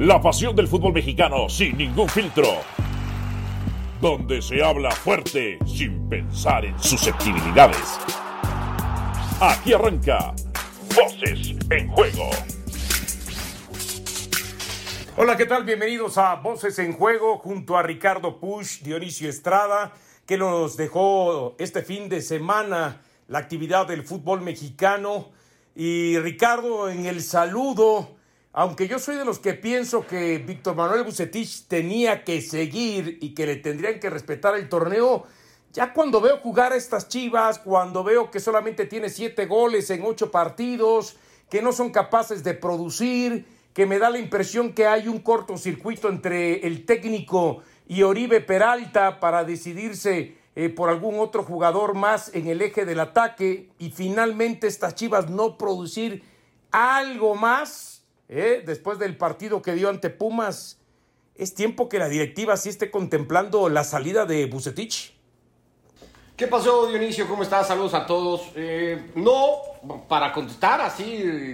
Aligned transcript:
La 0.00 0.18
pasión 0.18 0.56
del 0.56 0.66
fútbol 0.66 0.94
mexicano 0.94 1.46
sin 1.50 1.76
ningún 1.76 2.08
filtro. 2.08 2.46
Donde 4.00 4.40
se 4.40 4.64
habla 4.64 4.90
fuerte 4.92 5.58
sin 5.66 6.08
pensar 6.08 6.64
en 6.64 6.82
susceptibilidades. 6.82 7.98
Aquí 9.42 9.74
arranca 9.74 10.34
Voces 10.96 11.54
en 11.68 11.88
Juego. 11.90 12.30
Hola, 15.18 15.36
¿qué 15.36 15.44
tal? 15.44 15.64
Bienvenidos 15.64 16.16
a 16.16 16.36
Voces 16.36 16.78
en 16.78 16.94
Juego 16.94 17.36
junto 17.36 17.76
a 17.76 17.82
Ricardo 17.82 18.40
Push, 18.40 18.80
Dionisio 18.80 19.28
Estrada, 19.28 19.92
que 20.24 20.38
nos 20.38 20.78
dejó 20.78 21.56
este 21.58 21.82
fin 21.82 22.08
de 22.08 22.22
semana 22.22 23.02
la 23.28 23.40
actividad 23.40 23.86
del 23.86 24.04
fútbol 24.04 24.40
mexicano. 24.40 25.28
Y 25.74 26.18
Ricardo, 26.20 26.88
en 26.88 27.04
el 27.04 27.20
saludo, 27.22 28.16
aunque 28.52 28.88
yo 28.88 28.98
soy 28.98 29.16
de 29.16 29.24
los 29.24 29.38
que 29.38 29.54
pienso 29.54 30.06
que 30.06 30.38
Víctor 30.38 30.74
Manuel 30.74 31.04
Bucetich 31.04 31.66
tenía 31.66 32.24
que 32.24 32.40
seguir 32.40 33.18
y 33.20 33.34
que 33.34 33.46
le 33.46 33.56
tendrían 33.56 34.00
que 34.00 34.10
respetar 34.10 34.56
el 34.56 34.68
torneo, 34.68 35.24
ya 35.72 35.92
cuando 35.92 36.20
veo 36.20 36.38
jugar 36.38 36.72
a 36.72 36.76
estas 36.76 37.08
chivas, 37.08 37.60
cuando 37.60 38.02
veo 38.02 38.30
que 38.30 38.40
solamente 38.40 38.86
tiene 38.86 39.08
siete 39.08 39.46
goles 39.46 39.88
en 39.90 40.02
ocho 40.04 40.32
partidos, 40.32 41.16
que 41.48 41.62
no 41.62 41.72
son 41.72 41.90
capaces 41.90 42.42
de 42.42 42.54
producir, 42.54 43.46
que 43.72 43.86
me 43.86 44.00
da 44.00 44.10
la 44.10 44.18
impresión 44.18 44.72
que 44.72 44.86
hay 44.86 45.06
un 45.06 45.20
cortocircuito 45.20 46.08
entre 46.08 46.66
el 46.66 46.84
técnico 46.84 47.62
y 47.86 48.02
Oribe 48.02 48.40
Peralta 48.40 49.20
para 49.20 49.44
decidirse 49.44 50.36
eh, 50.56 50.68
por 50.68 50.90
algún 50.90 51.20
otro 51.20 51.44
jugador 51.44 51.94
más 51.94 52.34
en 52.34 52.48
el 52.48 52.62
eje 52.62 52.84
del 52.84 52.98
ataque 52.98 53.68
y 53.78 53.90
finalmente 53.90 54.66
estas 54.66 54.96
chivas 54.96 55.30
no 55.30 55.56
producir 55.56 56.24
algo 56.72 57.36
más 57.36 57.89
¿eh? 58.30 58.62
después 58.64 58.98
del 58.98 59.16
partido 59.16 59.60
que 59.60 59.74
dio 59.74 59.90
ante 59.90 60.08
Pumas, 60.08 60.78
¿es 61.34 61.54
tiempo 61.54 61.88
que 61.88 61.98
la 61.98 62.08
directiva 62.08 62.56
sí 62.56 62.70
esté 62.70 62.90
contemplando 62.90 63.68
la 63.68 63.84
salida 63.84 64.24
de 64.24 64.46
Bucetich? 64.46 65.14
¿Qué 66.36 66.46
pasó, 66.46 66.86
Dionisio? 66.86 67.28
¿Cómo 67.28 67.42
estás? 67.42 67.68
Saludos 67.68 67.92
a 67.92 68.06
todos. 68.06 68.52
Eh, 68.54 69.10
no, 69.14 69.58
para 70.08 70.32
contestar 70.32 70.80
así 70.80 71.04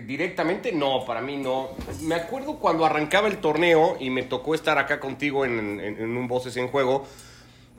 directamente, 0.07 0.71
no, 0.71 1.05
para 1.05 1.21
mí 1.21 1.37
no. 1.39 1.71
Me 2.03 2.15
acuerdo 2.15 2.61
cuando 2.61 2.87
arrancaba 2.87 3.27
el 3.27 3.39
torneo 3.39 3.97
y 3.99 4.11
me 4.11 4.23
tocó 4.23 4.55
estar 4.55 4.79
acá 4.79 5.01
contigo 5.01 5.45
en, 5.45 5.81
en 5.81 6.17
un 6.17 6.29
Voces 6.29 6.57
en 6.57 6.69
Juego 6.69 7.05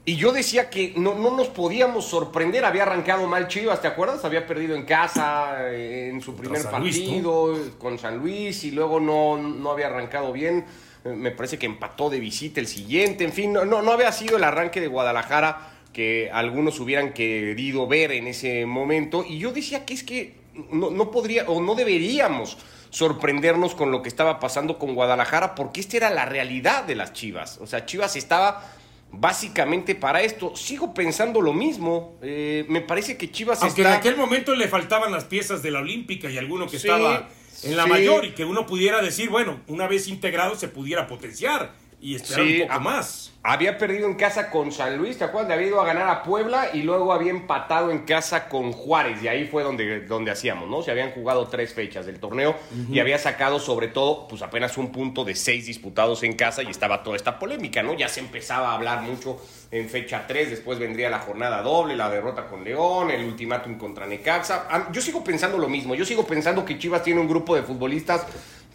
y 0.07 0.15
yo 0.15 0.31
decía 0.31 0.69
que 0.69 0.93
no, 0.95 1.15
no, 1.15 1.35
nos 1.35 1.49
podíamos 1.49 2.05
sorprender. 2.05 2.63
Había 2.63 2.83
arrancado 2.83 3.27
mal 3.27 3.49
Chivas, 3.49 3.81
¿te 3.81 3.89
acuerdas? 3.89 4.23
Había 4.23 4.47
perdido 4.47 4.73
en 4.73 4.85
casa 4.85 5.69
eh, 5.69 6.07
en 6.07 6.21
su 6.21 6.33
primer 6.33 6.63
partido 6.63 7.53
con 7.77 7.99
San 7.99 8.17
Luis 8.19 8.63
y 8.63 8.71
luego 8.71 9.01
no, 9.01 9.37
no 9.37 9.69
había 9.69 9.87
arrancado 9.87 10.31
bien. 10.31 10.63
Eh, 11.03 11.09
me 11.09 11.31
parece 11.31 11.59
que 11.59 11.65
empató 11.65 12.09
de 12.09 12.21
visita 12.21 12.61
el 12.61 12.67
siguiente. 12.67 13.25
En 13.25 13.33
fin, 13.33 13.51
no, 13.51 13.65
no, 13.65 13.91
había 13.91 14.09
sido 14.13 14.37
el 14.37 14.45
arranque 14.45 14.79
de 14.79 14.87
Guadalajara 14.87 15.73
que 15.91 16.31
algunos 16.31 16.79
hubieran 16.79 17.11
querido 17.11 17.85
ver 17.85 18.13
en 18.13 18.27
ese 18.27 18.65
momento. 18.65 19.25
Y 19.27 19.39
yo 19.39 19.51
decía 19.51 19.85
que 19.85 19.93
es 19.93 20.03
que 20.03 20.37
no, 20.71 20.89
no 20.89 21.11
podría 21.11 21.43
o 21.47 21.59
no 21.59 21.75
deberíamos 21.75 22.57
sorprendernos 22.91 23.75
con 23.75 23.91
lo 23.91 24.01
que 24.01 24.07
estaba 24.07 24.39
pasando 24.39 24.79
con 24.79 24.95
Guadalajara 24.95 25.53
porque 25.53 25.81
esta 25.81 25.97
era 25.97 26.09
la 26.11 26.23
realidad 26.23 26.85
de 26.85 26.95
las 26.95 27.11
Chivas. 27.11 27.57
O 27.57 27.67
sea, 27.67 27.85
Chivas 27.85 28.15
estaba 28.15 28.63
básicamente 29.11 29.95
para 29.95 30.21
esto. 30.21 30.55
Sigo 30.55 30.93
pensando 30.93 31.41
lo 31.41 31.53
mismo. 31.53 32.17
Eh, 32.21 32.65
me 32.69 32.81
parece 32.81 33.17
que 33.17 33.31
Chivas 33.31 33.61
Aunque 33.63 33.81
en 33.81 33.87
aquel 33.87 34.15
momento 34.15 34.55
le 34.55 34.67
faltaban 34.67 35.11
las 35.11 35.25
piezas 35.25 35.63
de 35.63 35.71
la 35.71 35.79
Olímpica 35.79 36.29
y 36.29 36.37
alguno 36.37 36.67
que 36.67 36.77
estaba 36.77 37.29
en 37.63 37.77
la 37.77 37.87
mayor 37.87 38.25
y 38.25 38.31
que 38.31 38.45
uno 38.45 38.65
pudiera 38.65 39.01
decir, 39.01 39.29
bueno, 39.29 39.61
una 39.67 39.87
vez 39.87 40.07
integrado 40.07 40.55
se 40.55 40.67
pudiera 40.67 41.07
potenciar 41.07 41.73
y 41.99 42.15
esperar 42.15 42.45
un 42.45 42.67
poco 42.67 42.79
más. 42.81 43.33
Había 43.43 43.77
perdido 43.77 44.07
en 44.07 44.15
casa 44.15 44.49
con 44.49 44.71
San 44.73 44.97
Luis, 44.97 45.17
¿te 45.17 45.23
acuerdas? 45.23 45.53
Había 45.53 45.67
ido 45.67 45.79
a 45.79 45.85
ganar 45.85 46.09
a 46.09 46.21
Puebla 46.21 46.69
y 46.73 46.81
luego 46.81 47.13
había 47.13 47.31
empatado 47.31 47.91
en 47.91 47.99
casa 47.99 48.49
con 48.49 48.73
Juárez. 48.73 49.23
Y 49.23 49.29
ahí 49.29 49.47
fue 49.47 49.63
donde, 49.63 50.01
donde 50.01 50.31
hacíamos, 50.31 50.69
¿no? 50.69 50.81
Se 50.81 50.91
habían 50.91 51.11
jugado 51.11 51.47
tres 51.47 51.73
fechas 51.73 52.05
del 52.05 52.19
torneo 52.19 52.55
y 52.91 52.99
había 52.99 53.17
sacado 53.17 53.59
sobre 53.59 53.87
todo, 53.87 54.27
pues 54.27 54.41
apenas 54.41 54.77
un 54.77 54.91
punto 54.91 55.23
de 55.23 55.33
seis 55.33 55.65
disputados 55.65 56.23
en 56.23 56.33
casa 56.33 56.61
y 56.61 56.67
estaba 56.67 57.03
toda 57.03 57.15
esta 57.15 57.39
polémica, 57.39 57.81
¿no? 57.81 57.93
Ya 57.93 58.09
se 58.09 58.19
empezaba 58.19 58.71
a 58.71 58.75
hablar 58.75 59.01
mucho 59.01 59.41
en 59.71 59.89
fecha 59.89 60.25
3, 60.27 60.49
después 60.49 60.79
vendría 60.79 61.09
la 61.09 61.19
jornada 61.19 61.61
doble, 61.61 61.95
la 61.95 62.09
derrota 62.09 62.47
con 62.47 62.63
León, 62.63 63.11
el 63.11 63.25
ultimátum 63.25 63.77
contra 63.77 64.05
Necaxa. 64.05 64.89
Yo 64.91 65.01
sigo 65.01 65.23
pensando 65.23 65.57
lo 65.57 65.67
mismo, 65.67 65.95
yo 65.95 66.05
sigo 66.05 66.25
pensando 66.25 66.63
que 66.63 66.77
Chivas 66.77 67.03
tiene 67.03 67.19
un 67.19 67.27
grupo 67.27 67.55
de 67.55 67.63
futbolistas 67.63 68.25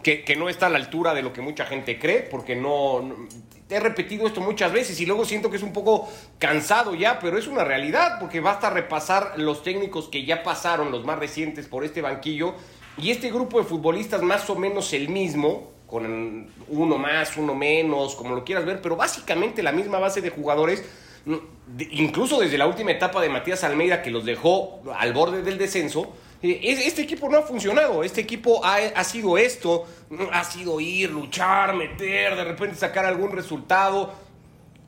que, 0.03 0.35
no 0.37 0.49
está 0.49 0.67
a 0.67 0.69
la 0.69 0.77
altura 0.77 1.13
de 1.13 1.21
lo 1.21 1.33
que 1.33 1.41
mucha 1.41 1.65
gente 1.65 1.97
cree, 1.97 2.21
porque 2.21 2.55
no, 2.55 3.27
He 3.69 3.79
repetido 3.79 4.27
esto 4.27 4.39
muchas 4.41 4.71
veces 4.71 4.99
y 4.99 5.05
luego 5.07 5.25
siento 5.25 5.49
que 5.49 5.57
es 5.57 5.63
un 5.63 5.73
poco 5.73 6.07
cansado 6.37 6.93
ya, 6.93 7.17
pero 7.19 7.39
es 7.39 7.47
una 7.47 7.63
realidad, 7.63 8.19
porque 8.19 8.39
basta 8.39 8.69
repasar 8.69 9.33
los 9.37 9.63
técnicos 9.63 10.09
que 10.09 10.25
ya 10.25 10.43
pasaron, 10.43 10.91
los 10.91 11.05
más 11.05 11.17
recientes, 11.17 11.67
por 11.67 11.83
este 11.83 12.01
banquillo, 12.01 12.53
y 12.97 13.09
este 13.09 13.31
grupo 13.31 13.57
de 13.57 13.65
futbolistas 13.65 14.21
más 14.21 14.47
o 14.49 14.55
menos 14.55 14.93
el 14.93 15.09
mismo, 15.09 15.71
con 15.87 16.51
uno 16.67 16.97
más, 16.99 17.35
uno 17.37 17.55
menos, 17.55 18.15
como 18.15 18.35
lo 18.35 18.43
quieras 18.43 18.65
ver, 18.65 18.79
pero 18.81 18.95
básicamente 18.95 19.63
la 19.63 19.71
misma 19.71 19.97
base 19.97 20.21
de 20.21 20.29
jugadores 20.29 20.83
incluso 21.91 22.39
desde 22.39 22.57
la 22.57 22.67
última 22.67 22.91
etapa 22.91 23.21
de 23.21 23.29
Matías 23.29 23.63
Almeida 23.63 24.01
que 24.01 24.11
los 24.11 24.25
dejó 24.25 24.81
al 24.97 25.13
borde 25.13 25.41
del 25.41 25.57
descenso, 25.57 26.13
este 26.43 27.03
equipo 27.03 27.29
no 27.29 27.37
ha 27.37 27.41
funcionado, 27.41 28.03
este 28.03 28.19
equipo 28.19 28.63
ha, 28.65 28.75
ha, 28.75 29.03
sido 29.05 29.37
esto, 29.37 29.85
ha 30.31 30.43
sido 30.43 30.81
ir, 30.81 31.09
luchar, 31.09 31.73
meter, 31.73 32.35
de 32.35 32.43
repente 32.43 32.75
sacar 32.75 33.05
algún 33.05 33.31
resultado, 33.31 34.13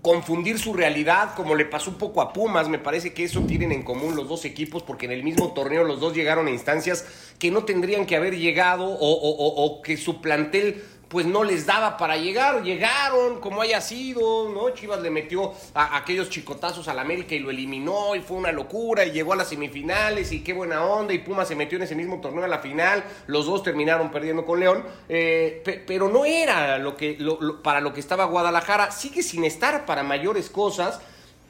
confundir 0.01 0.59
su 0.59 0.73
realidad, 0.73 1.33
como 1.33 1.55
le 1.55 1.63
pasó 1.63 1.91
un 1.91 1.97
poco 1.97 2.21
a 2.21 2.33
Pumas, 2.33 2.67
me 2.67 2.77
parece 2.77 3.13
que 3.13 3.23
eso 3.23 3.41
tienen 3.41 3.71
en 3.71 3.83
común 3.83 4.17
los 4.17 4.27
dos 4.27 4.43
equipos, 4.43 4.83
porque 4.83 5.05
en 5.05 5.13
el 5.13 5.23
mismo 5.23 5.53
torneo 5.53 5.85
los 5.85 6.01
dos 6.01 6.13
llegaron 6.13 6.47
a 6.47 6.51
instancias 6.51 7.05
que 7.39 7.51
no 7.51 7.63
tendrían 7.63 8.05
que 8.05 8.17
haber 8.17 8.37
llegado 8.37 8.85
o, 8.85 8.95
o 8.99 9.81
que 9.81 9.95
su 9.95 10.19
plantel 10.19 10.83
pues 11.07 11.25
no 11.25 11.43
les 11.43 11.65
daba 11.65 11.97
para 11.97 12.17
llegar, 12.17 12.63
llegaron 12.63 13.39
como 13.39 13.61
haya 13.61 13.79
sido, 13.81 14.49
¿no? 14.49 14.71
Chivas 14.71 15.01
le 15.01 15.09
metió 15.09 15.53
a, 15.73 15.97
aquellos 15.97 16.29
chicotazos 16.29 16.87
al 16.87 16.99
América 16.99 17.35
y 17.35 17.39
lo 17.39 17.51
eliminó 17.51 18.15
y 18.15 18.21
fue 18.21 18.37
una 18.37 18.51
locura 18.51 19.05
y 19.05 19.11
llegó 19.11 19.33
a 19.33 19.35
las 19.35 19.49
semifinales 19.49 20.31
y 20.31 20.43
qué 20.43 20.53
buena 20.53 20.83
onda 20.83 21.13
y 21.13 21.19
Puma 21.19 21.45
se 21.45 21.55
metió 21.55 21.77
en 21.77 21.83
ese 21.83 21.95
mismo 21.95 22.19
torneo 22.21 22.43
a 22.43 22.47
la 22.47 22.59
final, 22.59 23.03
los 23.27 23.45
dos 23.45 23.63
terminaron 23.63 24.11
perdiendo 24.11 24.45
con 24.45 24.59
León, 24.59 24.83
eh, 25.07 25.83
pero 25.85 26.09
no 26.09 26.25
era 26.25 26.79
lo 26.79 26.95
que, 26.95 27.17
para 27.63 27.81
lo 27.81 27.93
que 27.93 27.99
estaba 27.99 28.25
Guadalajara, 28.25 28.91
sigue 28.91 29.21
sin 29.21 29.43
estar 29.43 29.85
para 29.85 30.03
mayores 30.03 30.49
cosas. 30.49 30.99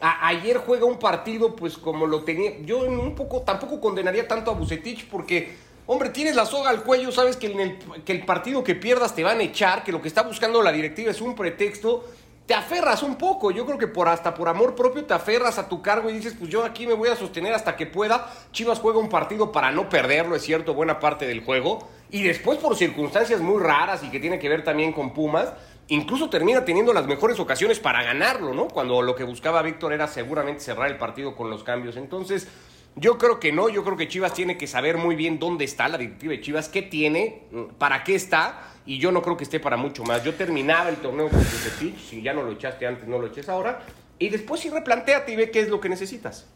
ayer 0.02 0.58
juega 0.58 0.86
un 0.86 1.00
partido, 1.00 1.56
pues 1.56 1.78
como 1.78 2.06
lo 2.06 2.24
tenía. 2.24 2.60
Yo 2.62 2.80
un 2.80 3.16
poco 3.16 3.42
tampoco 3.42 3.80
condenaría 3.80 4.28
tanto 4.28 4.52
a 4.52 4.54
Bucetich 4.54 5.08
porque 5.08 5.56
Hombre, 5.88 6.10
tienes 6.10 6.36
la 6.36 6.46
soga 6.46 6.72
al 6.72 6.84
cuello, 6.84 7.12
sabes 7.12 7.38
que, 7.38 7.48
el, 7.48 7.78
el 8.08 8.26
partido 8.26 8.64
que 8.64 8.74
pierdas 8.74 9.14
te 9.14 9.24
van 9.24 9.40
a 9.40 9.44
echar, 9.44 9.84
que 9.84 9.92
lo 9.92 10.02
que 10.02 10.08
está 10.08 10.24
buscando 10.24 10.64
la 10.64 10.72
directiva 10.72 11.12
es 11.12 11.22
un 11.22 11.36
pretexto. 11.36 12.06
Te 12.48 12.54
aferras 12.54 13.02
un 13.04 13.16
poco, 13.16 13.50
yo 13.52 13.66
creo 13.66 13.78
que 13.78 13.88
por 13.88 14.08
hasta 14.08 14.34
por 14.34 14.48
amor 14.48 14.76
propio 14.76 15.04
te 15.06 15.14
aferras 15.14 15.58
a 15.58 15.68
tu 15.68 15.82
cargo 15.82 16.10
y 16.10 16.14
dices, 16.14 16.36
pues 16.38 16.50
yo 16.50 16.64
aquí 16.64 16.86
me 16.86 16.94
voy 16.94 17.10
a 17.10 17.16
sostener 17.16 17.54
hasta 17.54 17.76
que 17.76 17.88
pueda. 17.88 18.32
Chivas 18.52 18.80
juega 18.80 19.00
un 19.00 19.10
partido 19.10 19.52
para 19.52 19.72
no 19.72 19.90
perderlo, 19.90 20.36
es 20.36 20.44
cierto, 20.44 20.74
buena 20.74 21.00
parte 21.00 21.28
del 21.28 21.44
juego. 21.44 21.88
Y 22.12 22.24
después 22.24 22.60
por 22.60 22.76
circunstancias 22.76 23.42
muy 23.42 23.62
raras 23.62 24.04
y 24.04 24.10
que 24.10 24.20
tiene 24.20 24.38
que 24.38 24.48
ver 24.50 24.64
también 24.64 24.92
con 24.92 25.14
Pumas, 25.14 25.54
incluso 25.88 26.30
termina 26.30 26.66
teniendo 26.66 26.94
las 26.94 27.08
mejores 27.08 27.40
ocasiones 27.40 27.80
para 27.80 28.04
ganarlo, 28.04 28.54
¿no? 28.54 28.68
Cuando 28.68 29.02
lo 29.02 29.16
que 29.16 29.24
buscaba 29.24 29.64
Víctor 29.64 29.94
era 29.94 30.08
seguramente 30.08 30.62
cerrar 30.62 30.90
el 30.90 30.98
partido 30.98 31.36
con 31.36 31.50
los 31.50 31.64
cambios. 31.64 31.98
Entonces, 31.98 32.48
yo 32.96 33.18
creo 33.18 33.40
que 33.40 33.52
no, 33.52 33.70
yo 33.70 33.84
creo 33.84 33.98
que 33.98 34.08
Chivas 34.08 34.34
tiene 34.34 34.58
que 34.58 34.68
saber 34.68 34.98
muy 34.98 35.16
bien 35.16 35.38
dónde 35.38 35.66
está 35.66 35.88
la 35.90 35.98
directiva 35.98 36.32
de 36.32 36.42
Chivas, 36.42 36.70
qué 36.70 36.82
tiene, 36.82 37.44
para 37.78 38.04
qué 38.04 38.16
está, 38.16 38.74
y 38.86 39.00
yo 39.00 39.12
no 39.12 39.22
creo 39.22 39.36
que 39.36 39.44
esté 39.44 39.60
para 39.60 39.76
mucho 39.76 40.04
más. 40.04 40.24
Yo 40.24 40.34
terminaba 40.36 40.90
el 40.90 40.98
torneo 40.98 41.30
con 41.30 41.40
Bucetich, 41.40 41.98
si 41.98 42.22
ya 42.22 42.34
no 42.34 42.44
lo 42.44 42.54
echaste 42.54 42.88
antes, 42.88 43.08
no 43.08 43.20
lo 43.20 43.28
eches 43.28 43.50
ahora, 43.50 43.86
y 44.18 44.30
después 44.30 44.62
sí 44.62 44.70
replanteate 44.70 45.34
y 45.34 45.36
ve 45.36 45.52
qué 45.52 45.60
es 45.60 45.70
lo 45.70 45.82
que 45.82 45.90
necesitas. 45.90 46.48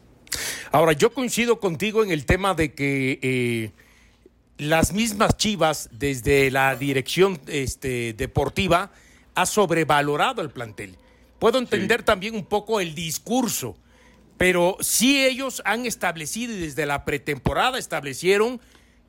Ahora, 0.72 0.92
yo 0.92 1.12
coincido 1.12 1.60
contigo 1.60 2.02
en 2.04 2.10
el 2.10 2.24
tema 2.24 2.54
de 2.54 2.72
que 2.72 3.18
eh, 3.22 3.72
las 4.56 4.92
mismas 4.92 5.36
Chivas, 5.36 5.90
desde 5.92 6.50
la 6.50 6.76
dirección 6.76 7.40
este, 7.48 8.14
deportiva, 8.14 8.92
ha 9.34 9.46
sobrevalorado 9.46 10.42
el 10.42 10.50
plantel. 10.50 10.96
Puedo 11.38 11.58
entender 11.58 12.02
también 12.02 12.34
un 12.34 12.44
poco 12.44 12.80
el 12.80 12.94
discurso 12.94 13.76
pero 14.40 14.78
sí 14.80 15.22
ellos 15.22 15.60
han 15.66 15.84
establecido 15.84 16.54
y 16.54 16.60
desde 16.60 16.86
la 16.86 17.04
pretemporada 17.04 17.78
establecieron 17.78 18.58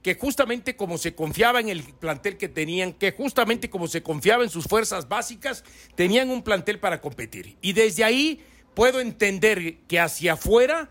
que 0.03 0.15
justamente 0.15 0.75
como 0.75 0.97
se 0.97 1.15
confiaba 1.15 1.61
en 1.61 1.69
el 1.69 1.83
plantel 1.83 2.35
que 2.35 2.49
tenían, 2.49 2.91
que 2.91 3.13
justamente 3.13 3.69
como 3.69 3.87
se 3.87 4.03
confiaba 4.03 4.43
en 4.43 4.49
sus 4.49 4.65
fuerzas 4.65 5.07
básicas, 5.07 5.63
tenían 5.95 6.29
un 6.31 6.43
plantel 6.43 6.79
para 6.79 6.99
competir. 6.99 7.55
Y 7.61 7.71
desde 7.71 8.03
ahí 8.03 8.43
puedo 8.73 8.99
entender 8.99 9.77
que 9.87 10.01
hacia 10.01 10.33
afuera 10.33 10.89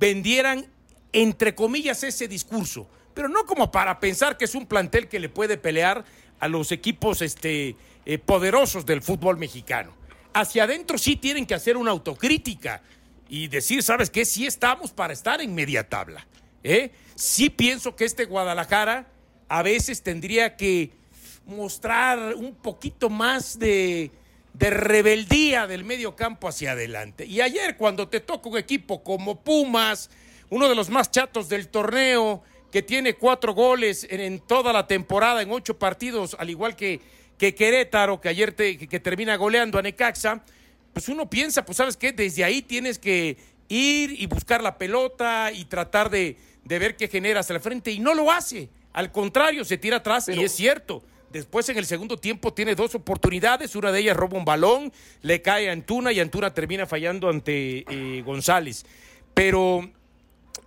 vendieran, 0.00 0.64
entre 1.12 1.54
comillas, 1.54 2.04
ese 2.04 2.26
discurso, 2.26 2.88
pero 3.12 3.28
no 3.28 3.44
como 3.44 3.70
para 3.70 4.00
pensar 4.00 4.38
que 4.38 4.46
es 4.46 4.54
un 4.54 4.64
plantel 4.64 5.08
que 5.08 5.20
le 5.20 5.28
puede 5.28 5.58
pelear 5.58 6.06
a 6.40 6.48
los 6.48 6.72
equipos 6.72 7.20
este, 7.20 7.76
eh, 8.06 8.16
poderosos 8.16 8.86
del 8.86 9.02
fútbol 9.02 9.36
mexicano. 9.36 9.94
Hacia 10.32 10.64
adentro 10.64 10.96
sí 10.96 11.16
tienen 11.16 11.44
que 11.44 11.54
hacer 11.54 11.76
una 11.76 11.90
autocrítica 11.90 12.80
y 13.28 13.48
decir, 13.48 13.82
¿sabes 13.82 14.10
qué? 14.10 14.24
Sí 14.24 14.46
estamos 14.46 14.92
para 14.92 15.12
estar 15.12 15.40
en 15.40 15.54
media 15.54 15.88
tabla. 15.88 16.26
¿eh? 16.62 16.92
Sí 17.14 17.50
pienso 17.50 17.96
que 17.96 18.04
este 18.04 18.24
Guadalajara 18.24 19.06
a 19.48 19.62
veces 19.62 20.02
tendría 20.02 20.56
que 20.56 20.90
mostrar 21.46 22.34
un 22.34 22.54
poquito 22.54 23.10
más 23.10 23.58
de, 23.58 24.10
de 24.54 24.70
rebeldía 24.70 25.66
del 25.66 25.84
medio 25.84 26.16
campo 26.16 26.48
hacia 26.48 26.72
adelante. 26.72 27.26
Y 27.26 27.40
ayer 27.40 27.76
cuando 27.76 28.08
te 28.08 28.20
toca 28.20 28.48
un 28.48 28.56
equipo 28.56 29.02
como 29.02 29.42
Pumas, 29.42 30.10
uno 30.50 30.68
de 30.68 30.74
los 30.74 30.90
más 30.90 31.10
chatos 31.10 31.48
del 31.48 31.68
torneo, 31.68 32.42
que 32.70 32.82
tiene 32.82 33.14
cuatro 33.14 33.54
goles 33.54 34.06
en, 34.10 34.40
toda 34.40 34.72
la 34.72 34.88
temporada, 34.88 35.42
en 35.42 35.52
ocho 35.52 35.78
partidos, 35.78 36.36
al 36.38 36.50
igual 36.50 36.74
que, 36.74 37.00
que 37.38 37.54
Querétaro, 37.54 38.20
que 38.20 38.28
ayer 38.28 38.54
que, 38.54 39.00
termina 39.00 39.36
goleando 39.36 39.78
a 39.78 39.82
Necaxa, 39.82 40.44
pues 40.94 41.08
uno 41.08 41.28
piensa, 41.28 41.66
pues 41.66 41.76
sabes 41.76 41.96
qué, 41.98 42.12
desde 42.12 42.44
ahí 42.44 42.62
tienes 42.62 42.98
que 42.98 43.36
ir 43.68 44.18
y 44.18 44.26
buscar 44.26 44.62
la 44.62 44.78
pelota 44.78 45.52
y 45.52 45.66
tratar 45.66 46.08
de, 46.08 46.38
de 46.64 46.78
ver 46.78 46.96
qué 46.96 47.08
generas 47.08 47.50
al 47.50 47.60
frente, 47.60 47.90
y 47.90 47.98
no 47.98 48.14
lo 48.14 48.30
hace. 48.30 48.70
Al 48.94 49.10
contrario, 49.10 49.64
se 49.64 49.76
tira 49.76 49.98
atrás 49.98 50.28
y 50.28 50.42
es 50.42 50.52
cierto. 50.52 51.02
Después 51.30 51.68
en 51.68 51.76
el 51.78 51.84
segundo 51.84 52.16
tiempo 52.16 52.54
tiene 52.54 52.76
dos 52.76 52.94
oportunidades, 52.94 53.74
una 53.74 53.90
de 53.90 53.98
ellas 53.98 54.16
roba 54.16 54.38
un 54.38 54.44
balón, 54.44 54.92
le 55.20 55.42
cae 55.42 55.68
a 55.68 55.72
Antuna 55.72 56.12
y 56.12 56.20
Antuna 56.20 56.54
termina 56.54 56.86
fallando 56.86 57.28
ante 57.28 57.84
eh, 57.90 58.22
González. 58.24 58.86
Pero, 59.34 59.90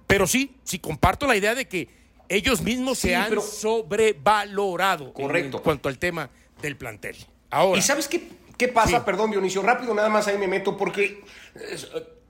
pero 0.05 0.27
sí, 0.27 0.57
sí 0.65 0.79
comparto 0.79 1.25
la 1.25 1.37
idea 1.37 1.55
de 1.55 1.69
que 1.69 1.87
ellos 2.27 2.61
mismos 2.61 2.99
se 2.99 3.15
han 3.15 3.41
sobrevalorado 3.41 5.13
Correcto. 5.13 5.57
En, 5.57 5.63
cuanto 5.63 5.87
al 5.87 5.97
tema 5.97 6.29
del 6.61 6.75
plantel. 6.75 7.15
Ahora. 7.49 7.79
¿Y 7.79 7.81
sabes 7.81 8.09
qué, 8.09 8.27
qué 8.57 8.67
pasa? 8.67 9.05
Perdón, 9.05 9.31
Dionisio, 9.31 9.61
rápido 9.61 9.93
nada 9.93 10.09
más 10.09 10.27
ahí 10.27 10.37
me 10.37 10.47
meto 10.47 10.75
porque 10.75 11.23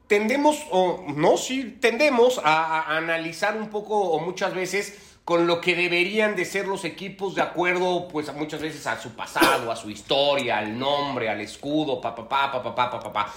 tendemos, 0.07 0.57
o 0.71 1.05
no, 1.15 1.37
sí, 1.37 1.77
tendemos 1.81 2.39
a, 2.43 2.97
analizar 2.97 3.57
un 3.57 3.69
poco 3.69 3.99
o 3.99 4.19
muchas 4.19 4.53
veces 4.53 4.97
con 5.25 5.45
lo 5.45 5.59
que 5.59 5.75
deberían 5.75 6.35
de 6.35 6.45
ser 6.45 6.67
los 6.67 6.85
equipos 6.85 7.35
de 7.35 7.41
acuerdo, 7.41 8.07
pues 8.07 8.33
muchas 8.33 8.61
veces 8.61 8.87
a 8.87 8.99
su 8.99 9.11
pasado, 9.11 9.69
a 9.71 9.75
su 9.75 9.89
historia, 9.89 10.57
al 10.59 10.79
nombre, 10.79 11.29
al 11.29 11.41
escudo, 11.41 11.99
papá, 11.99 12.27
papá, 12.27 12.63
papá, 12.63 12.89
papá, 12.89 12.99
papá. 12.99 13.33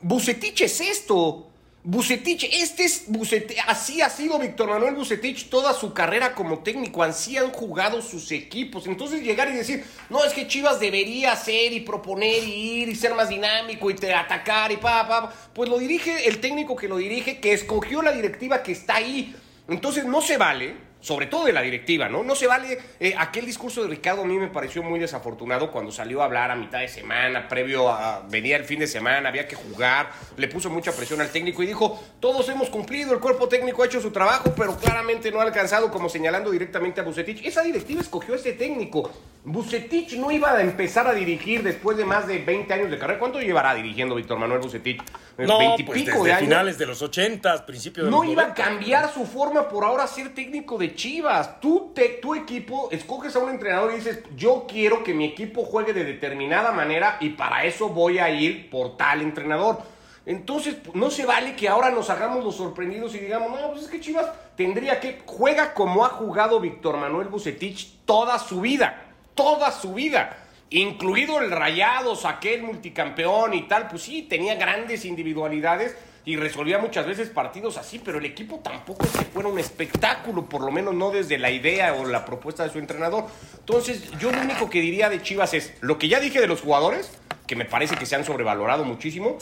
Bucetich 0.00 0.62
es 0.62 0.80
esto. 0.80 1.48
Bucetich, 1.88 2.42
este 2.52 2.82
es 2.82 3.04
Bucetich, 3.06 3.58
así 3.68 4.02
ha 4.02 4.10
sido 4.10 4.40
Víctor 4.40 4.68
Manuel 4.68 4.96
Bucetich 4.96 5.48
toda 5.48 5.72
su 5.72 5.94
carrera 5.94 6.34
como 6.34 6.58
técnico, 6.58 7.04
así 7.04 7.36
han 7.36 7.52
jugado 7.52 8.02
sus 8.02 8.32
equipos. 8.32 8.88
Entonces 8.88 9.22
llegar 9.22 9.48
y 9.50 9.52
decir, 9.52 9.84
no, 10.10 10.24
es 10.24 10.32
que 10.32 10.48
Chivas 10.48 10.80
debería 10.80 11.30
hacer 11.30 11.72
y 11.72 11.78
proponer 11.78 12.42
y 12.42 12.80
ir 12.80 12.88
y 12.88 12.96
ser 12.96 13.14
más 13.14 13.28
dinámico 13.28 13.88
y 13.88 13.94
te 13.94 14.12
atacar 14.12 14.72
y 14.72 14.78
pa, 14.78 15.06
pa, 15.06 15.32
pues 15.54 15.70
lo 15.70 15.78
dirige 15.78 16.26
el 16.26 16.40
técnico 16.40 16.74
que 16.74 16.88
lo 16.88 16.96
dirige, 16.96 17.38
que 17.38 17.52
escogió 17.52 18.02
la 18.02 18.10
directiva 18.10 18.64
que 18.64 18.72
está 18.72 18.96
ahí. 18.96 19.36
Entonces 19.68 20.04
no 20.06 20.20
se 20.20 20.38
vale 20.38 20.74
sobre 21.06 21.26
todo 21.26 21.44
de 21.44 21.52
la 21.52 21.62
directiva, 21.62 22.08
¿no? 22.08 22.24
No 22.24 22.34
se 22.34 22.48
vale, 22.48 22.78
eh, 22.98 23.14
aquel 23.16 23.46
discurso 23.46 23.80
de 23.80 23.86
Ricardo 23.86 24.22
a 24.22 24.24
mí 24.24 24.36
me 24.38 24.48
pareció 24.48 24.82
muy 24.82 24.98
desafortunado 24.98 25.70
cuando 25.70 25.92
salió 25.92 26.20
a 26.20 26.24
hablar 26.24 26.50
a 26.50 26.56
mitad 26.56 26.80
de 26.80 26.88
semana, 26.88 27.46
previo 27.46 27.88
a, 27.88 28.26
venía 28.28 28.56
el 28.56 28.64
fin 28.64 28.80
de 28.80 28.88
semana, 28.88 29.28
había 29.28 29.46
que 29.46 29.54
jugar, 29.54 30.10
le 30.36 30.48
puso 30.48 30.68
mucha 30.68 30.90
presión 30.90 31.20
al 31.20 31.30
técnico 31.30 31.62
y 31.62 31.66
dijo, 31.66 32.02
todos 32.18 32.48
hemos 32.48 32.70
cumplido, 32.70 33.12
el 33.12 33.20
cuerpo 33.20 33.46
técnico 33.48 33.84
ha 33.84 33.86
hecho 33.86 34.00
su 34.00 34.10
trabajo, 34.10 34.52
pero 34.56 34.76
claramente 34.76 35.30
no 35.30 35.38
ha 35.40 35.44
alcanzado, 35.44 35.92
como 35.92 36.08
señalando 36.08 36.50
directamente 36.50 37.00
a 37.00 37.04
Bucetich. 37.04 37.46
Esa 37.46 37.62
directiva 37.62 38.00
escogió 38.00 38.34
a 38.34 38.38
ese 38.38 38.54
técnico. 38.54 39.08
Bucetich 39.44 40.14
no 40.14 40.32
iba 40.32 40.50
a 40.50 40.60
empezar 40.60 41.06
a 41.06 41.14
dirigir 41.14 41.62
después 41.62 41.96
de 41.96 42.04
más 42.04 42.26
de 42.26 42.38
20 42.38 42.74
años 42.74 42.90
de 42.90 42.98
carrera. 42.98 43.20
¿Cuánto 43.20 43.40
llevará 43.40 43.76
dirigiendo 43.76 44.16
Víctor 44.16 44.40
Manuel 44.40 44.60
Bucetich? 44.60 45.00
No, 45.38 45.58
20 45.58 45.84
pues 45.84 46.06
desde 46.06 46.22
de 46.22 46.36
finales 46.36 46.78
de 46.78 46.86
los 46.86 47.02
80, 47.02 47.66
principios 47.66 48.06
de 48.06 48.10
no 48.10 48.22
los 48.22 48.32
iba 48.32 48.44
a 48.44 48.54
cambiar 48.54 49.12
su 49.12 49.26
forma 49.26 49.68
por 49.68 49.84
ahora 49.84 50.06
ser 50.06 50.34
técnico 50.34 50.78
de 50.78 50.94
Chivas. 50.94 51.60
Tú, 51.60 51.92
te, 51.94 52.08
tu 52.22 52.34
equipo, 52.34 52.88
escoges 52.90 53.36
a 53.36 53.40
un 53.40 53.50
entrenador 53.50 53.92
y 53.92 53.96
dices, 53.96 54.20
yo 54.34 54.64
quiero 54.66 55.04
que 55.04 55.12
mi 55.12 55.26
equipo 55.26 55.64
juegue 55.64 55.92
de 55.92 56.04
determinada 56.04 56.72
manera 56.72 57.18
y 57.20 57.30
para 57.30 57.64
eso 57.64 57.90
voy 57.90 58.18
a 58.18 58.30
ir 58.30 58.70
por 58.70 58.96
tal 58.96 59.20
entrenador. 59.20 59.82
Entonces, 60.24 60.76
no 60.94 61.10
se 61.10 61.26
vale 61.26 61.54
que 61.54 61.68
ahora 61.68 61.90
nos 61.90 62.08
hagamos 62.08 62.42
los 62.42 62.56
sorprendidos 62.56 63.14
y 63.14 63.18
digamos, 63.18 63.50
no, 63.50 63.70
pues 63.72 63.84
es 63.84 63.88
que 63.88 64.00
Chivas 64.00 64.26
tendría 64.56 65.00
que, 65.00 65.22
juega 65.26 65.74
como 65.74 66.04
ha 66.04 66.08
jugado 66.08 66.60
Víctor 66.60 66.96
Manuel 66.96 67.28
Bucetich 67.28 67.98
toda 68.06 68.38
su 68.38 68.62
vida, 68.62 69.04
toda 69.34 69.70
su 69.70 69.92
vida 69.92 70.45
incluido 70.70 71.40
el 71.40 71.50
Rayados, 71.50 72.24
aquel 72.24 72.62
multicampeón 72.62 73.54
y 73.54 73.62
tal, 73.62 73.88
pues 73.88 74.02
sí, 74.02 74.22
tenía 74.22 74.54
grandes 74.56 75.04
individualidades 75.04 75.96
y 76.24 76.34
resolvía 76.34 76.78
muchas 76.78 77.06
veces 77.06 77.30
partidos 77.30 77.76
así, 77.76 78.00
pero 78.00 78.18
el 78.18 78.24
equipo 78.24 78.58
tampoco 78.58 79.04
es 79.04 79.12
que 79.12 79.24
fuera 79.26 79.48
un 79.48 79.60
espectáculo, 79.60 80.46
por 80.46 80.60
lo 80.60 80.72
menos 80.72 80.92
no 80.92 81.12
desde 81.12 81.38
la 81.38 81.52
idea 81.52 81.94
o 81.94 82.04
la 82.04 82.24
propuesta 82.24 82.64
de 82.64 82.70
su 82.70 82.80
entrenador. 82.80 83.26
Entonces, 83.58 84.10
yo 84.18 84.32
lo 84.32 84.40
único 84.40 84.68
que 84.68 84.80
diría 84.80 85.08
de 85.08 85.22
Chivas 85.22 85.54
es 85.54 85.72
lo 85.80 85.98
que 85.98 86.08
ya 86.08 86.18
dije 86.18 86.40
de 86.40 86.48
los 86.48 86.62
jugadores, 86.62 87.12
que 87.46 87.54
me 87.54 87.64
parece 87.64 87.94
que 87.94 88.06
se 88.06 88.16
han 88.16 88.24
sobrevalorado 88.24 88.84
muchísimo, 88.84 89.38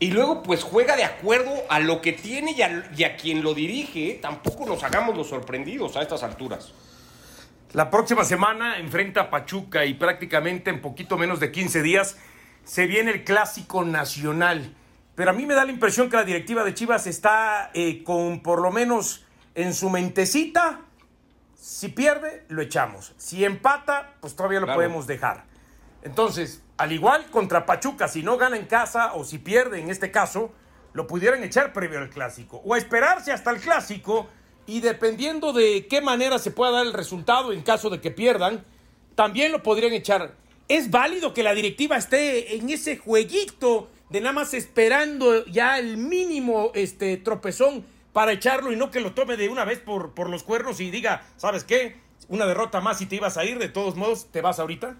y 0.00 0.10
luego 0.10 0.42
pues 0.42 0.64
juega 0.64 0.96
de 0.96 1.04
acuerdo 1.04 1.52
a 1.68 1.78
lo 1.78 2.02
que 2.02 2.12
tiene 2.12 2.52
y 2.52 3.04
a, 3.04 3.16
quien 3.16 3.42
lo 3.44 3.54
dirige, 3.54 4.18
tampoco 4.20 4.66
nos 4.66 4.82
hagamos 4.82 5.16
los 5.16 5.28
sorprendidos 5.28 5.96
a 5.96 6.02
estas 6.02 6.24
alturas. 6.24 6.72
La 7.74 7.90
próxima 7.90 8.22
semana 8.22 8.78
enfrenta 8.78 9.22
a 9.22 9.30
Pachuca 9.30 9.84
y 9.84 9.94
prácticamente 9.94 10.70
en 10.70 10.80
poquito 10.80 11.18
menos 11.18 11.40
de 11.40 11.50
15 11.50 11.82
días 11.82 12.16
se 12.62 12.86
viene 12.86 13.10
el 13.10 13.24
clásico 13.24 13.84
nacional. 13.84 14.76
Pero 15.16 15.30
a 15.30 15.32
mí 15.32 15.44
me 15.44 15.54
da 15.54 15.64
la 15.64 15.72
impresión 15.72 16.08
que 16.08 16.14
la 16.14 16.22
directiva 16.22 16.62
de 16.62 16.72
Chivas 16.72 17.08
está 17.08 17.72
eh, 17.74 18.04
con 18.04 18.44
por 18.44 18.62
lo 18.62 18.70
menos 18.70 19.26
en 19.56 19.74
su 19.74 19.90
mentecita. 19.90 20.82
Si 21.56 21.88
pierde, 21.88 22.44
lo 22.46 22.62
echamos. 22.62 23.12
Si 23.16 23.44
empata, 23.44 24.14
pues 24.20 24.36
todavía 24.36 24.60
lo 24.60 24.72
podemos 24.72 25.08
dejar. 25.08 25.42
Entonces, 26.04 26.62
al 26.76 26.92
igual 26.92 27.28
contra 27.32 27.66
Pachuca, 27.66 28.06
si 28.06 28.22
no 28.22 28.36
gana 28.36 28.56
en 28.56 28.66
casa 28.66 29.14
o 29.14 29.24
si 29.24 29.38
pierde 29.38 29.80
en 29.80 29.90
este 29.90 30.12
caso, 30.12 30.54
lo 30.92 31.08
pudieran 31.08 31.42
echar 31.42 31.72
previo 31.72 31.98
al 31.98 32.10
clásico. 32.10 32.62
O 32.64 32.76
esperarse 32.76 33.32
hasta 33.32 33.50
el 33.50 33.60
clásico 33.60 34.28
y 34.66 34.80
dependiendo 34.80 35.52
de 35.52 35.86
qué 35.88 36.00
manera 36.00 36.38
se 36.38 36.50
pueda 36.50 36.72
dar 36.72 36.86
el 36.86 36.92
resultado 36.92 37.52
en 37.52 37.62
caso 37.62 37.90
de 37.90 38.00
que 38.00 38.10
pierdan, 38.10 38.64
también 39.14 39.52
lo 39.52 39.62
podrían 39.62 39.92
echar. 39.92 40.34
Es 40.68 40.90
válido 40.90 41.34
que 41.34 41.42
la 41.42 41.54
directiva 41.54 41.96
esté 41.96 42.56
en 42.56 42.70
ese 42.70 42.96
jueguito 42.96 43.88
de 44.10 44.20
nada 44.20 44.32
más 44.32 44.54
esperando 44.54 45.44
ya 45.46 45.78
el 45.78 45.96
mínimo 45.96 46.70
este, 46.74 47.16
tropezón 47.16 47.84
para 48.12 48.32
echarlo 48.32 48.72
y 48.72 48.76
no 48.76 48.90
que 48.90 49.00
lo 49.00 49.12
tome 49.12 49.36
de 49.36 49.48
una 49.48 49.64
vez 49.64 49.80
por, 49.80 50.12
por 50.12 50.30
los 50.30 50.42
cuernos 50.42 50.80
y 50.80 50.90
diga, 50.90 51.26
¿sabes 51.36 51.64
qué? 51.64 51.96
Una 52.28 52.46
derrota 52.46 52.80
más 52.80 53.00
y 53.02 53.06
te 53.06 53.16
ibas 53.16 53.36
a 53.36 53.44
ir, 53.44 53.58
de 53.58 53.68
todos 53.68 53.96
modos, 53.96 54.28
¿te 54.30 54.40
vas 54.40 54.58
ahorita? 54.58 54.96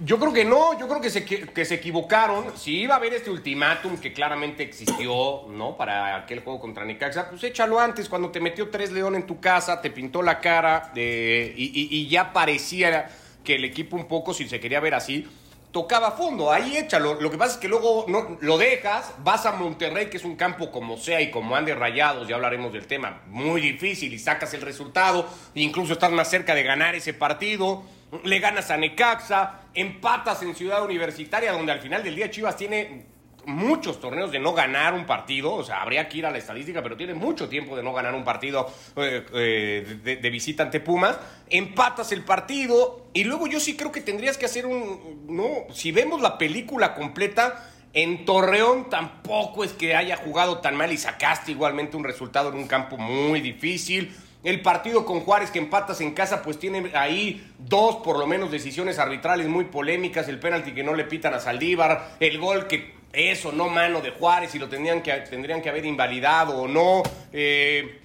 Yo 0.00 0.18
creo 0.18 0.32
que 0.32 0.44
no, 0.44 0.78
yo 0.78 0.88
creo 0.88 1.00
que 1.00 1.10
se, 1.10 1.24
que 1.24 1.64
se 1.64 1.74
equivocaron. 1.76 2.56
Si 2.56 2.80
iba 2.80 2.94
a 2.94 2.96
haber 2.98 3.14
este 3.14 3.30
ultimátum 3.30 3.96
que 3.98 4.12
claramente 4.12 4.64
existió, 4.64 5.46
¿no? 5.48 5.76
Para 5.76 6.16
aquel 6.16 6.40
juego 6.40 6.58
contra 6.58 6.84
Necaxa, 6.84 7.30
pues 7.30 7.44
échalo 7.44 7.78
antes, 7.78 8.08
cuando 8.08 8.30
te 8.30 8.40
metió 8.40 8.68
tres 8.68 8.90
león 8.90 9.14
en 9.14 9.26
tu 9.26 9.40
casa, 9.40 9.80
te 9.80 9.90
pintó 9.90 10.22
la 10.22 10.40
cara 10.40 10.90
de, 10.92 11.54
y, 11.56 12.08
ya 12.08 12.32
parecía 12.32 13.08
que 13.44 13.54
el 13.54 13.64
equipo 13.64 13.94
un 13.94 14.08
poco, 14.08 14.34
si 14.34 14.48
se 14.48 14.58
quería 14.58 14.80
ver 14.80 14.94
así, 14.94 15.24
tocaba 15.70 16.10
fondo. 16.10 16.50
Ahí 16.50 16.76
échalo. 16.76 17.20
Lo 17.20 17.30
que 17.30 17.38
pasa 17.38 17.54
es 17.54 17.58
que 17.58 17.68
luego 17.68 18.06
no, 18.08 18.38
lo 18.40 18.58
dejas, 18.58 19.14
vas 19.22 19.46
a 19.46 19.52
Monterrey, 19.52 20.10
que 20.10 20.16
es 20.16 20.24
un 20.24 20.34
campo 20.34 20.72
como 20.72 20.96
sea 20.96 21.20
y 21.20 21.30
como 21.30 21.54
ande 21.54 21.76
rayados, 21.76 22.26
ya 22.26 22.34
hablaremos 22.34 22.72
del 22.72 22.88
tema, 22.88 23.22
muy 23.28 23.60
difícil 23.60 24.12
y 24.12 24.18
sacas 24.18 24.52
el 24.52 24.62
resultado, 24.62 25.28
incluso 25.54 25.92
estás 25.92 26.10
más 26.10 26.28
cerca 26.28 26.56
de 26.56 26.64
ganar 26.64 26.96
ese 26.96 27.14
partido 27.14 27.84
le 28.24 28.38
ganas 28.38 28.70
a 28.70 28.76
Necaxa, 28.76 29.60
empatas 29.74 30.42
en 30.42 30.54
Ciudad 30.54 30.84
Universitaria, 30.84 31.52
donde 31.52 31.72
al 31.72 31.80
final 31.80 32.02
del 32.02 32.14
día 32.14 32.30
Chivas 32.30 32.56
tiene 32.56 33.06
muchos 33.46 34.00
torneos 34.00 34.32
de 34.32 34.40
no 34.40 34.52
ganar 34.52 34.92
un 34.94 35.06
partido, 35.06 35.54
o 35.54 35.62
sea, 35.62 35.82
habría 35.82 36.08
que 36.08 36.18
ir 36.18 36.26
a 36.26 36.30
la 36.30 36.38
estadística, 36.38 36.82
pero 36.82 36.96
tiene 36.96 37.14
mucho 37.14 37.48
tiempo 37.48 37.76
de 37.76 37.82
no 37.82 37.92
ganar 37.92 38.14
un 38.14 38.24
partido 38.24 38.68
eh, 38.96 39.24
eh, 39.32 39.98
de, 40.02 40.16
de, 40.16 40.30
visita 40.30 40.64
ante 40.64 40.80
Pumas, 40.80 41.16
empatas 41.48 42.10
el 42.10 42.22
partido 42.22 43.06
y 43.12 43.22
luego 43.22 43.46
yo 43.46 43.60
sí 43.60 43.76
creo 43.76 43.92
que 43.92 44.00
tendrías 44.00 44.36
que 44.36 44.46
hacer 44.46 44.66
un, 44.66 45.26
no, 45.28 45.72
si 45.72 45.92
vemos 45.92 46.20
la 46.20 46.38
película 46.38 46.94
completa, 46.94 47.70
en 47.96 48.26
Torreón 48.26 48.90
tampoco 48.90 49.64
es 49.64 49.72
que 49.72 49.96
haya 49.96 50.16
jugado 50.16 50.58
tan 50.58 50.76
mal 50.76 50.92
y 50.92 50.98
sacaste 50.98 51.52
igualmente 51.52 51.96
un 51.96 52.04
resultado 52.04 52.50
en 52.50 52.56
un 52.56 52.66
campo 52.66 52.98
muy 52.98 53.40
difícil. 53.40 54.14
El 54.44 54.62
partido 54.62 55.04
con 55.04 55.20
Juárez 55.20 55.50
que 55.50 55.58
empatas 55.58 56.00
en 56.00 56.12
casa, 56.12 56.42
pues 56.42 56.58
tiene 56.58 56.92
ahí 56.94 57.50
dos 57.58 57.96
por 57.96 58.18
lo 58.18 58.26
menos 58.26 58.50
decisiones 58.50 58.98
arbitrales 58.98 59.48
muy 59.48 59.64
polémicas, 59.64 60.28
el 60.28 60.38
penalti 60.38 60.72
que 60.72 60.84
no 60.84 60.94
le 60.94 61.04
pitan 61.04 61.34
a 61.34 61.40
Saldívar, 61.40 62.16
el 62.20 62.38
gol 62.38 62.66
que 62.66 62.94
eso, 63.12 63.50
no 63.50 63.68
mano 63.68 64.00
de 64.00 64.10
Juárez 64.10 64.54
y 64.54 64.58
lo 64.58 64.68
tendrían 64.68 65.02
que, 65.02 65.12
tendrían 65.12 65.62
que 65.62 65.68
haber 65.68 65.86
invalidado 65.86 66.58
o 66.58 66.68
no. 66.68 67.02
Eh, 67.32 68.00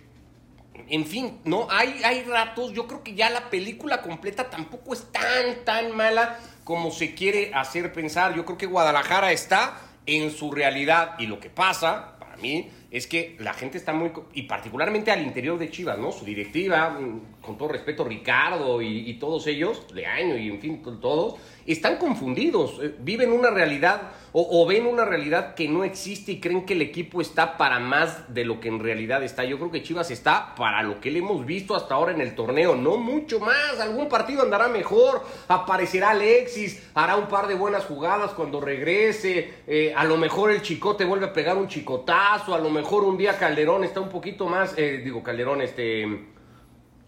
en 0.88 1.06
fin, 1.06 1.40
¿no? 1.44 1.68
Hay, 1.70 2.02
hay 2.04 2.24
ratos, 2.24 2.74
yo 2.74 2.88
creo 2.88 3.04
que 3.04 3.14
ya 3.14 3.30
la 3.30 3.50
película 3.50 4.02
completa 4.02 4.50
tampoco 4.50 4.94
es 4.94 5.12
tan, 5.12 5.64
tan 5.64 5.96
mala 5.96 6.40
como 6.64 6.92
se 6.92 7.14
quiere 7.14 7.52
hacer 7.54 7.94
pensar. 7.94 8.36
Yo 8.36 8.46
creo 8.46 8.58
que 8.58 8.66
Guadalajara 8.66 9.32
está 9.32 9.78
en 10.06 10.32
su 10.32 10.52
realidad 10.52 11.16
y 11.20 11.28
lo 11.28 11.40
que 11.40 11.50
pasa, 11.50 12.18
para 12.20 12.38
mí, 12.38 12.70
es 12.92 13.08
que 13.08 13.38
la 13.40 13.54
gente 13.54 13.78
está 13.78 13.94
muy, 13.94 14.12
y 14.34 14.44
particularmente 14.44 15.12
al 15.12 15.22
interior 15.22 15.58
de 15.58 15.72
Chivas, 15.72 15.98
¿no? 15.98 16.12
Su 16.12 16.26
directiva, 16.26 16.90
mm, 16.90 17.42
con 17.42 17.58
todo 17.58 17.70
respeto, 17.70 18.04
Ricardo 18.04 18.82
y, 18.82 19.14
todos 19.14 19.48
ellos, 19.48 19.86
Leaño 19.94 20.38
y 20.38 20.50
en 20.50 20.60
fin, 20.60 20.82
todos, 21.00 21.40
están 21.66 21.98
confundidos, 21.98 22.80
eh, 22.82 22.96
viven 23.00 23.32
una 23.32 23.50
realidad 23.50 24.12
o, 24.34 24.66
ven 24.66 24.86
una 24.86 25.04
realidad 25.04 25.56
que 25.56 25.68
no 25.68 25.84
existe 25.84 26.32
y 26.32 26.40
creen 26.40 26.66
que 26.66 26.74
el 26.74 26.82
equipo 26.82 27.20
está 27.20 27.58
para 27.58 27.80
más 27.80 28.34
de 28.34 28.46
lo 28.46 28.62
que 28.62 28.70
en 28.70 28.80
realidad 28.80 29.24
está. 29.24 29.44
Yo 29.44 29.58
creo 29.58 29.72
que 29.72 29.84
Chivas 29.84 30.10
está 30.10 30.56
para 30.56 30.84
lo 30.84 31.02
que 31.02 31.12
le 31.12 31.20
hemos 31.20 31.46
visto 31.46 31.76
hasta 31.76 31.96
ahora 31.96 32.14
en 32.14 32.22
el 32.22 32.34
torneo, 32.34 32.76
no 32.76 32.96
mucho 32.96 33.42
más. 33.42 33.80
Algún 33.82 34.08
partido 34.08 34.42
andará 34.44 34.70
mejor, 34.70 35.26
aparecerá 35.50 36.12
Alexis, 36.12 36.82
hará 36.94 37.18
un 37.18 37.28
par 37.28 37.48
de 37.48 37.56
buenas 37.56 37.84
jugadas 37.84 38.32
cuando 38.32 38.62
regrese. 38.62 39.54
Eh, 39.68 39.94
a 39.96 40.06
lo 40.06 40.16
mejor 40.16 40.52
el 40.52 40.62
chicote 40.62 41.04
vuelve 41.04 41.26
a 41.26 41.34
pegar 41.34 41.58
un 41.58 41.68
chicotazo, 41.68 42.56
a 42.56 42.60
lo 42.60 42.70
mejor 42.70 43.04
un 43.04 43.18
día 43.18 43.38
Calderón 43.38 43.84
está 43.84 44.00
un 44.00 44.10
poquito 44.10 44.48
más, 44.48 44.76
eh, 44.78 45.02
digo 45.04 45.22
Calderón, 45.22 45.62
este 45.62 46.31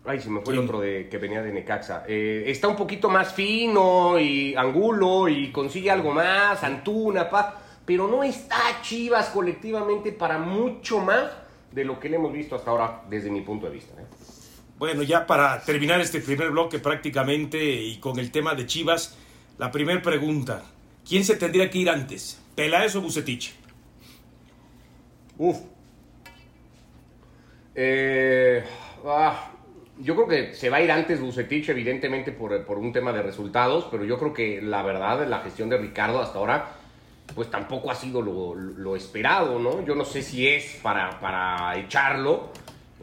Ay, 0.06 0.20
se 0.20 0.30
me 0.30 0.42
fue 0.42 0.54
el 0.54 0.60
otro 0.60 0.82
de, 0.82 1.08
que 1.10 1.18
venía 1.18 1.42
de 1.42 1.54
Necaxa. 1.54 2.04
Eh, 2.08 2.44
está 2.48 2.68
un 2.68 2.76
poquito 2.76 3.10
más 3.10 3.34
fino 3.34 4.20
y 4.20 4.54
angulo 4.54 5.30
y 5.30 5.50
consigue 5.52 5.90
algo 5.90 6.12
más, 6.12 6.62
Antuna, 6.64 7.30
pa, 7.30 7.62
pero 7.86 8.08
no 8.08 8.22
está 8.22 8.82
Chivas 8.82 9.30
colectivamente 9.30 10.12
para 10.12 10.38
mucho 10.38 11.00
más 11.00 11.32
de 11.72 11.86
lo 11.86 12.00
que 12.00 12.10
le 12.10 12.18
hemos 12.18 12.34
visto 12.34 12.56
hasta 12.56 12.72
ahora 12.72 13.04
desde 13.10 13.32
mi 13.32 13.42
punto 13.42 13.68
de 13.68 13.72
vista. 13.72 13.94
¿eh? 14.02 14.06
Bueno, 14.78 15.04
ya 15.04 15.26
para 15.26 15.62
terminar 15.62 16.02
este 16.02 16.20
primer 16.20 16.52
bloque 16.52 16.80
prácticamente 16.80 17.64
y 17.64 17.98
con 17.98 18.20
el 18.20 18.30
tema 18.30 18.56
de 18.56 18.66
Chivas, 18.66 19.18
la 19.58 19.72
primera 19.72 20.02
pregunta, 20.02 20.64
¿quién 21.08 21.24
se 21.24 21.38
tendría 21.38 21.70
que 21.70 21.78
ir 21.78 21.90
antes? 21.90 22.42
¿Peláez 22.56 22.94
o 22.98 23.02
Bucetich? 23.02 23.56
Uf. 25.38 25.58
Eh, 27.76 28.64
ah, 29.06 29.53
yo 30.00 30.16
creo 30.16 30.28
que 30.28 30.54
se 30.54 30.70
va 30.70 30.78
a 30.78 30.82
ir 30.82 30.92
antes 30.92 31.22
Bucetich, 31.22 31.70
evidentemente, 31.70 32.32
por, 32.32 32.66
por, 32.66 32.78
un 32.78 32.92
tema 32.92 33.14
de 33.14 33.22
resultados, 33.22 33.88
pero 33.92 34.04
yo 34.04 34.18
creo 34.18 34.34
que 34.34 34.62
la 34.62 34.82
verdad, 34.82 35.28
la 35.28 35.40
gestión 35.40 35.70
de 35.70 35.78
Ricardo 35.78 36.20
hasta 36.20 36.40
ahora, 36.40 36.72
pues 37.36 37.50
tampoco 37.50 37.92
ha 37.92 37.96
sido 37.96 38.22
lo, 38.22 38.56
lo 38.56 38.96
esperado, 38.96 39.60
¿no? 39.60 39.86
Yo 39.86 39.96
no 39.96 40.06
sé 40.06 40.22
si 40.22 40.48
es 40.48 40.80
para, 40.82 41.20
para 41.20 41.78
echarlo. 41.78 42.50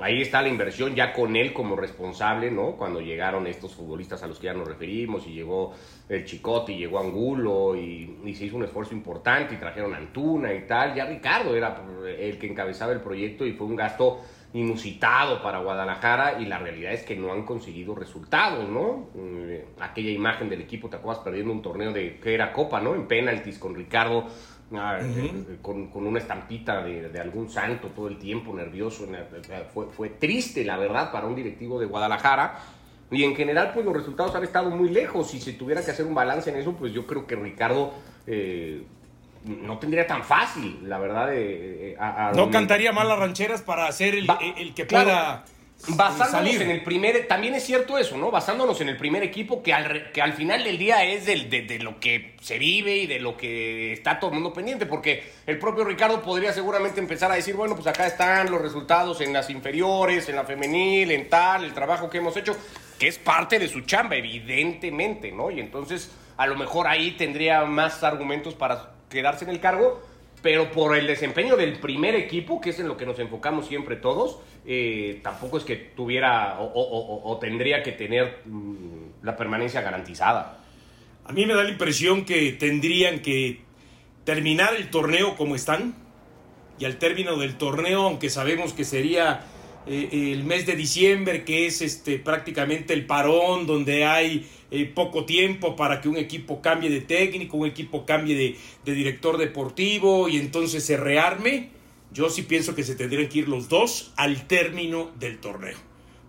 Ahí 0.00 0.22
está 0.22 0.40
la 0.40 0.48
inversión 0.48 0.94
ya 0.94 1.12
con 1.12 1.36
él 1.36 1.52
como 1.52 1.76
responsable, 1.76 2.50
¿no? 2.50 2.72
Cuando 2.72 3.00
llegaron 3.00 3.46
estos 3.46 3.74
futbolistas 3.74 4.22
a 4.22 4.26
los 4.26 4.38
que 4.38 4.46
ya 4.46 4.54
nos 4.54 4.66
referimos 4.66 5.26
y 5.26 5.34
llegó 5.34 5.74
el 6.08 6.24
Chicote 6.24 6.72
y 6.72 6.78
llegó 6.78 7.00
Angulo 7.00 7.76
y, 7.76 8.18
y 8.24 8.34
se 8.34 8.46
hizo 8.46 8.56
un 8.56 8.64
esfuerzo 8.64 8.94
importante 8.94 9.54
y 9.54 9.58
trajeron 9.58 9.94
Antuna 9.94 10.54
y 10.54 10.66
tal. 10.66 10.94
Ya 10.94 11.04
Ricardo 11.04 11.54
era 11.54 11.82
el 12.18 12.38
que 12.38 12.46
encabezaba 12.46 12.92
el 12.92 13.00
proyecto 13.00 13.44
y 13.44 13.52
fue 13.52 13.66
un 13.66 13.76
gasto 13.76 14.20
inusitado 14.52 15.42
para 15.42 15.58
Guadalajara 15.58 16.40
y 16.40 16.46
la 16.46 16.58
realidad 16.58 16.92
es 16.92 17.04
que 17.04 17.16
no 17.16 17.32
han 17.32 17.44
conseguido 17.44 17.94
resultados, 17.94 18.68
¿no? 18.68 19.08
Eh, 19.16 19.66
aquella 19.78 20.10
imagen 20.10 20.48
del 20.48 20.62
equipo, 20.62 20.88
te 20.88 20.96
acuerdas 20.96 21.22
perdiendo 21.22 21.52
un 21.52 21.62
torneo 21.62 21.92
de 21.92 22.18
que 22.18 22.34
era 22.34 22.52
Copa, 22.52 22.80
¿no? 22.80 22.94
En 22.94 23.06
penaltis 23.06 23.58
con 23.58 23.74
Ricardo, 23.74 24.26
ah, 24.74 24.98
eh, 25.00 25.58
con, 25.62 25.88
una 25.94 26.18
estampita 26.18 26.82
de, 26.82 27.20
algún 27.20 27.48
santo 27.48 27.88
todo 27.88 28.08
el 28.08 28.18
tiempo, 28.18 28.52
nervioso. 28.52 29.06
Fue, 29.72 29.86
fue 29.86 30.08
triste, 30.10 30.64
la 30.64 30.76
verdad, 30.76 31.12
para 31.12 31.26
un 31.26 31.36
directivo 31.36 31.78
de 31.78 31.86
Guadalajara. 31.86 32.58
Y 33.12 33.24
en 33.24 33.34
general, 33.34 33.72
pues 33.74 33.84
los 33.84 33.94
resultados 33.94 34.34
han 34.34 34.44
estado 34.44 34.70
muy 34.70 34.88
lejos. 34.88 35.30
Si 35.30 35.40
se 35.40 35.52
tuviera 35.52 35.84
que 35.84 35.90
hacer 35.90 36.06
un 36.06 36.14
balance 36.14 36.50
en 36.50 36.56
eso, 36.56 36.72
pues 36.74 36.92
yo 36.92 37.06
creo 37.06 37.26
que 37.26 37.34
Ricardo 37.34 37.92
eh, 38.26 38.84
no 39.44 39.78
tendría 39.78 40.06
tan 40.06 40.22
fácil, 40.22 40.78
la 40.82 40.98
verdad. 40.98 41.28
De, 41.28 41.96
no 42.34 42.50
cantaría 42.50 42.92
mal 42.92 43.08
las 43.08 43.18
rancheras 43.18 43.62
para 43.62 43.86
hacer 43.86 44.14
el, 44.14 44.74
que 44.74 44.84
pueda. 44.84 45.44
Basándonos 45.88 46.30
salir. 46.30 46.60
en 46.60 46.70
el 46.70 46.82
primer, 46.82 47.26
también 47.26 47.54
es 47.54 47.64
cierto 47.64 47.96
eso, 47.96 48.18
¿no? 48.18 48.30
Basándonos 48.30 48.82
en 48.82 48.90
el 48.90 48.98
primer 48.98 49.22
equipo 49.22 49.62
que 49.62 49.72
al, 49.72 50.12
que 50.12 50.20
al 50.20 50.34
final 50.34 50.62
del 50.62 50.76
día 50.76 51.04
es 51.06 51.24
del, 51.24 51.48
de, 51.48 51.78
lo 51.78 51.98
que 51.98 52.36
se 52.42 52.58
vive 52.58 52.98
y 52.98 53.06
de 53.06 53.18
lo 53.18 53.34
que 53.38 53.94
está 53.94 54.20
todo 54.20 54.28
el 54.28 54.34
mundo 54.34 54.52
pendiente, 54.52 54.84
porque 54.84 55.32
el 55.46 55.58
propio 55.58 55.84
Ricardo 55.84 56.20
podría 56.20 56.52
seguramente 56.52 57.00
empezar 57.00 57.32
a 57.32 57.36
decir, 57.36 57.54
bueno, 57.56 57.76
pues 57.76 57.86
acá 57.86 58.06
están 58.06 58.50
los 58.50 58.60
resultados 58.60 59.22
en 59.22 59.32
las 59.32 59.48
inferiores, 59.48 60.28
en 60.28 60.36
la 60.36 60.44
femenil, 60.44 61.12
en 61.12 61.30
tal, 61.30 61.64
el 61.64 61.72
trabajo 61.72 62.10
que 62.10 62.18
hemos 62.18 62.36
hecho, 62.36 62.54
que 62.98 63.08
es 63.08 63.16
parte 63.16 63.58
de 63.58 63.66
su 63.66 63.80
chamba, 63.80 64.16
evidentemente, 64.16 65.32
¿no? 65.32 65.50
Y 65.50 65.60
entonces 65.60 66.10
a 66.36 66.46
lo 66.46 66.56
mejor 66.56 66.88
ahí 66.88 67.12
tendría 67.12 67.64
más 67.64 68.04
argumentos 68.04 68.54
para 68.54 68.99
quedarse 69.10 69.44
en 69.44 69.50
el 69.50 69.60
cargo, 69.60 70.00
pero 70.42 70.70
por 70.70 70.96
el 70.96 71.06
desempeño 71.06 71.56
del 71.56 71.78
primer 71.78 72.14
equipo, 72.14 72.60
que 72.60 72.70
es 72.70 72.80
en 72.80 72.88
lo 72.88 72.96
que 72.96 73.04
nos 73.04 73.18
enfocamos 73.18 73.66
siempre 73.66 73.96
todos, 73.96 74.38
eh, 74.66 75.20
tampoco 75.22 75.58
es 75.58 75.64
que 75.64 75.76
tuviera 75.76 76.58
o, 76.60 77.38
tendría 77.40 77.82
que 77.82 77.92
tener 77.92 78.42
mm, 78.46 79.22
la 79.22 79.36
permanencia 79.36 79.82
garantizada. 79.82 80.58
A 81.24 81.32
mí 81.32 81.44
me 81.44 81.54
da 81.54 81.62
la 81.62 81.70
impresión 81.70 82.24
que 82.24 82.52
tendrían 82.52 83.20
que 83.20 83.60
terminar 84.24 84.74
el 84.74 84.90
torneo 84.90 85.36
como 85.36 85.54
están 85.54 85.94
y 86.78 86.84
al 86.86 86.96
término 86.96 87.36
del 87.36 87.56
torneo, 87.56 88.02
aunque 88.02 88.30
sabemos 88.30 88.72
que 88.72 88.84
sería 88.84 89.42
eh, 89.86 90.32
el 90.32 90.44
mes 90.44 90.66
de 90.66 90.76
diciembre, 90.76 91.44
que 91.44 91.66
es 91.66 91.80
este, 91.80 92.18
prácticamente 92.18 92.92
el 92.92 93.06
parón, 93.06 93.66
donde 93.66 94.04
hay 94.04 94.46
eh, 94.70 94.84
poco 94.84 95.24
tiempo 95.24 95.74
para 95.74 96.00
que 96.00 96.08
un 96.08 96.16
equipo 96.16 96.60
cambie 96.60 96.90
de 96.90 97.00
técnico, 97.00 97.56
un 97.56 97.66
equipo 97.66 98.04
cambie 98.04 98.36
de, 98.36 98.56
de, 98.84 98.92
director 98.92 99.38
deportivo 99.38 100.28
y 100.28 100.36
entonces 100.36 100.84
se 100.84 100.96
rearme. 100.96 101.70
Yo 102.12 102.28
sí 102.28 102.42
pienso 102.42 102.74
que 102.74 102.84
se 102.84 102.94
tendrían 102.94 103.28
que 103.28 103.38
ir 103.38 103.48
los 103.48 103.68
dos 103.68 104.12
al 104.16 104.46
término 104.46 105.10
del 105.18 105.38
torneo. 105.38 105.78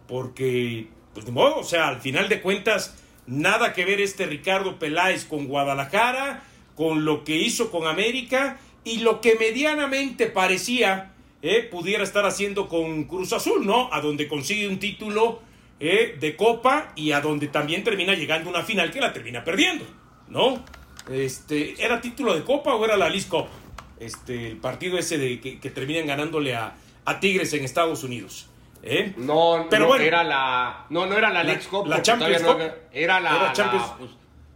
Porque, 0.07 0.87
pues 1.13 1.25
de 1.25 1.31
modo, 1.31 1.57
o 1.57 1.63
sea, 1.63 1.87
al 1.89 2.01
final 2.01 2.29
de 2.29 2.41
cuentas, 2.41 2.95
nada 3.27 3.73
que 3.73 3.85
ver 3.85 3.99
este 3.99 4.25
Ricardo 4.25 4.79
Peláez 4.79 5.25
con 5.25 5.47
Guadalajara, 5.47 6.43
con 6.75 7.05
lo 7.05 7.23
que 7.23 7.37
hizo 7.37 7.69
con 7.69 7.87
América 7.87 8.59
y 8.83 8.99
lo 8.99 9.21
que 9.21 9.35
medianamente 9.35 10.27
parecía 10.27 11.13
eh, 11.41 11.63
pudiera 11.63 12.03
estar 12.03 12.25
haciendo 12.25 12.67
con 12.67 13.05
Cruz 13.05 13.33
Azul, 13.33 13.65
¿no? 13.65 13.91
A 13.91 14.01
donde 14.01 14.27
consigue 14.27 14.67
un 14.67 14.79
título 14.79 15.41
eh, 15.79 16.15
de 16.19 16.35
Copa 16.35 16.91
y 16.95 17.11
a 17.11 17.21
donde 17.21 17.47
también 17.47 17.83
termina 17.83 18.13
llegando 18.13 18.49
una 18.49 18.61
final 18.61 18.91
que 18.91 19.01
la 19.01 19.11
termina 19.11 19.43
perdiendo, 19.43 19.85
¿no? 20.27 20.63
Este, 21.09 21.83
¿Era 21.83 21.99
título 21.99 22.35
de 22.35 22.43
Copa 22.43 22.75
o 22.75 22.85
era 22.85 22.95
la 22.95 23.09
Liz 23.09 23.25
Cup? 23.25 23.47
Este, 23.99 24.49
el 24.49 24.57
partido 24.57 24.99
ese 24.99 25.17
de 25.17 25.39
que, 25.39 25.69
terminan 25.71 26.05
ganándole 26.05 26.55
a, 26.55 26.75
a, 27.05 27.19
Tigres 27.19 27.53
en 27.53 27.63
Estados 27.63 28.03
Unidos. 28.03 28.47
¿eh? 28.83 29.13
No, 29.17 29.67
Pero 29.69 29.87
no 29.87 29.95
era 29.95 30.23
la. 30.23 30.85
No, 30.89 31.05
no 31.07 31.17
era 31.17 31.31
la, 31.31 31.59
Cup. 31.59 31.87
La 31.87 32.01
Champions 32.01 32.43
Cup. 32.43 32.59
era 32.91 33.19
la. 33.19 33.51
Pues, 33.97 34.11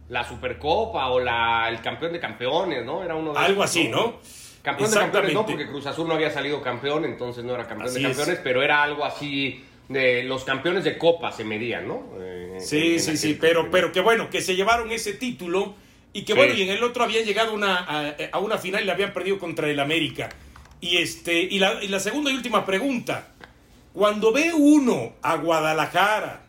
la, 0.08 0.28
Supercopa 0.28 1.08
o 1.08 1.18
la, 1.18 1.68
el 1.68 1.80
campeón 1.80 2.12
de 2.12 2.20
campeones, 2.20 2.84
¿no? 2.84 3.02
Era 3.02 3.16
uno 3.16 3.32
de 3.32 3.38
Algo 3.40 3.62
así, 3.64 3.88
¿no? 3.88 4.20
Campeón 4.66 4.90
de 4.90 4.96
campeones 4.96 5.32
no, 5.32 5.46
porque 5.46 5.68
Cruz 5.68 5.86
Azul 5.86 6.08
no 6.08 6.14
había 6.14 6.32
salido 6.32 6.60
campeón, 6.60 7.04
entonces 7.04 7.44
no 7.44 7.54
era 7.54 7.68
campeón 7.68 7.94
de 7.94 8.02
campeones, 8.02 8.40
pero 8.42 8.64
era 8.64 8.82
algo 8.82 9.04
así 9.04 9.64
de 9.88 10.24
los 10.24 10.42
campeones 10.42 10.82
de 10.82 10.98
Copa 10.98 11.30
se 11.30 11.44
medían, 11.44 11.86
¿no? 11.86 12.02
Eh, 12.18 12.56
sí, 12.58 12.98
sí, 12.98 13.16
sí, 13.16 13.38
pero, 13.40 13.70
pero 13.70 13.92
que 13.92 14.00
bueno, 14.00 14.28
que 14.28 14.42
se 14.42 14.56
llevaron 14.56 14.90
ese 14.90 15.12
título 15.12 15.76
y 16.12 16.24
que 16.24 16.34
bueno, 16.34 16.52
y 16.52 16.62
en 16.62 16.70
el 16.70 16.82
otro 16.82 17.04
habían 17.04 17.24
llegado 17.24 17.54
una, 17.54 17.76
a, 18.32 18.38
una 18.40 18.58
final 18.58 18.82
y 18.82 18.86
la 18.86 18.94
habían 18.94 19.12
perdido 19.12 19.38
contra 19.38 19.70
el 19.70 19.78
América. 19.78 20.30
Y, 20.80 20.96
este, 20.96 21.42
y, 21.42 21.60
la, 21.60 21.80
y 21.80 21.86
la 21.86 22.00
segunda 22.00 22.32
y 22.32 22.34
última 22.34 22.66
pregunta, 22.66 23.34
cuando 23.92 24.32
ve 24.32 24.52
uno 24.52 25.12
a 25.22 25.36
Guadalajara, 25.36 26.44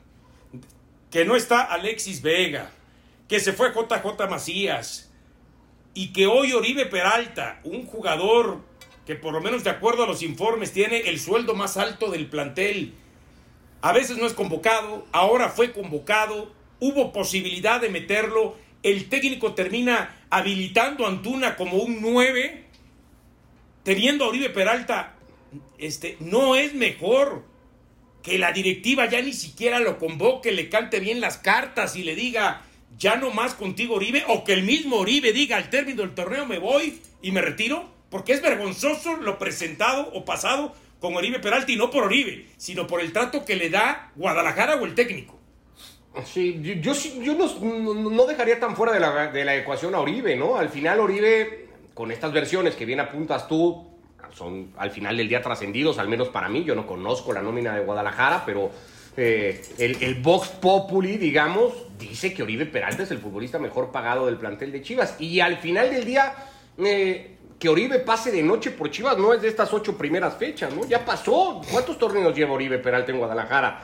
que 1.11 1.23
no 1.23 1.35
está 1.35 1.61
Alexis 1.61 2.23
Vega, 2.23 2.71
que 3.27 3.39
se 3.39 3.53
fue 3.53 3.71
JJ 3.71 4.27
Macías, 4.27 5.06
y 5.97 6.09
que 6.09 6.27
hoy 6.27 6.53
Oribe 6.53 6.85
Peralta, 6.85 7.59
un 7.63 7.87
jugador 7.87 8.61
que 9.07 9.15
por 9.15 9.33
lo 9.33 9.41
menos 9.41 9.63
de 9.63 9.71
acuerdo 9.71 10.03
a 10.03 10.05
los 10.05 10.21
informes 10.21 10.71
tiene 10.71 10.99
el 10.99 11.19
sueldo 11.19 11.55
más 11.55 11.75
alto 11.75 12.11
del 12.11 12.27
plantel, 12.27 12.93
a 13.81 13.93
veces 13.93 14.19
no 14.19 14.27
es 14.27 14.33
convocado, 14.33 15.07
ahora 15.11 15.49
fue 15.49 15.71
convocado, 15.71 16.51
hubo 16.79 17.11
posibilidad 17.11 17.81
de 17.81 17.89
meterlo, 17.89 18.55
el 18.83 19.09
técnico 19.09 19.55
termina 19.55 20.15
habilitando 20.29 21.03
a 21.03 21.09
Antuna 21.09 21.55
como 21.55 21.77
un 21.77 21.99
9, 21.99 22.65
teniendo 23.81 24.25
a 24.25 24.27
Oribe 24.27 24.51
Peralta, 24.51 25.15
este, 25.79 26.15
no 26.19 26.55
es 26.55 26.75
mejor 26.75 27.43
que 28.21 28.37
la 28.37 28.51
directiva 28.51 29.09
ya 29.09 29.19
ni 29.19 29.33
siquiera 29.33 29.79
lo 29.79 29.97
convoque, 29.97 30.51
le 30.51 30.69
cante 30.69 30.99
bien 30.99 31.21
las 31.21 31.39
cartas 31.39 31.95
y 31.95 32.03
le 32.03 32.13
diga, 32.13 32.66
ya 32.97 33.15
no 33.15 33.31
más 33.31 33.53
contigo 33.53 33.95
Oribe, 33.95 34.23
o 34.27 34.43
que 34.43 34.53
el 34.53 34.63
mismo 34.63 34.97
Oribe 34.97 35.33
diga 35.33 35.57
al 35.57 35.69
término 35.69 36.01
del 36.01 36.15
torneo 36.15 36.45
me 36.45 36.59
voy 36.59 37.01
y 37.21 37.31
me 37.31 37.41
retiro, 37.41 37.89
porque 38.09 38.33
es 38.33 38.41
vergonzoso 38.41 39.15
lo 39.17 39.37
presentado 39.37 40.09
o 40.13 40.25
pasado 40.25 40.73
con 40.99 41.15
Oribe 41.15 41.39
Peralta 41.39 41.71
y 41.71 41.75
no 41.75 41.91
por 41.91 42.03
Oribe, 42.03 42.47
sino 42.57 42.87
por 42.87 43.01
el 43.01 43.13
trato 43.13 43.45
que 43.45 43.55
le 43.55 43.69
da 43.69 44.11
Guadalajara 44.15 44.75
o 44.77 44.85
el 44.85 44.95
técnico. 44.95 45.37
Sí, 46.25 46.59
yo, 46.81 46.93
no, 47.35 48.25
dejaría 48.25 48.59
tan 48.59 48.75
fuera 48.75 48.91
de 48.91 48.99
la, 48.99 49.27
de 49.27 49.45
la 49.45 49.55
ecuación 49.55 49.93
a 49.93 49.99
Oribe, 49.99 50.35
¿no? 50.35 50.57
Al 50.57 50.69
final 50.69 50.99
Oribe, 50.99 51.67
con 51.93 52.11
estas 52.11 52.31
versiones 52.31 52.75
que 52.75 52.85
bien 52.85 52.99
apuntas 52.99 53.47
tú, 53.47 53.85
son 54.33 54.71
al 54.77 54.91
final 54.91 55.17
del 55.17 55.27
día 55.27 55.41
trascendidos, 55.41 55.99
al 55.99 56.07
menos 56.07 56.29
para 56.29 56.49
mí. 56.49 56.63
Yo 56.63 56.75
no 56.75 56.87
conozco 56.87 57.33
la 57.33 57.41
nómina 57.41 57.75
de 57.75 57.83
Guadalajara, 57.83 58.43
pero 58.45 58.71
eh, 59.17 59.65
el, 59.79 60.01
el, 60.03 60.15
Vox 60.15 60.49
Populi, 60.49 61.17
digamos, 61.17 61.73
dice 61.97 62.35
que 62.35 62.43
Oribe 62.43 62.67
Peralta 62.67 63.01
es 63.01 63.09
el 63.09 63.17
futbolista 63.17 63.57
mejor 63.57 63.91
pagado 63.91 64.27
del 64.27 64.37
plantel 64.37 64.71
de 64.71 64.83
Chivas. 64.83 65.15
Y 65.19 65.39
al 65.39 65.57
final 65.57 65.89
del 65.89 66.05
día, 66.05 66.35
eh, 66.77 67.35
que 67.57 67.67
Oribe 67.67 67.97
pase 67.97 68.31
de 68.31 68.43
noche 68.43 68.69
por 68.69 68.91
Chivas 68.91 69.17
no 69.17 69.33
es 69.33 69.41
de 69.41 69.47
estas 69.47 69.73
ocho 69.73 69.97
primeras 69.97 70.37
fechas, 70.37 70.71
¿no? 70.71 70.85
Ya 70.85 71.03
pasó. 71.03 71.61
¿Cuántos 71.71 71.97
torneos 71.97 72.35
lleva 72.35 72.53
Oribe 72.53 72.77
Peralta 72.77 73.11
en 73.11 73.17
Guadalajara? 73.17 73.81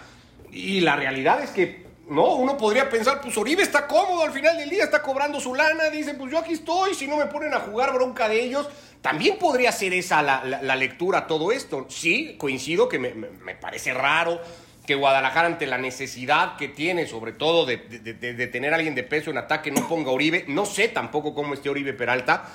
Y 0.51 0.81
la 0.81 0.95
realidad 0.95 1.41
es 1.41 1.49
que, 1.49 1.83
no, 2.07 2.35
uno 2.35 2.55
podría 2.55 2.87
pensar, 2.87 3.19
pues 3.19 3.35
Oribe 3.35 3.63
está 3.63 3.87
cómodo 3.87 4.21
al 4.21 4.31
final 4.31 4.55
del 4.55 4.69
día, 4.69 4.83
está 4.83 5.01
cobrando 5.01 5.39
su 5.39 5.55
lana, 5.55 5.89
dice, 5.89 6.13
pues 6.13 6.31
yo 6.31 6.37
aquí 6.37 6.53
estoy, 6.53 6.93
si 6.93 7.07
no 7.07 7.17
me 7.17 7.25
ponen 7.25 7.55
a 7.55 7.61
jugar 7.61 7.91
bronca 7.91 8.29
de 8.29 8.39
ellos. 8.39 8.69
También 9.01 9.37
podría 9.39 9.71
ser 9.71 9.93
esa 9.93 10.21
la, 10.21 10.45
la, 10.45 10.75
lectura 10.75 11.25
todo 11.25 11.51
esto. 11.51 11.87
Sí, 11.89 12.35
coincido 12.37 12.87
que 12.87 12.99
me, 12.99 13.13
me, 13.13 13.55
parece 13.55 13.93
raro 13.93 14.39
que 14.85 14.95
Guadalajara 14.95 15.47
ante 15.47 15.65
la 15.65 15.77
necesidad 15.77 16.57
que 16.57 16.67
tiene, 16.67 17.07
sobre 17.07 17.31
todo 17.31 17.65
de, 17.65 17.77
de, 17.77 18.47
tener 18.47 18.73
a 18.73 18.75
alguien 18.75 18.95
de 18.95 19.03
peso 19.03 19.31
en 19.31 19.37
ataque, 19.37 19.71
no 19.71 19.87
ponga 19.87 20.11
Oribe. 20.11 20.45
No 20.47 20.65
sé 20.65 20.89
tampoco 20.89 21.33
cómo 21.33 21.53
esté 21.53 21.69
Oribe 21.69 21.93
Peralta. 21.93 22.49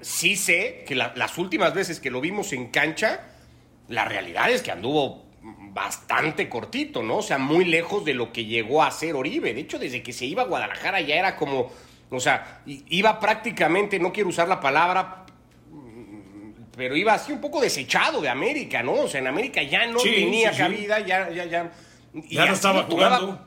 Sí 0.00 0.36
sé 0.36 0.84
que 0.86 0.94
las 0.94 1.38
últimas 1.38 1.74
veces 1.74 2.00
que 2.00 2.10
lo 2.10 2.20
vimos 2.20 2.52
en 2.52 2.68
cancha, 2.68 3.20
la 3.88 4.04
realidad 4.04 4.50
es 4.50 4.62
que 4.62 4.72
anduvo 4.72 5.28
bastante 5.72 6.48
cortito, 6.48 7.02
¿no? 7.02 7.18
O 7.18 7.22
sea, 7.22 7.38
muy 7.38 7.64
lejos 7.64 8.04
de 8.04 8.14
lo 8.14 8.32
que 8.32 8.44
llegó 8.44 8.82
a 8.82 8.90
ser 8.90 9.14
Oribe. 9.14 9.54
De 9.54 9.60
hecho, 9.60 9.78
desde 9.78 10.02
que 10.02 10.12
se 10.12 10.26
iba 10.26 10.42
a 10.42 10.46
Guadalajara 10.46 11.00
ya 11.00 11.14
era 11.14 11.36
como, 11.36 11.70
o 12.10 12.20
sea, 12.20 12.62
iba 12.66 13.20
prácticamente, 13.20 14.00
no 14.00 14.12
quiero 14.12 14.28
usar 14.30 14.48
la 14.48 14.60
palabra, 14.60 15.26
pero 16.78 16.96
iba 16.96 17.12
así 17.12 17.32
un 17.32 17.40
poco 17.40 17.60
desechado 17.60 18.20
de 18.20 18.28
América, 18.28 18.84
¿no? 18.84 18.92
O 18.92 19.08
sea, 19.08 19.20
en 19.20 19.26
América 19.26 19.60
ya 19.64 19.84
no 19.86 19.98
tenía 19.98 20.56
cabida, 20.56 21.00
ya, 21.00 21.28
ya, 21.28 21.44
ya. 21.44 21.72
Ya 22.30 22.46
no 22.46 22.52
estaba 22.52 22.84
jugando. 22.84 23.46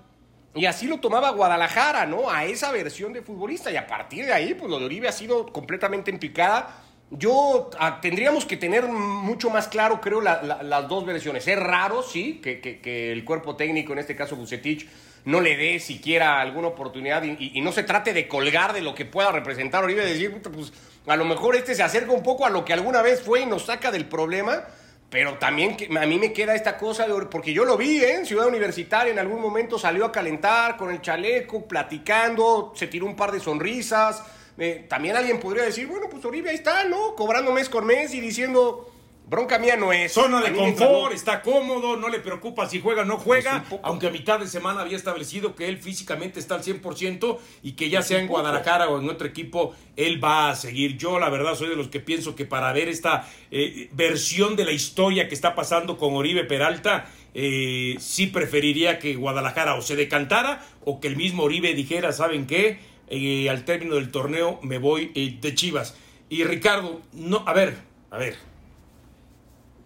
Y 0.53 0.65
así 0.65 0.85
lo 0.85 0.99
tomaba 0.99 1.29
Guadalajara, 1.29 2.05
¿no? 2.05 2.29
A 2.29 2.43
esa 2.43 2.73
versión 2.73 3.13
de 3.13 3.21
futbolista. 3.21 3.71
Y 3.71 3.77
a 3.77 3.87
partir 3.87 4.25
de 4.25 4.33
ahí, 4.33 4.53
pues 4.53 4.69
lo 4.69 4.79
de 4.79 4.85
Oribe 4.85 5.07
ha 5.07 5.13
sido 5.13 5.45
completamente 5.45 6.11
en 6.11 6.19
picada. 6.19 6.75
Yo 7.09 7.69
ah, 7.79 7.99
tendríamos 8.01 8.45
que 8.45 8.57
tener 8.57 8.85
mucho 8.89 9.49
más 9.49 9.69
claro, 9.69 10.01
creo, 10.01 10.19
las 10.19 10.87
dos 10.89 11.05
versiones. 11.05 11.47
Es 11.47 11.57
raro, 11.57 12.03
sí, 12.03 12.41
que, 12.43 12.59
que, 12.59 13.11
el 13.13 13.23
cuerpo 13.23 13.55
técnico, 13.55 13.93
en 13.93 13.99
este 13.99 14.15
caso 14.17 14.35
Bucetich, 14.35 14.89
no 15.23 15.39
le 15.39 15.55
dé 15.55 15.79
siquiera 15.79 16.41
alguna 16.41 16.67
oportunidad 16.67 17.23
y, 17.23 17.51
y, 17.53 17.61
no 17.61 17.71
se 17.71 17.83
trate 17.83 18.11
de 18.11 18.27
colgar 18.27 18.73
de 18.73 18.81
lo 18.81 18.95
que 18.95 19.05
pueda 19.05 19.31
representar 19.31 19.83
Oribe, 19.83 20.05
decir, 20.05 20.41
pues 20.41 20.73
a 21.07 21.15
lo 21.15 21.25
mejor 21.25 21.55
este 21.55 21.75
se 21.75 21.83
acerca 21.83 22.11
un 22.11 22.23
poco 22.23 22.45
a 22.45 22.49
lo 22.49 22.63
que 22.63 22.73
alguna 22.73 23.01
vez 23.01 23.21
fue 23.21 23.41
y 23.41 23.45
nos 23.45 23.65
saca 23.65 23.91
del 23.91 24.05
problema 24.05 24.65
pero 25.11 25.37
también 25.37 25.75
a 25.97 26.05
mí 26.05 26.17
me 26.17 26.31
queda 26.31 26.55
esta 26.55 26.77
cosa, 26.77 27.05
porque 27.29 27.51
yo 27.51 27.65
lo 27.65 27.75
vi 27.75 27.97
¿eh? 27.97 28.15
en 28.15 28.25
Ciudad 28.25 28.47
Universitaria, 28.47 29.11
en 29.11 29.19
algún 29.19 29.41
momento 29.41 29.77
salió 29.77 30.05
a 30.05 30.11
calentar 30.11 30.77
con 30.77 30.89
el 30.89 31.01
chaleco, 31.01 31.67
platicando, 31.67 32.71
se 32.77 32.87
tiró 32.87 33.07
un 33.07 33.17
par 33.17 33.33
de 33.33 33.41
sonrisas. 33.41 34.23
Eh, 34.57 34.85
también 34.87 35.17
alguien 35.17 35.41
podría 35.41 35.63
decir, 35.63 35.85
bueno, 35.87 36.07
pues 36.09 36.23
Oribe 36.23 36.51
ahí 36.51 36.55
está, 36.55 36.85
¿no? 36.85 37.13
Cobrando 37.13 37.51
mes 37.51 37.67
con 37.67 37.85
mes 37.85 38.13
y 38.13 38.21
diciendo, 38.21 38.90
Bronca 39.31 39.59
mía 39.59 39.77
no 39.77 39.93
es. 39.93 40.11
Zona 40.11 40.41
de 40.41 40.51
confort, 40.51 41.13
está 41.13 41.41
cómodo, 41.41 41.95
no 41.95 42.09
le 42.09 42.19
preocupa 42.19 42.67
si 42.67 42.81
juega 42.81 43.03
o 43.03 43.05
no 43.05 43.15
juega, 43.15 43.63
aunque 43.81 44.07
a 44.07 44.09
mitad 44.09 44.41
de 44.41 44.45
semana 44.45 44.81
había 44.81 44.97
establecido 44.97 45.55
que 45.55 45.69
él 45.69 45.77
físicamente 45.77 46.37
está 46.37 46.55
al 46.55 46.63
100% 46.63 47.37
y 47.63 47.71
que 47.71 47.89
ya 47.89 48.01
sea 48.01 48.19
en 48.19 48.27
Guadalajara 48.27 48.89
o 48.89 48.99
en 48.99 49.09
otro 49.09 49.25
equipo, 49.25 49.73
él 49.95 50.21
va 50.21 50.49
a 50.49 50.55
seguir. 50.57 50.97
Yo 50.97 51.17
la 51.17 51.29
verdad 51.29 51.55
soy 51.55 51.69
de 51.69 51.77
los 51.77 51.87
que 51.87 52.01
pienso 52.01 52.35
que 52.35 52.43
para 52.43 52.73
ver 52.73 52.89
esta 52.89 53.25
eh, 53.51 53.87
versión 53.93 54.57
de 54.57 54.65
la 54.65 54.73
historia 54.73 55.29
que 55.29 55.33
está 55.33 55.55
pasando 55.55 55.97
con 55.97 56.13
Oribe 56.13 56.43
Peralta, 56.43 57.05
eh, 57.33 57.95
sí 57.99 58.27
preferiría 58.27 58.99
que 58.99 59.15
Guadalajara 59.15 59.75
o 59.75 59.81
se 59.81 59.95
decantara 59.95 60.61
o 60.83 60.99
que 60.99 61.07
el 61.07 61.15
mismo 61.15 61.43
Oribe 61.43 61.73
dijera, 61.73 62.11
¿saben 62.11 62.47
qué? 62.47 62.79
Eh, 63.07 63.49
al 63.49 63.63
término 63.63 63.95
del 63.95 64.11
torneo 64.11 64.59
me 64.61 64.77
voy 64.77 65.05
de 65.39 65.55
Chivas. 65.55 65.95
Y 66.27 66.43
Ricardo, 66.43 66.99
no, 67.13 67.45
a 67.47 67.53
ver, 67.53 67.77
a 68.09 68.17
ver 68.17 68.50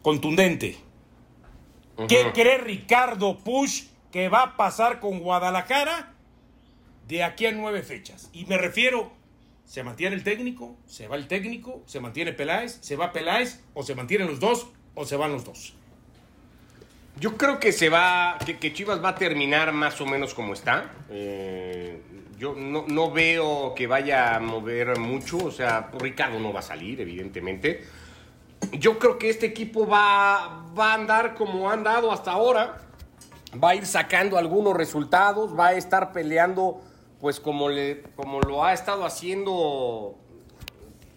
contundente. 0.06 0.78
¿Qué 2.08 2.30
cree 2.32 2.60
Ricardo 2.60 3.40
Push 3.40 3.86
que 4.12 4.30
va 4.30 4.44
a 4.44 4.56
pasar 4.56 5.00
con 5.00 5.18
Guadalajara 5.18 6.14
de 7.08 7.24
aquí 7.24 7.48
a 7.48 7.52
nueve 7.54 7.82
fechas? 7.82 8.30
Y 8.32 8.46
me 8.46 8.60
refiero, 8.60 9.12
¿se 9.66 9.82
mantiene 9.82 10.16
el 10.16 10.24
técnico? 10.24 10.76
¿Se 10.86 11.08
va 11.08 11.16
el 11.16 11.28
técnico? 11.28 11.82
¿Se 11.88 12.00
mantiene 12.00 12.34
Peláez? 12.34 12.78
¿Se 12.82 12.96
va 12.96 13.12
Peláez? 13.14 13.64
¿O 13.74 13.82
se 13.82 13.96
mantienen 13.96 14.28
los 14.28 14.40
dos? 14.40 14.68
¿O 14.94 15.06
se 15.06 15.16
van 15.16 15.32
los 15.32 15.44
dos? 15.44 15.74
Yo 17.20 17.36
creo 17.36 17.60
que 17.60 17.72
se 17.72 17.90
va, 17.90 18.38
que, 18.38 18.74
Chivas 18.74 19.04
va 19.04 19.10
a 19.10 19.16
terminar 19.16 19.74
más 19.74 20.00
o 20.02 20.06
menos 20.06 20.36
como 20.36 20.54
está. 20.54 20.94
Eh, 21.10 22.00
yo 22.38 22.54
no, 22.54 22.86
no, 22.88 23.10
veo 23.10 23.74
que 23.74 23.88
vaya 23.88 24.36
a 24.36 24.40
mover 24.40 25.00
mucho, 25.00 25.38
o 25.38 25.52
sea, 25.52 25.90
Ricardo 25.98 26.40
no 26.40 26.54
va 26.54 26.60
a 26.60 26.64
salir, 26.64 27.02
evidentemente 27.02 28.05
yo 28.72 29.00
creo 29.00 29.18
que 29.18 29.30
este 29.30 29.46
equipo 29.46 29.88
va, 29.88 30.66
va 30.78 30.92
a 30.92 30.94
andar 30.96 31.36
como 31.36 31.70
ha 31.70 31.74
andado 31.74 32.12
hasta 32.12 32.32
ahora. 32.32 32.82
Va 33.62 33.70
a 33.70 33.76
ir 33.76 33.86
sacando 33.86 34.38
algunos 34.38 34.76
resultados, 34.76 35.58
va 35.58 35.68
a 35.68 35.74
estar 35.74 36.12
peleando, 36.12 36.82
pues 37.22 37.40
como, 37.40 37.70
le, 37.70 38.02
como 38.16 38.42
lo 38.42 38.66
ha 38.66 38.74
estado 38.74 39.06
haciendo 39.06 40.18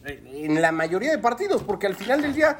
en 0.04 0.62
la 0.62 0.72
mayoría 0.72 1.10
de 1.10 1.18
partidos, 1.18 1.62
porque 1.62 1.86
al 1.86 1.96
final 1.96 2.22
del 2.22 2.34
día 2.34 2.58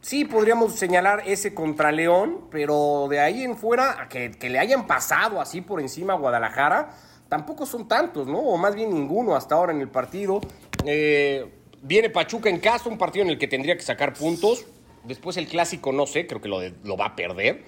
sí 0.00 0.24
podríamos 0.24 0.74
señalar 0.74 1.24
ese 1.26 1.54
contra 1.54 1.90
León, 1.90 2.46
pero 2.50 3.06
de 3.10 3.20
ahí 3.20 3.42
en 3.42 3.56
fuera, 3.56 4.06
que, 4.08 4.30
que 4.30 4.48
le 4.48 4.60
hayan 4.60 4.86
pasado 4.86 5.40
así 5.40 5.60
por 5.60 5.80
encima 5.80 6.12
a 6.12 6.16
Guadalajara, 6.16 6.90
tampoco 7.28 7.66
son 7.66 7.88
tantos, 7.88 8.26
¿no? 8.28 8.38
O 8.38 8.56
más 8.56 8.74
bien 8.74 8.94
ninguno 8.94 9.34
hasta 9.34 9.56
ahora 9.56 9.72
en 9.72 9.80
el 9.80 9.88
partido. 9.88 10.40
Eh, 10.84 11.52
Viene 11.86 12.10
Pachuca 12.10 12.50
en 12.50 12.58
casa, 12.58 12.88
un 12.88 12.98
partido 12.98 13.24
en 13.24 13.30
el 13.30 13.38
que 13.38 13.46
tendría 13.46 13.76
que 13.76 13.82
sacar 13.82 14.12
puntos. 14.12 14.66
Después 15.04 15.36
el 15.36 15.46
clásico, 15.46 15.92
no 15.92 16.04
sé, 16.04 16.26
creo 16.26 16.40
que 16.40 16.48
lo, 16.48 16.60
lo 16.82 16.96
va 16.96 17.06
a 17.06 17.16
perder. 17.16 17.62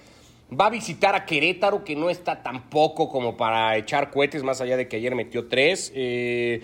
Va 0.51 0.65
a 0.65 0.69
visitar 0.69 1.15
a 1.15 1.25
Querétaro, 1.25 1.85
que 1.85 1.95
no 1.95 2.09
está 2.09 2.43
tampoco 2.43 3.07
como 3.07 3.37
para 3.37 3.77
echar 3.77 4.11
cohetes, 4.11 4.43
más 4.43 4.59
allá 4.59 4.75
de 4.75 4.89
que 4.89 4.97
ayer 4.97 5.15
metió 5.15 5.47
tres. 5.47 5.93
Eh, 5.95 6.63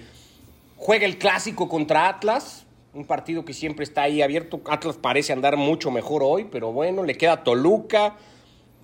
juega 0.75 1.05
el 1.05 1.17
clásico 1.17 1.69
contra 1.69 2.09
Atlas, 2.09 2.65
un 2.93 3.05
partido 3.05 3.45
que 3.45 3.53
siempre 3.53 3.85
está 3.85 4.01
ahí 4.01 4.21
abierto. 4.21 4.59
Atlas 4.65 4.97
parece 4.97 5.31
andar 5.31 5.55
mucho 5.55 5.91
mejor 5.91 6.23
hoy, 6.23 6.49
pero 6.51 6.73
bueno, 6.73 7.03
le 7.03 7.15
queda 7.15 7.41
Toluca. 7.41 8.17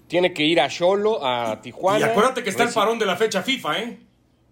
Tiene 0.08 0.32
que 0.32 0.44
ir 0.44 0.62
a 0.62 0.70
Cholo, 0.70 1.26
a 1.26 1.60
Tijuana. 1.62 2.00
Y 2.00 2.04
acuérdate 2.04 2.42
que 2.42 2.52
está 2.52 2.64
el 2.64 2.70
parón 2.74 3.00
de 3.00 3.06
la 3.06 3.18
fecha 3.18 3.42
FIFA, 3.42 3.80
¿eh? 3.80 3.98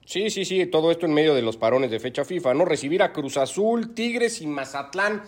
Sí, 0.10 0.32
sí, 0.32 0.44
sí, 0.44 0.66
todo 0.66 0.90
esto 0.90 1.06
en 1.06 1.14
medio 1.14 1.36
de 1.36 1.44
los 1.44 1.56
parones 1.56 1.92
de 1.92 2.00
fecha 2.00 2.26
FIFA, 2.26 2.56
¿no? 2.56 2.66
Recibir 2.66 3.04
a 3.04 3.14
Cruz 3.14 3.38
Azul, 3.38 3.94
Tigres 3.94 4.42
y 4.42 4.48
Mazatlán. 4.48 5.22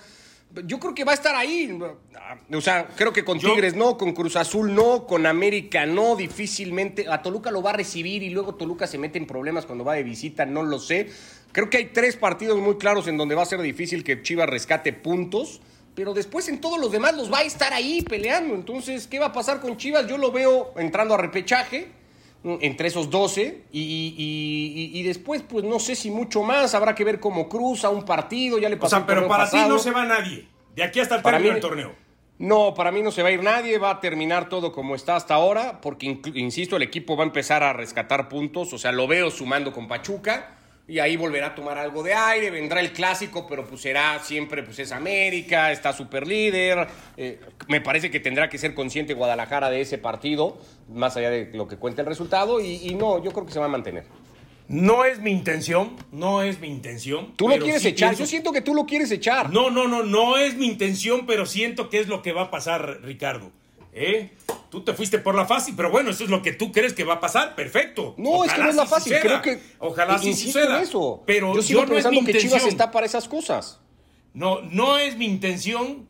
Yo 0.65 0.79
creo 0.79 0.95
que 0.95 1.03
va 1.03 1.11
a 1.11 1.13
estar 1.13 1.35
ahí. 1.35 1.79
O 2.51 2.61
sea, 2.61 2.87
creo 2.95 3.13
que 3.13 3.23
con 3.23 3.37
Tigres 3.37 3.75
no, 3.75 3.95
con 3.95 4.13
Cruz 4.13 4.35
Azul 4.37 4.73
no, 4.73 5.05
con 5.05 5.27
América 5.27 5.85
no, 5.85 6.15
difícilmente. 6.15 7.05
A 7.07 7.21
Toluca 7.21 7.51
lo 7.51 7.61
va 7.61 7.69
a 7.69 7.73
recibir 7.73 8.23
y 8.23 8.31
luego 8.31 8.55
Toluca 8.55 8.87
se 8.87 8.97
mete 8.97 9.19
en 9.19 9.27
problemas 9.27 9.67
cuando 9.67 9.85
va 9.85 9.93
de 9.93 10.01
visita, 10.01 10.47
no 10.47 10.63
lo 10.63 10.79
sé. 10.79 11.11
Creo 11.51 11.69
que 11.69 11.77
hay 11.77 11.85
tres 11.93 12.15
partidos 12.15 12.57
muy 12.57 12.77
claros 12.77 13.07
en 13.07 13.17
donde 13.17 13.35
va 13.35 13.43
a 13.43 13.45
ser 13.45 13.61
difícil 13.61 14.03
que 14.03 14.23
Chivas 14.23 14.49
rescate 14.49 14.93
puntos. 14.93 15.61
Pero 15.93 16.15
después 16.15 16.49
en 16.49 16.59
todos 16.59 16.79
los 16.79 16.91
demás 16.91 17.15
los 17.15 17.31
va 17.31 17.39
a 17.39 17.43
estar 17.43 17.71
ahí 17.71 18.01
peleando. 18.01 18.55
Entonces, 18.55 19.05
¿qué 19.05 19.19
va 19.19 19.27
a 19.27 19.31
pasar 19.31 19.61
con 19.61 19.77
Chivas? 19.77 20.07
Yo 20.07 20.17
lo 20.17 20.31
veo 20.31 20.73
entrando 20.75 21.13
a 21.13 21.17
repechaje 21.17 22.00
entre 22.43 22.87
esos 22.87 23.09
12 23.09 23.65
y, 23.71 25.03
después 25.03 25.43
pues 25.43 25.63
no 25.63 25.79
sé 25.79 25.95
si 25.95 26.09
mucho 26.09 26.43
más, 26.43 26.73
habrá 26.73 26.95
que 26.95 27.03
ver 27.03 27.19
cómo 27.19 27.47
cruza 27.47 27.89
un 27.89 28.03
partido, 28.03 28.57
ya 28.57 28.69
le 28.69 28.77
pasó. 28.77 28.95
O 28.95 28.99
sea, 28.99 29.05
pero 29.05 29.27
para 29.27 29.49
ti 29.49 29.57
no 29.67 29.79
se 29.79 29.91
va 29.91 30.05
nadie, 30.05 30.47
de 30.75 30.83
aquí 30.83 30.99
hasta 30.99 31.15
el 31.15 31.23
término 31.23 31.53
del 31.53 31.61
torneo. 31.61 31.95
No, 32.39 32.73
para 32.73 32.91
mí 32.91 33.03
no 33.03 33.11
se 33.11 33.21
va 33.21 33.29
a 33.29 33.31
ir 33.31 33.43
nadie, 33.43 33.77
va 33.77 33.91
a 33.91 33.99
terminar 33.99 34.49
todo 34.49 34.71
como 34.71 34.95
está 34.95 35.15
hasta 35.15 35.35
ahora, 35.35 35.79
porque 35.79 36.19
insisto, 36.33 36.75
el 36.75 36.81
equipo 36.81 37.15
va 37.15 37.23
a 37.23 37.27
empezar 37.27 37.61
a 37.61 37.71
rescatar 37.71 38.29
puntos, 38.29 38.73
o 38.73 38.79
sea, 38.79 38.91
lo 38.91 39.05
veo 39.05 39.29
sumando 39.29 39.71
con 39.71 39.87
Pachuca 39.87 40.57
y 40.91 40.99
ahí 40.99 41.15
volverá 41.15 41.47
a 41.47 41.55
tomar 41.55 41.77
algo 41.77 42.03
de 42.03 42.13
aire, 42.13 42.51
vendrá 42.51 42.81
el 42.81 42.91
clásico, 42.91 43.47
pero 43.47 43.65
pues 43.65 43.79
será 43.79 44.19
siempre, 44.19 44.61
pues 44.61 44.77
es 44.77 44.91
América, 44.91 45.71
está 45.71 45.93
super 45.93 46.27
líder, 46.27 46.85
eh, 47.15 47.39
me 47.69 47.79
parece 47.79 48.11
que 48.11 48.19
tendrá 48.19 48.49
que 48.49 48.57
ser 48.57 48.73
consciente 48.73 49.13
Guadalajara 49.13 49.69
de 49.69 49.79
ese 49.79 49.97
partido, 49.97 50.57
más 50.89 51.15
allá 51.15 51.29
de 51.29 51.49
lo 51.53 51.65
que 51.65 51.77
cuente 51.77 52.01
el 52.01 52.07
resultado, 52.07 52.59
y, 52.59 52.93
no, 52.93 53.23
yo 53.23 53.31
creo 53.31 53.45
que 53.45 53.53
se 53.53 53.59
va 53.59 53.67
a 53.67 53.69
mantener. 53.69 54.03
No 54.67 55.05
es 55.05 55.21
mi 55.21 55.31
intención, 55.31 55.95
no 56.11 56.43
es 56.43 56.59
mi 56.59 56.67
intención. 56.67 57.37
Tú 57.37 57.47
lo 57.47 57.57
quieres 57.57 57.85
echar, 57.85 58.13
yo 58.17 58.25
siento 58.25 58.51
que 58.51 58.61
tú 58.61 58.75
lo 58.75 58.85
quieres 58.85 59.11
echar. 59.11 59.49
No, 59.49 59.69
no, 59.69 59.87
no, 59.87 60.03
no 60.03 60.37
es 60.37 60.57
mi 60.57 60.65
intención, 60.65 61.25
pero 61.25 61.45
siento 61.45 61.89
que 61.89 62.01
es 62.01 62.09
lo 62.09 62.21
que 62.21 62.33
va 62.33 62.43
a 62.43 62.51
pasar, 62.51 62.99
Ricardo. 63.01 63.53
¿Eh? 63.93 64.31
Tú 64.69 64.83
te 64.83 64.93
fuiste 64.93 65.19
por 65.19 65.35
la 65.35 65.45
fácil, 65.45 65.75
pero 65.75 65.91
bueno, 65.91 66.11
eso 66.11 66.23
es 66.23 66.29
lo 66.29 66.41
que 66.41 66.53
tú 66.53 66.71
crees 66.71 66.93
que 66.93 67.03
va 67.03 67.15
a 67.15 67.19
pasar, 67.19 67.55
perfecto. 67.55 68.15
No, 68.17 68.45
es 68.45 68.53
que 68.53 68.61
no 68.61 68.69
es 68.69 68.75
la 68.75 68.85
fácil, 68.85 69.13
creo 69.21 69.41
que 69.41 69.59
ojalá 69.79 70.17
sí 70.17 70.33
suceda. 70.33 70.81
eso. 70.81 71.23
Pero 71.25 71.53
yo 71.53 71.61
sigo 71.61 71.85
pensando 71.85 72.23
que 72.23 72.37
Chivas 72.37 72.65
está 72.65 72.89
para 72.91 73.05
esas 73.05 73.27
cosas. 73.27 73.79
No, 74.33 74.61
no 74.61 74.97
es 74.97 75.17
mi 75.17 75.25
intención, 75.25 76.07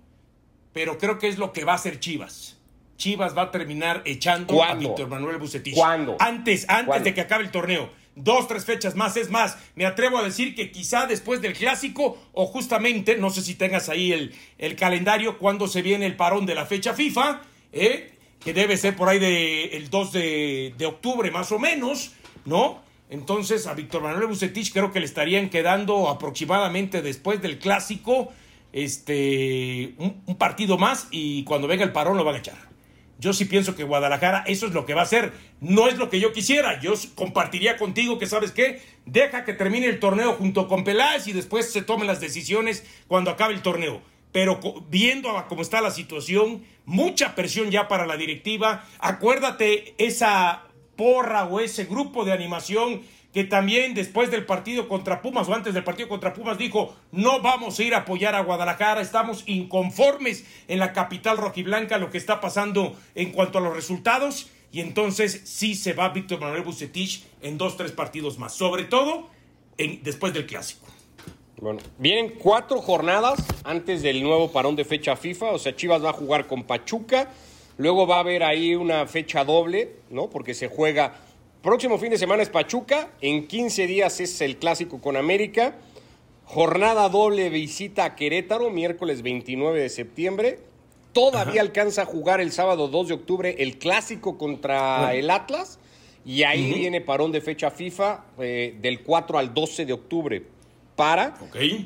pero 0.73 0.99
creo 0.99 1.17
que 1.17 1.27
es 1.27 1.39
lo 1.39 1.53
que 1.53 1.65
va 1.65 1.71
a 1.73 1.75
hacer 1.75 1.99
Chivas. 1.99 2.57
Chivas 2.97 3.35
va 3.35 3.43
a 3.43 3.51
terminar 3.51 4.03
echando 4.05 4.63
a 4.63 4.75
Víctor 4.75 5.07
Manuel 5.07 5.37
Bucetich. 5.37 5.73
¿Cuándo? 5.73 6.17
Antes, 6.19 6.69
antes 6.69 7.03
de 7.03 7.15
que 7.15 7.21
acabe 7.21 7.43
el 7.43 7.49
torneo. 7.49 7.89
Dos, 8.13 8.47
tres 8.47 8.65
fechas 8.65 8.95
más. 8.95 9.17
Es 9.17 9.31
más, 9.31 9.57
me 9.73 9.87
atrevo 9.87 10.19
a 10.19 10.23
decir 10.23 10.53
que 10.53 10.69
quizá 10.69 11.07
después 11.07 11.41
del 11.41 11.53
clásico 11.53 12.21
o 12.33 12.45
justamente, 12.45 13.17
no 13.17 13.31
sé 13.31 13.41
si 13.41 13.55
tengas 13.55 13.89
ahí 13.89 14.11
el, 14.13 14.35
el 14.59 14.75
calendario, 14.75 15.39
cuando 15.39 15.67
se 15.67 15.81
viene 15.81 16.05
el 16.05 16.15
parón 16.15 16.45
de 16.45 16.53
la 16.53 16.67
fecha 16.67 16.93
FIFA, 16.93 17.41
¿eh? 17.71 18.17
que 18.43 18.53
debe 18.53 18.77
ser 18.77 18.95
por 18.95 19.07
ahí 19.07 19.19
de, 19.19 19.77
el 19.77 19.89
2 19.89 20.11
de, 20.11 20.73
de 20.77 20.85
octubre 20.85 21.29
más 21.31 21.51
o 21.51 21.59
menos, 21.59 22.13
¿no? 22.45 22.81
Entonces 23.09 23.67
a 23.67 23.73
Víctor 23.73 24.01
Manuel 24.01 24.27
Bucetich 24.27 24.71
creo 24.71 24.91
que 24.91 24.99
le 24.99 25.05
estarían 25.05 25.49
quedando 25.49 26.09
aproximadamente 26.09 27.01
después 27.01 27.41
del 27.41 27.59
clásico 27.59 28.31
este, 28.73 29.95
un, 29.97 30.35
partido 30.37 30.77
más 30.77 31.07
y 31.11 31.43
cuando 31.43 31.67
venga 31.67 31.83
el 31.83 31.91
parón 31.91 32.17
lo 32.17 32.23
van 32.23 32.35
a 32.35 32.39
echar. 32.39 32.71
Yo 33.19 33.33
sí 33.33 33.45
pienso 33.45 33.75
que 33.75 33.83
Guadalajara 33.83 34.43
eso 34.47 34.65
es 34.65 34.73
lo 34.73 34.85
que 34.85 34.95
va 34.95 35.01
a 35.01 35.03
hacer. 35.03 35.33
No 35.59 35.87
es 35.87 35.97
lo 35.97 36.09
que 36.09 36.19
yo 36.19 36.33
quisiera. 36.33 36.79
Yo 36.79 36.93
compartiría 37.13 37.77
contigo 37.77 38.17
que, 38.17 38.25
¿sabes 38.25 38.51
qué? 38.51 38.81
Deja 39.05 39.43
que 39.43 39.53
termine 39.53 39.87
el 39.87 39.99
torneo 39.99 40.33
junto 40.33 40.67
con 40.67 40.83
Peláez 40.83 41.27
y 41.27 41.33
después 41.33 41.71
se 41.71 41.83
tomen 41.83 42.07
las 42.07 42.19
decisiones 42.19 42.83
cuando 43.07 43.29
acabe 43.29 43.53
el 43.53 43.61
torneo. 43.61 44.01
Pero 44.31 44.59
viendo 44.89 45.29
cómo 45.49 45.61
está 45.61 45.81
la 45.81 45.91
situación, 45.91 46.63
mucha 46.85 47.35
presión 47.35 47.71
ya 47.71 47.87
para 47.87 48.05
la 48.05 48.17
directiva. 48.17 48.85
Acuérdate 48.99 49.93
esa 49.97 50.63
porra 50.95 51.45
o 51.45 51.59
ese 51.59 51.85
grupo 51.85 52.23
de 52.23 52.31
animación 52.31 53.01
que 53.33 53.43
también 53.43 53.93
después 53.93 54.29
del 54.29 54.45
partido 54.45 54.87
contra 54.87 55.21
Pumas 55.21 55.47
o 55.47 55.53
antes 55.53 55.73
del 55.73 55.83
partido 55.83 56.09
contra 56.09 56.33
Pumas 56.33 56.57
dijo, 56.57 56.95
no 57.11 57.41
vamos 57.41 57.79
a 57.79 57.83
ir 57.83 57.93
a 57.93 57.99
apoyar 57.99 58.35
a 58.35 58.41
Guadalajara, 58.41 59.01
estamos 59.01 59.43
inconformes 59.47 60.45
en 60.67 60.79
la 60.79 60.91
capital 60.91 61.37
rojiblanca 61.37 61.97
lo 61.97 62.09
que 62.09 62.17
está 62.17 62.41
pasando 62.41 62.95
en 63.15 63.31
cuanto 63.31 63.57
a 63.57 63.61
los 63.61 63.73
resultados 63.73 64.49
y 64.71 64.81
entonces 64.81 65.41
sí 65.45 65.75
se 65.75 65.93
va 65.93 66.09
Víctor 66.09 66.39
Manuel 66.39 66.63
Bucetich 66.63 67.23
en 67.41 67.57
dos, 67.57 67.77
tres 67.77 67.91
partidos 67.91 68.37
más, 68.37 68.53
sobre 68.53 68.83
todo 68.83 69.29
después 69.77 70.33
del 70.33 70.45
clásico. 70.45 70.90
Bueno, 71.61 71.79
vienen 71.99 72.33
cuatro 72.39 72.81
jornadas 72.81 73.39
antes 73.63 74.01
del 74.01 74.21
nuevo 74.21 74.51
parón 74.51 74.75
de 74.75 74.83
fecha 74.83 75.15
FIFA, 75.15 75.51
o 75.51 75.59
sea, 75.59 75.75
Chivas 75.75 76.03
va 76.03 76.09
a 76.09 76.13
jugar 76.13 76.47
con 76.47 76.63
Pachuca, 76.63 77.29
luego 77.77 78.05
va 78.07 78.17
a 78.17 78.19
haber 78.19 78.43
ahí 78.43 78.75
una 78.75 79.05
fecha 79.05 79.45
doble, 79.45 79.93
¿no? 80.09 80.29
Porque 80.29 80.53
se 80.53 80.67
juega 80.67 81.13
Próximo 81.61 81.99
fin 81.99 82.09
de 82.09 82.17
semana 82.17 82.41
es 82.41 82.49
Pachuca, 82.49 83.11
en 83.21 83.47
15 83.47 83.85
días 83.85 84.19
es 84.19 84.41
el 84.41 84.57
clásico 84.57 84.99
con 84.99 85.15
América. 85.15 85.75
Jornada 86.45 87.07
doble 87.07 87.51
visita 87.51 88.03
a 88.03 88.15
Querétaro, 88.15 88.71
miércoles 88.71 89.21
29 89.21 89.79
de 89.79 89.89
septiembre. 89.89 90.59
Todavía 91.13 91.61
alcanza 91.61 92.01
a 92.01 92.05
jugar 92.05 92.41
el 92.41 92.51
sábado 92.51 92.87
2 92.87 93.09
de 93.09 93.13
octubre 93.13 93.55
el 93.59 93.77
clásico 93.77 94.39
contra 94.39 95.13
el 95.13 95.29
Atlas. 95.29 95.77
Y 96.25 96.41
ahí 96.41 96.73
viene 96.73 96.99
parón 96.99 97.31
de 97.31 97.41
fecha 97.41 97.69
FIFA 97.69 98.25
eh, 98.39 98.75
del 98.81 99.03
4 99.03 99.37
al 99.37 99.53
12 99.53 99.85
de 99.85 99.93
octubre. 99.93 100.43
Para 100.95 101.35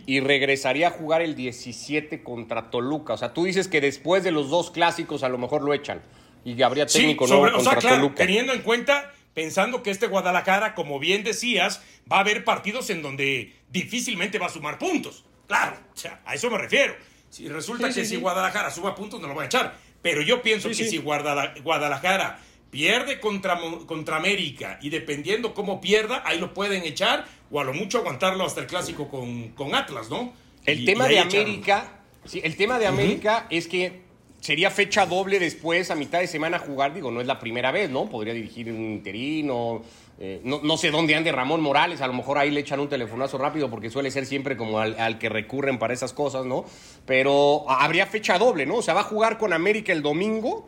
y 0.06 0.20
regresaría 0.20 0.88
a 0.88 0.91
jugar 0.91 1.22
el 1.22 1.36
17 1.36 2.24
contra 2.24 2.70
Toluca. 2.70 3.13
O 3.13 3.18
sea, 3.18 3.34
tú 3.34 3.46
dices 3.46 3.68
que 3.68 3.80
después 3.80 4.24
de 4.24 4.32
los 4.32 4.50
dos 4.50 4.72
clásicos 4.72 5.24
a 5.24 5.30
lo 5.30 5.38
mejor 5.38 5.62
lo 5.63 5.74
echan 5.74 6.02
y 6.44 6.62
habría 6.62 6.86
técnico 6.86 7.28
nuevo 7.28 7.52
contra 7.56 7.80
Toluca. 7.80 8.15
Teniendo 8.15 8.54
en 8.54 8.62
cuenta 8.62 9.13
pensando 9.36 9.84
que 9.84 9.91
este 9.91 10.08
Guadalajara, 10.08 10.74
como 10.74 10.98
bien 10.98 11.24
decías, 11.24 11.84
va 12.12 12.18
a 12.18 12.20
haber 12.22 12.44
partidos 12.44 12.89
en 12.89 13.04
donde 13.04 13.54
difícilmente 13.70 14.39
va 14.39 14.48
a 14.48 14.50
sumar 14.50 14.80
puntos. 14.80 15.26
Claro, 15.48 15.78
o 15.94 15.98
sea, 15.98 16.22
a 16.26 16.34
eso 16.34 16.50
me 16.50 16.58
refiero. 16.58 16.96
Si 17.30 17.48
resulta 17.48 17.94
que 17.94 18.06
si 18.06 18.15
Guadalajara 18.15 18.72
suma 18.72 18.96
puntos, 18.96 19.20
no 19.22 19.28
lo 19.28 19.36
va 19.36 19.44
a 19.44 19.46
echar. 19.46 19.76
Pero 20.02 20.22
yo 20.22 20.41
pienso 20.41 20.70
que 20.70 20.76
si 20.76 20.98
Guadalajara 20.98 22.39
pierde 22.75 23.21
contra, 23.21 23.57
contra 23.85 24.17
América 24.17 24.77
y 24.81 24.89
dependiendo 24.89 25.53
cómo 25.53 25.79
pierda, 25.79 26.23
ahí 26.25 26.39
lo 26.39 26.53
pueden 26.53 26.83
echar 26.83 27.25
o 27.49 27.61
a 27.61 27.63
lo 27.63 27.73
mucho 27.73 27.99
aguantarlo 27.99 28.45
hasta 28.45 28.59
el 28.59 28.67
clásico 28.67 29.07
con, 29.07 29.51
con 29.51 29.73
Atlas, 29.73 30.09
¿no? 30.09 30.33
El 30.65 30.83
tema 30.83 31.07
de 31.07 31.19
América, 31.19 32.01
sí, 32.25 32.41
el 32.43 32.57
tema 32.57 32.77
de 32.77 32.88
América 32.88 33.47
es 33.49 33.69
que 33.69 34.01
sería 34.41 34.69
fecha 34.71 35.05
doble 35.05 35.39
después, 35.39 35.89
a 35.89 35.95
mitad 35.95 36.19
de 36.19 36.27
semana 36.27 36.59
jugar. 36.59 36.93
Digo, 36.93 37.11
no 37.11 37.21
es 37.21 37.27
la 37.27 37.39
primera 37.39 37.71
vez, 37.71 37.89
¿no? 37.89 38.09
Podría 38.09 38.33
dirigir 38.33 38.69
un 38.69 38.91
interino. 38.91 39.81
Eh, 40.19 40.41
no, 40.43 40.77
sé 40.77 40.91
dónde 40.91 41.15
ande 41.15 41.31
Ramón 41.31 41.61
Morales, 41.61 42.01
a 42.01 42.07
lo 42.07 42.13
mejor 42.13 42.38
ahí 42.38 42.51
le 42.51 42.59
echan 42.59 42.81
un 42.81 42.89
telefonazo 42.89 43.38
rápido 43.38 43.69
porque 43.69 43.89
suele 43.89 44.11
ser 44.11 44.25
siempre 44.25 44.57
como 44.57 44.79
al, 44.79 45.17
que 45.17 45.29
recurren 45.29 45.79
para 45.79 45.93
esas 45.93 46.11
cosas, 46.11 46.45
¿no? 46.45 46.65
Pero 47.05 47.69
habría 47.69 48.05
fecha 48.05 48.38
doble, 48.38 48.65
¿no? 48.65 48.75
O 48.75 48.81
sea, 48.81 48.93
va 48.93 49.01
a 49.01 49.05
jugar 49.05 49.38
con 49.38 49.53
América 49.53 49.93
el 49.93 50.01
domingo 50.01 50.67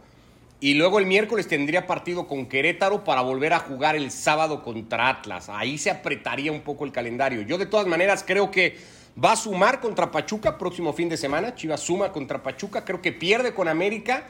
y 0.59 0.73
luego 0.73 0.99
el 0.99 1.05
miércoles 1.05 1.47
tendría 1.47 1.85
partido 1.85 2.27
con 2.27 2.47
Querétaro 2.47 3.03
para 3.03 3.21
volver 3.21 3.53
a 3.53 3.59
jugar 3.59 3.95
el 3.95 4.09
sábado 4.11 4.63
contra 4.63 5.09
Atlas. 5.09 5.49
Ahí 5.49 5.77
se 5.77 5.91
apretaría 5.91 6.51
un 6.51 6.61
poco 6.61 6.85
el 6.85 6.91
calendario. 6.91 7.41
Yo 7.41 7.57
de 7.57 7.67
todas 7.67 7.87
maneras 7.87 8.23
creo 8.25 8.49
que 8.49 8.77
Va 9.23 9.31
a 9.31 9.35
sumar 9.35 9.79
contra 9.79 10.11
Pachuca 10.11 10.59
próximo 10.59 10.93
fin 10.93 11.09
de 11.09 11.17
semana. 11.17 11.55
Chivas 11.55 11.81
suma 11.81 12.11
contra 12.11 12.43
Pachuca. 12.43 12.85
Creo 12.85 13.01
que 13.01 13.11
pierde 13.11 13.53
con 13.53 13.67
América. 13.67 14.27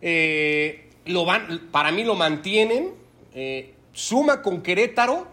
Eh, 0.00 0.90
lo 1.06 1.24
van, 1.24 1.68
para 1.72 1.90
mí 1.90 2.04
lo 2.04 2.14
mantienen. 2.14 2.90
Eh, 3.34 3.74
suma 3.92 4.40
con 4.40 4.62
Querétaro. 4.62 5.26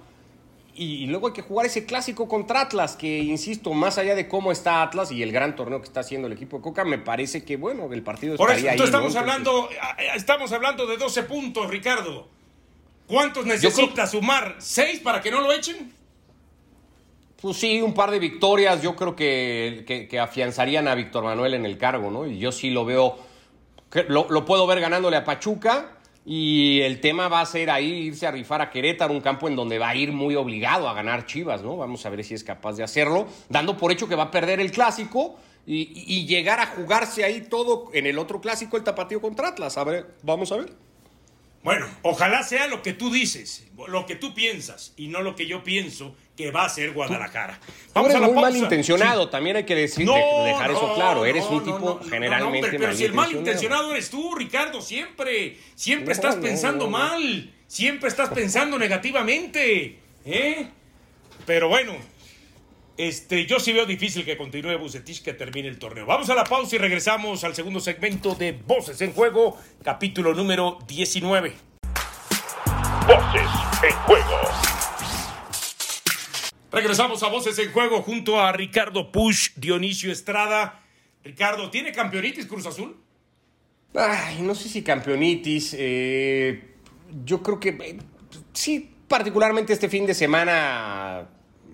Y, 0.77 1.05
luego 1.07 1.27
hay 1.27 1.33
que 1.33 1.41
jugar 1.41 1.65
ese 1.65 1.85
clásico 1.85 2.27
contra 2.27 2.59
Atlas, 2.59 2.97
que 2.97 3.19
insisto, 3.19 3.73
más 3.73 3.97
allá 3.97 4.13
de 4.13 4.27
cómo 4.27 4.51
está 4.51 4.81
Atlas 4.81 5.09
y 5.09 5.23
el 5.23 5.31
gran 5.31 5.55
torneo 5.55 5.79
que 5.79 5.87
está 5.87 6.01
haciendo 6.01 6.27
el 6.27 6.33
equipo 6.33 6.57
de 6.57 6.63
Coca, 6.63 6.83
me 6.83 6.97
parece 6.97 7.45
que, 7.45 7.55
bueno, 7.55 7.91
el 7.93 8.03
partido 8.03 8.35
Por 8.35 8.51
eso, 8.51 8.67
estamos, 8.67 9.15
hablando, 9.15 9.69
eh, 9.71 10.07
estamos 10.15 10.51
hablando 10.51 10.85
de 10.85 10.97
12 10.97 11.23
puntos, 11.23 11.69
Ricardo. 11.69 12.27
¿Cuántos 13.07 13.45
necesita 13.45 14.05
sumar? 14.05 14.55
¿Seis 14.59 14.99
para 14.99 15.21
que 15.21 15.31
no 15.31 15.39
lo 15.39 15.53
echen? 15.53 15.93
Pues 17.41 17.55
sí, 17.55 17.81
un 17.81 17.93
par 17.93 18.11
de 18.11 18.19
victorias 18.19 18.81
yo 18.81 18.97
creo 18.97 19.15
que, 19.15 20.07
que, 20.09 20.19
afianzarían 20.19 20.89
a 20.89 20.95
Víctor 20.95 21.23
Manuel 21.23 21.53
en 21.53 21.65
el 21.65 21.77
cargo, 21.77 22.11
¿no? 22.11 22.27
Y 22.27 22.37
yo 22.37 22.51
sí 22.51 22.69
lo 22.69 22.83
veo, 22.83 23.17
lo, 24.09 24.27
lo, 24.29 24.45
puedo 24.45 24.67
ver 24.67 24.81
ganándole 24.81 25.15
a 25.15 25.23
Pachuca 25.23 25.94
y 26.25 26.81
el 26.81 26.99
tema 27.01 27.27
va 27.27 27.41
a 27.41 27.45
ser 27.45 27.69
ahí 27.69 28.07
irse 28.07 28.25
a 28.25 28.31
rifar 28.31 28.61
a 28.61 28.71
Querétaro, 28.71 29.13
un 29.13 29.21
campo 29.21 29.47
en 29.47 29.55
donde 29.55 29.77
va 29.77 29.89
a 29.89 29.95
ir 29.95 30.11
muy 30.11 30.35
obligado 30.35 30.89
a 30.89 30.93
ganar 30.93 31.27
Chivas, 31.27 31.61
¿no? 31.61 31.77
Vamos 31.77 32.05
a 32.05 32.09
ver 32.09 32.23
si 32.23 32.33
es 32.33 32.43
capaz 32.43 32.73
de 32.73 32.83
hacerlo, 32.83 33.27
dando 33.47 33.77
por 33.77 33.91
hecho 33.91 34.07
que 34.07 34.15
va 34.15 34.23
a 34.23 34.31
perder 34.31 34.59
el 34.59 34.71
clásico 34.71 35.35
y, 35.67 36.03
y 36.07 36.25
llegar 36.25 36.59
a 36.59 36.65
jugarse 36.65 37.23
ahí 37.23 37.41
todo 37.41 37.91
en 37.93 38.07
el 38.07 38.17
otro 38.17 38.41
clásico, 38.41 38.75
el 38.75 38.83
tapatío 38.83 39.21
contra 39.21 39.49
Atlas. 39.49 39.77
A 39.77 39.83
ver, 39.83 40.15
vamos 40.23 40.51
a 40.51 40.57
ver. 40.57 40.84
Bueno, 41.65 41.87
ojalá 42.03 42.43
sea 42.43 42.67
lo 42.67 42.83
que 42.83 42.93
tú 42.93 43.11
dices, 43.11 43.65
lo 43.87 44.05
que 44.05 44.13
tú 44.13 44.35
piensas 44.35 44.93
y 44.97 45.07
no 45.07 45.23
lo 45.23 45.35
que 45.35 45.47
yo 45.47 45.63
pienso 45.63 46.15
que 46.37 46.51
va 46.51 46.65
a 46.65 46.69
ser 46.69 46.91
Guadalajara. 46.91 47.59
Vamos 47.91 48.11
eres 48.11 48.21
a 48.21 48.27
muy 48.27 48.39
malintencionado, 48.39 49.29
también 49.29 49.55
hay 49.55 49.63
que 49.63 49.73
decir, 49.73 50.07
dejar 50.07 50.69
eso 50.69 50.93
claro. 50.93 51.25
eres 51.25 51.43
un 51.45 51.63
tipo 51.63 51.99
generalmente 52.07 52.67
pero, 52.67 52.81
pero 52.81 52.95
si 52.95 53.05
el 53.05 53.13
malintencionado 53.13 53.91
eres 53.93 54.11
tú, 54.11 54.35
Ricardo, 54.35 54.79
siempre, 54.79 55.57
siempre 55.73 56.13
estás 56.13 56.35
pensando 56.35 56.87
mal, 56.87 57.51
siempre 57.65 58.09
estás 58.09 58.29
pensando 58.29 58.77
negativamente, 58.77 59.97
¿eh? 60.23 60.67
Pero 61.47 61.67
bueno, 61.67 61.95
este, 62.97 63.45
yo 63.45 63.59
sí 63.59 63.73
veo 63.73 63.85
difícil 63.85 64.23
que 64.23 64.37
continúe 64.37 64.77
Bucetich 64.77 65.21
que 65.21 65.33
termine 65.33 65.67
el 65.67 65.77
torneo. 65.77 66.05
Vamos 66.05 66.29
a 66.29 66.35
la 66.35 66.45
pausa 66.45 66.75
y 66.77 66.79
regresamos 66.79 67.43
al 67.43 67.53
segundo 67.53 67.81
segmento 67.81 68.35
de 68.35 68.53
Voces 68.53 69.01
en 69.01 69.11
Juego, 69.11 69.57
capítulo 69.83 70.33
número 70.33 70.79
19. 70.87 71.53
Voces 73.05 73.49
en 73.83 73.95
Juego. 74.05 74.39
Regresamos 76.71 77.21
a 77.23 77.27
Voces 77.27 77.59
en 77.59 77.71
Juego 77.73 78.01
junto 78.01 78.39
a 78.39 78.53
Ricardo 78.53 79.11
Push, 79.11 79.51
Dionisio 79.55 80.11
Estrada. 80.11 80.81
Ricardo, 81.23 81.69
¿tiene 81.69 81.91
campeonitis 81.91 82.45
Cruz 82.45 82.65
Azul? 82.65 82.95
Ay, 83.93 84.41
no 84.41 84.55
sé 84.55 84.69
si 84.69 84.83
campeonitis. 84.83 85.75
Eh, 85.77 86.75
yo 87.25 87.43
creo 87.43 87.59
que 87.59 87.69
eh, 87.69 87.97
sí, 88.53 88.89
particularmente 89.07 89.73
este 89.73 89.89
fin 89.89 90.05
de 90.05 90.13
semana 90.13 91.29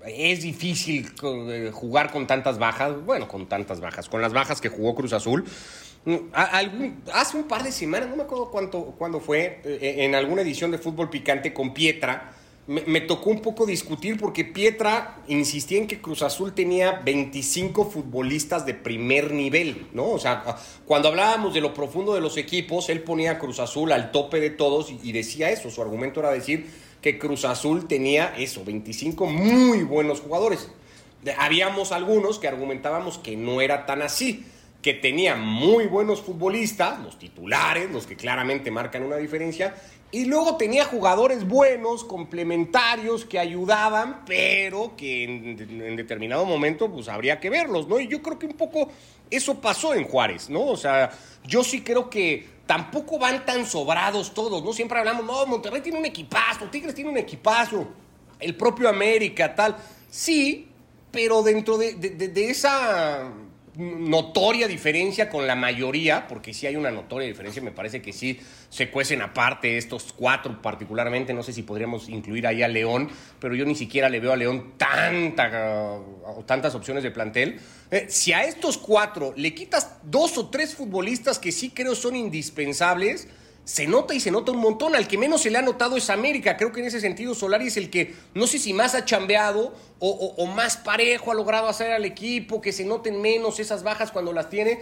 es 0.06 0.42
difícil 0.42 1.12
jugar 1.72 2.12
con 2.12 2.28
tantas 2.28 2.58
bajas, 2.58 3.04
bueno, 3.06 3.28
con 3.28 3.48
tantas 3.48 3.80
bajas, 3.80 4.10
con 4.10 4.22
las 4.22 4.34
bajas 4.34 4.62
que 4.62 4.70
jugó 4.70 4.96
Cruz 4.96 5.14
Azul. 5.14 5.46
Mm, 6.06 6.16
hace 7.14 7.38
un 7.38 7.44
par 7.44 7.64
de 7.64 7.72
semanas, 7.72 8.10
no 8.10 8.16
me 8.16 8.24
acuerdo 8.24 8.50
cuánto, 8.50 8.96
cuándo 8.98 9.20
fue, 9.20 9.62
eh, 9.64 9.96
en 10.00 10.16
alguna 10.16 10.42
edición 10.42 10.72
de 10.72 10.80
Fútbol 10.80 11.10
Picante 11.10 11.54
con 11.54 11.74
Pietra, 11.74 12.34
me, 12.68 13.02
tocó 13.02 13.32
un 13.32 13.42
poco 13.42 13.66
discutir 13.66 14.20
porque 14.20 14.46
Pietra 14.46 15.18
insistía 15.28 15.80
en 15.80 15.88
que 15.88 16.00
Cruz 16.00 16.22
Azul 16.22 16.54
tenía 16.54 17.02
25 17.04 17.86
futbolistas 17.90 18.66
de 18.66 18.74
primer 18.74 19.34
nivel, 19.34 19.88
¿no? 19.94 20.10
O 20.10 20.20
sea, 20.20 20.44
cuando 20.86 21.10
hablábamos 21.10 21.54
de 21.54 21.62
lo 21.62 21.74
profundo 21.74 22.14
de 22.14 22.22
los 22.22 22.38
equipos, 22.38 22.90
él 22.90 23.02
ponía 23.02 23.40
Cruz 23.40 23.60
Azul 23.60 23.92
al 23.92 24.12
tope 24.12 24.40
de 24.40 24.52
todos 24.52 24.94
y, 25.04 25.12
decía 25.12 25.50
eso. 25.50 25.70
Su 25.70 25.82
argumento 25.82 26.20
era 26.20 26.32
decir 26.32 26.70
que 27.02 27.18
Cruz 27.18 27.46
Azul 27.46 27.88
tenía 27.88 28.36
eso, 28.38 28.64
25 28.64 29.26
muy 29.26 29.84
buenos 29.84 30.22
jugadores. 30.22 30.70
Habíamos 31.38 31.92
algunos 31.92 32.40
que 32.40 32.48
argumentábamos 32.48 33.18
que 33.18 33.36
no 33.36 33.62
era 33.62 33.86
tan 33.86 34.02
así 34.02 34.46
que 34.82 34.94
tenía 34.94 35.36
muy 35.36 35.86
buenos 35.86 36.22
futbolistas, 36.22 37.00
los 37.02 37.20
titulares, 37.20 37.92
los 37.92 38.08
que 38.08 38.16
claramente 38.16 38.72
marcan 38.72 39.04
una 39.04 39.18
diferencia, 39.18 39.76
y 40.12 40.26
luego 40.26 40.58
tenía 40.58 40.84
jugadores 40.84 41.48
buenos, 41.48 42.04
complementarios, 42.04 43.24
que 43.24 43.40
ayudaban, 43.40 44.24
pero 44.26 44.94
que 44.98 45.24
en, 45.24 45.96
determinado 45.96 46.46
momento 46.46 46.92
pues 46.92 47.08
habría 47.08 47.40
que 47.40 47.50
verlos, 47.50 47.88
¿no? 47.88 48.00
Y 48.00 48.08
yo 48.08 48.22
creo 48.22 48.38
que 48.38 48.46
un 48.46 48.54
poco 48.54 48.90
eso 49.30 49.62
pasó 49.62 49.94
en 49.94 50.04
Juárez, 50.04 50.50
¿no? 50.50 50.66
O 50.66 50.76
sea, 50.76 51.12
yo 51.46 51.64
sí 51.64 51.82
creo 51.82 52.10
que 52.10 52.46
tampoco 52.66 53.20
van 53.20 53.46
tan 53.46 53.66
sobrados 53.66 54.34
todos, 54.34 54.62
¿no? 54.64 54.74
Siempre 54.74 55.00
hablamos, 55.00 55.26
no, 55.26 55.46
Monterrey 55.46 55.82
tiene 55.82 56.00
un 56.00 56.06
equipazo, 56.06 56.66
Tigres 56.66 56.94
tiene 56.94 57.10
un 57.10 57.18
equipazo, 57.18 57.88
el 58.40 58.56
propio 58.56 58.90
América, 58.90 59.56
tal. 59.56 59.78
Sí, 60.10 60.68
pero 61.10 61.42
dentro 61.42 61.78
de, 61.78 61.94
de 61.94 62.50
esa 62.50 63.32
notoria 63.76 64.68
diferencia 64.68 65.30
con 65.30 65.48
la 65.48 65.56
mayoría, 65.56 66.28
porque 66.28 66.54
sí 66.54 66.68
hay 66.68 66.76
una 66.76 66.92
notoria 66.92 67.28
diferencia, 67.28 67.62
me 67.62 67.72
parece 67.72 68.02
que 68.02 68.12
sí 68.12 68.40
se 68.70 68.90
cuecen 68.90 69.22
aparte 69.22 69.78
estos 69.78 70.14
cuatro 70.14 70.62
particularmente, 70.62 71.34
no 71.34 71.44
sé 71.44 71.54
si 71.54 71.64
podríamos 71.64 72.10
incluir 72.10 72.48
ahí 72.48 72.64
a 72.64 72.68
León, 72.68 73.10
pero 73.40 73.56
yo 73.56 73.66
ni 73.66 73.76
siquiera 73.76 74.10
le 74.10 74.20
veo 74.20 74.34
a 74.34 74.36
León 74.36 74.74
tanta, 74.78 76.00
tantas 76.46 76.76
opciones 76.76 77.04
de 77.04 77.12
plantel. 77.12 77.60
Eh, 77.92 78.06
si 78.10 78.34
a 78.34 78.44
estos 78.44 78.78
cuatro 78.78 79.34
le 79.36 79.54
quitas 79.54 79.98
dos 80.04 80.38
o 80.38 80.50
tres 80.50 80.76
futbolistas 80.76 81.40
que 81.40 81.52
sí 81.52 81.70
creo 81.70 81.96
son 81.96 82.16
indispensables, 82.16 83.28
se 83.64 83.88
nota 83.88 84.14
y 84.14 84.20
se 84.20 84.32
nota 84.32 84.52
un 84.52 84.60
montón. 84.60 84.96
Al 84.96 85.08
que 85.08 85.18
menos 85.18 85.42
se 85.42 85.52
le 85.52 85.58
ha 85.58 85.62
notado 85.62 85.98
es 85.98 86.10
América. 86.10 86.58
Creo 86.58 86.72
que 86.72 86.82
en 86.82 86.88
ese 86.88 87.00
sentido 87.00 87.36
Solari 87.36 87.68
es 87.68 87.78
el 87.78 87.90
que 87.90 88.16
no 88.34 88.48
sé 88.48 88.60
si 88.60 88.74
más 88.74 88.96
ha 88.96 89.06
chambeado 89.06 89.74
o, 90.00 90.46
más 90.48 90.78
parejo 90.78 91.32
ha 91.32 91.36
logrado 91.36 91.68
hacer 91.68 91.92
al 91.92 92.06
equipo, 92.06 92.60
que 92.60 92.74
se 92.74 92.86
noten 92.86 93.22
menos 93.22 93.60
esas 93.60 93.84
bajas 93.84 94.12
cuando 94.12 94.34
las 94.34 94.50
tiene. 94.50 94.80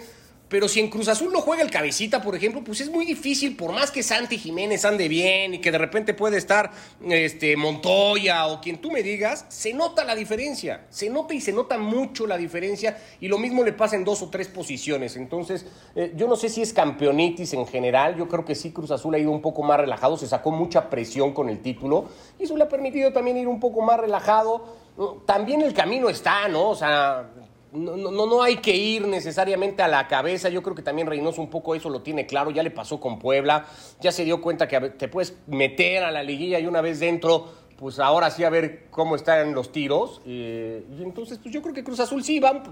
Pero 0.49 0.67
si 0.67 0.79
en 0.79 0.89
Cruz 0.89 1.07
Azul 1.07 1.31
no 1.31 1.41
juega 1.41 1.61
el 1.61 1.69
cabecita, 1.69 2.21
por 2.21 2.35
ejemplo, 2.35 2.63
pues 2.63 2.81
es 2.81 2.89
muy 2.89 3.05
difícil, 3.05 3.55
por 3.55 3.71
más 3.71 3.91
que 3.91 4.01
Santi 4.01 4.39
Jiménez 4.39 4.83
ande 4.83 5.07
bien 5.07 5.53
y 5.53 5.59
que 5.59 5.71
de 5.71 5.77
repente 5.77 6.15
puede 6.15 6.37
estar 6.37 6.71
este, 7.07 7.55
Montoya 7.55 8.47
o 8.47 8.59
quien 8.59 8.79
tú 8.79 8.91
me 8.91 9.03
digas, 9.03 9.45
se 9.49 9.73
nota 9.73 10.03
la 10.03 10.15
diferencia. 10.15 10.87
Se 10.89 11.09
nota 11.09 11.35
y 11.35 11.41
se 11.41 11.53
nota 11.53 11.77
mucho 11.77 12.25
la 12.25 12.35
diferencia. 12.35 12.97
Y 13.19 13.27
lo 13.27 13.37
mismo 13.37 13.63
le 13.63 13.73
pasa 13.73 13.95
en 13.95 14.03
dos 14.03 14.23
o 14.23 14.29
tres 14.29 14.47
posiciones. 14.47 15.15
Entonces, 15.17 15.67
eh, 15.95 16.13
yo 16.15 16.27
no 16.27 16.35
sé 16.35 16.49
si 16.49 16.63
es 16.63 16.73
campeonitis 16.73 17.53
en 17.53 17.67
general. 17.67 18.17
Yo 18.17 18.27
creo 18.27 18.43
que 18.43 18.55
sí, 18.55 18.71
Cruz 18.71 18.89
Azul 18.89 19.13
ha 19.13 19.19
ido 19.19 19.29
un 19.29 19.41
poco 19.41 19.61
más 19.61 19.79
relajado. 19.79 20.17
Se 20.17 20.27
sacó 20.27 20.49
mucha 20.49 20.89
presión 20.89 21.31
con 21.31 21.49
el 21.49 21.59
título. 21.59 22.09
Y 22.39 22.45
eso 22.45 22.57
le 22.57 22.63
ha 22.63 22.69
permitido 22.69 23.13
también 23.13 23.37
ir 23.37 23.47
un 23.47 23.59
poco 23.59 23.81
más 23.81 23.99
relajado. 23.99 24.89
También 25.27 25.61
el 25.61 25.73
camino 25.73 26.09
está, 26.09 26.47
¿no? 26.47 26.69
O 26.69 26.75
sea, 26.75 27.29
no, 27.71 27.97
no, 27.97 28.25
no 28.25 28.41
hay 28.41 28.57
que 28.57 28.75
ir 28.75 29.07
necesariamente 29.07 29.81
a 29.83 29.87
la 29.87 30.07
cabeza. 30.07 30.49
Yo 30.49 30.63
creo 30.63 30.75
que 30.75 30.81
también 30.81 31.07
Reynoso 31.07 31.41
un 31.41 31.49
poco 31.49 31.75
eso 31.75 31.89
lo 31.89 32.01
tiene 32.01 32.25
claro. 32.25 32.51
Ya 32.51 32.63
le 32.63 32.71
pasó 32.71 32.99
con 32.99 33.19
Puebla. 33.19 33.65
Ya 34.01 34.11
se 34.11 34.25
dio 34.25 34.41
cuenta 34.41 34.67
que 34.67 34.79
te 34.91 35.07
puedes 35.07 35.37
meter 35.47 36.03
a 36.03 36.11
la 36.11 36.23
liguilla 36.23 36.59
y 36.59 36.65
una 36.65 36.81
vez 36.81 36.99
dentro, 36.99 37.47
pues 37.77 37.99
ahora 37.99 38.31
sí 38.31 38.43
a 38.43 38.49
ver 38.49 38.87
cómo 38.89 39.15
están 39.15 39.53
los 39.53 39.71
tiros. 39.71 40.21
Eh, 40.25 40.83
y 40.97 41.03
entonces, 41.03 41.37
pues 41.37 41.53
yo 41.53 41.61
creo 41.61 41.73
que 41.73 41.83
Cruz 41.83 41.99
Azul 41.99 42.23
sí 42.23 42.39
va, 42.39 42.63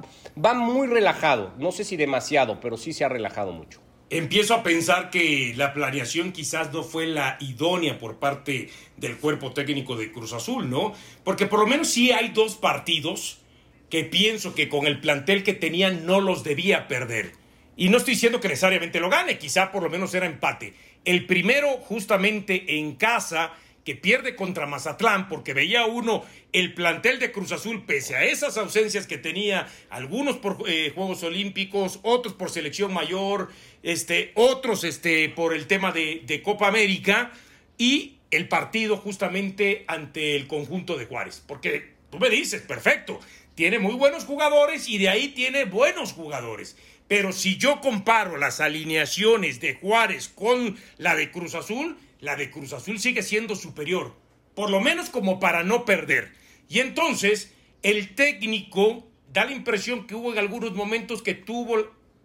va 0.43 0.53
muy 0.53 0.87
relajado. 0.87 1.51
No 1.57 1.71
sé 1.71 1.83
si 1.83 1.95
demasiado, 1.95 2.59
pero 2.59 2.77
sí 2.77 2.93
se 2.93 3.05
ha 3.05 3.09
relajado 3.09 3.51
mucho. 3.51 3.81
Empiezo 4.09 4.53
a 4.53 4.63
pensar 4.63 5.09
que 5.09 5.53
la 5.57 5.73
planeación 5.73 6.31
quizás 6.31 6.71
no 6.71 6.81
fue 6.81 7.07
la 7.07 7.37
idónea 7.41 7.99
por 7.99 8.19
parte 8.19 8.69
del 8.95 9.17
cuerpo 9.17 9.51
técnico 9.51 9.97
de 9.97 10.13
Cruz 10.13 10.31
Azul, 10.31 10.69
¿no? 10.69 10.93
Porque 11.25 11.45
por 11.45 11.59
lo 11.59 11.67
menos 11.67 11.89
sí 11.89 12.11
hay 12.13 12.29
dos 12.29 12.55
partidos 12.55 13.41
que 13.89 14.03
pienso 14.03 14.53
que 14.53 14.69
con 14.69 14.87
el 14.87 14.99
plantel 14.99 15.43
que 15.43 15.53
tenían 15.53 16.05
no 16.05 16.19
los 16.19 16.43
debía 16.43 16.87
perder. 16.87 17.31
Y 17.75 17.89
no 17.89 17.97
estoy 17.97 18.15
diciendo 18.15 18.39
que 18.39 18.47
necesariamente 18.47 18.99
lo 18.99 19.09
gane, 19.09 19.37
quizá 19.37 19.71
por 19.71 19.83
lo 19.83 19.89
menos 19.89 20.13
era 20.13 20.25
empate. 20.25 20.73
El 21.05 21.25
primero 21.25 21.77
justamente 21.77 22.77
en 22.79 22.95
casa 22.95 23.53
que 23.85 23.95
pierde 23.95 24.35
contra 24.35 24.65
Mazatlán 24.65 25.29
porque 25.29 25.53
veía 25.53 25.85
uno 25.85 26.25
el 26.51 26.73
plantel 26.73 27.19
de 27.19 27.31
Cruz 27.31 27.53
Azul 27.53 27.85
pese 27.85 28.17
a 28.17 28.25
esas 28.25 28.57
ausencias 28.57 29.07
que 29.07 29.17
tenía, 29.17 29.69
algunos 29.89 30.35
por 30.35 30.57
eh, 30.67 30.91
Juegos 30.93 31.23
Olímpicos, 31.23 32.01
otros 32.03 32.33
por 32.33 32.49
selección 32.49 32.91
mayor, 32.91 33.49
este, 33.83 34.33
otros 34.35 34.83
este, 34.83 35.29
por 35.29 35.53
el 35.53 35.67
tema 35.67 35.93
de, 35.93 36.21
de 36.25 36.41
Copa 36.41 36.67
América 36.67 37.31
y 37.77 38.17
el 38.29 38.49
partido 38.49 38.97
justamente 38.97 39.85
ante 39.87 40.35
el 40.35 40.47
conjunto 40.47 40.97
de 40.97 41.05
Juárez. 41.05 41.41
Porque 41.47 41.93
tú 42.11 42.19
me 42.19 42.29
dices, 42.29 42.63
perfecto, 42.63 43.21
tiene 43.57 43.79
muy 43.79 43.95
buenos 43.95 44.23
jugadores 44.23 44.87
y 44.87 44.99
de 44.99 45.09
ahí 45.09 45.29
tiene 45.29 45.65
buenos 45.65 46.13
jugadores. 46.13 46.77
Pero 47.07 47.33
si 47.33 47.57
yo 47.57 47.81
comparo 47.81 48.37
las 48.37 48.61
alineaciones 48.61 49.59
de 49.59 49.73
Juárez 49.73 50.29
con 50.29 50.77
la 50.97 51.15
de 51.15 51.31
Cruz 51.31 51.55
Azul, 51.55 51.97
la 52.19 52.35
de 52.35 52.51
Cruz 52.51 52.71
Azul 52.71 52.99
sigue 52.99 53.23
siendo 53.23 53.55
superior, 53.55 54.13
por 54.53 54.69
lo 54.69 54.79
menos 54.79 55.09
como 55.09 55.39
para 55.39 55.63
no 55.63 55.85
perder. 55.85 56.33
Y 56.69 56.81
entonces 56.81 57.51
el 57.81 58.13
técnico 58.13 59.07
da 59.33 59.45
la 59.45 59.53
impresión 59.53 60.05
que 60.05 60.13
hubo 60.13 60.31
en 60.31 60.37
algunos 60.37 60.73
momentos 60.73 61.23
que 61.23 61.33
tuvo 61.33 61.77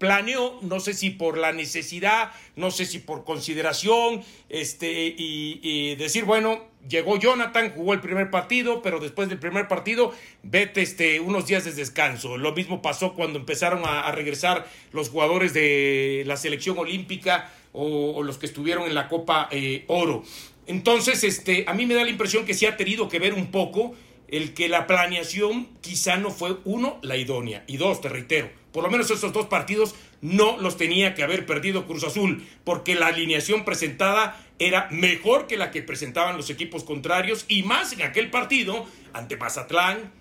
planeó, 0.03 0.59
no 0.63 0.81
sé 0.81 0.95
si 0.95 1.11
por 1.11 1.39
la 1.39 1.53
necesidad, 1.53 2.33
no 2.57 2.73
sé 2.73 2.87
si 2.87 2.99
por 2.99 3.23
consideración, 3.23 4.25
este, 4.49 5.15
y, 5.17 5.95
decir, 5.95 6.25
bueno, 6.25 6.61
llegó 6.89 7.21
Jonathan, 7.21 7.71
jugó 7.73 7.93
el 7.93 8.01
primer 8.01 8.29
partido, 8.29 8.83
pero 8.83 8.99
después 8.99 9.29
del 9.29 9.39
primer 9.39 9.69
partido, 9.69 10.13
vete 10.43 10.83
este, 10.83 11.21
unos 11.21 11.47
días 11.47 11.65
de 11.65 11.73
descanso. 11.73 12.37
Lo 12.37 12.53
mismo 12.53 12.83
pasó 12.83 13.15
cuando 13.15 13.39
empezaron 13.39 13.83
a, 13.85 14.11
regresar 14.11 14.67
los 14.91 15.09
jugadores 15.09 15.55
de 15.55 16.25
la 16.27 16.37
selección 16.37 16.77
olímpica 16.79 17.53
o, 17.73 18.25
los 18.25 18.39
que 18.39 18.47
estuvieron 18.47 18.89
en 18.89 18.97
la 18.97 19.07
Copa 19.07 19.49
eh, 19.53 19.85
Oro. 19.87 20.25
Entonces, 20.67 21.23
este, 21.23 21.65
a 21.69 21.75
mí 21.75 21.87
me 21.87 21.95
da 21.95 22.03
la 22.03 22.11
impresión 22.11 22.45
que 22.45 22.55
sí 22.55 22.67
ha 22.67 22.77
tenido 22.77 23.09
que 23.09 23.21
ver 23.21 23.35
un 23.35 23.53
poco 23.53 23.95
el 24.27 24.53
que 24.53 24.69
la 24.69 24.89
planeación 24.89 25.69
quizá 25.81 26.17
no 26.17 26.33
fue, 26.33 26.57
uno, 26.65 26.99
la 27.03 27.17
idónea, 27.17 27.63
y 27.69 27.77
dos, 27.77 28.01
te 28.01 28.09
reitero, 28.09 28.51
por 28.73 28.83
lo 28.83 28.91
menos 28.91 29.11
esos 29.11 29.33
dos 29.33 29.47
partidos 29.47 29.95
no 30.21 30.57
los 30.59 30.77
tenía 30.77 31.15
que 31.15 31.23
haber 31.23 31.47
perdido 31.47 31.87
Cruz 31.87 32.05
Azul, 32.05 32.47
porque 32.65 32.95
la 32.95 33.09
alineación 33.09 33.65
presentada 33.65 34.41
era 34.59 34.89
mejor 34.91 35.47
que 35.47 35.57
la 35.57 35.71
que 35.71 35.83
presentaban 35.83 36.37
los 36.37 36.51
equipos 36.51 36.85
contrarios 36.85 37.45
y 37.49 37.63
más 37.63 37.93
en 37.93 38.03
aquel 38.03 38.31
partido 38.31 38.87
ante 39.13 39.37
Mazatlán 39.37 40.13